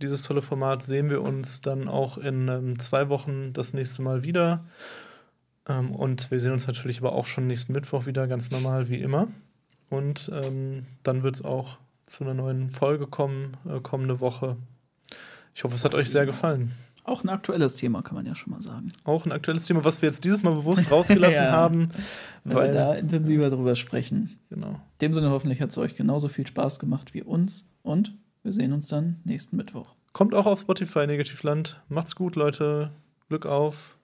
[0.01, 4.23] dieses tolle Format sehen wir uns dann auch in ähm, zwei Wochen das nächste Mal
[4.23, 4.65] wieder.
[5.67, 9.01] Ähm, und wir sehen uns natürlich aber auch schon nächsten Mittwoch wieder, ganz normal wie
[9.01, 9.27] immer.
[9.89, 14.57] Und ähm, dann wird es auch zu einer neuen Folge kommen, äh, kommende Woche.
[15.53, 16.71] Ich hoffe, es hat euch sehr gefallen.
[17.03, 18.91] Auch ein aktuelles Thema, kann man ja schon mal sagen.
[19.03, 21.51] Auch ein aktuelles Thema, was wir jetzt dieses Mal bewusst rausgelassen Ja.
[21.51, 21.89] haben.
[22.43, 24.37] Weil wir da intensiver drüber sprechen.
[24.49, 24.69] Genau.
[24.69, 27.67] In dem Sinne, hoffentlich hat es euch genauso viel Spaß gemacht wie uns.
[27.81, 28.13] Und
[28.43, 29.95] wir sehen uns dann nächsten Mittwoch.
[30.13, 31.81] Kommt auch auf Spotify Negativland.
[31.89, 32.91] Macht's gut, Leute.
[33.29, 33.97] Glück auf.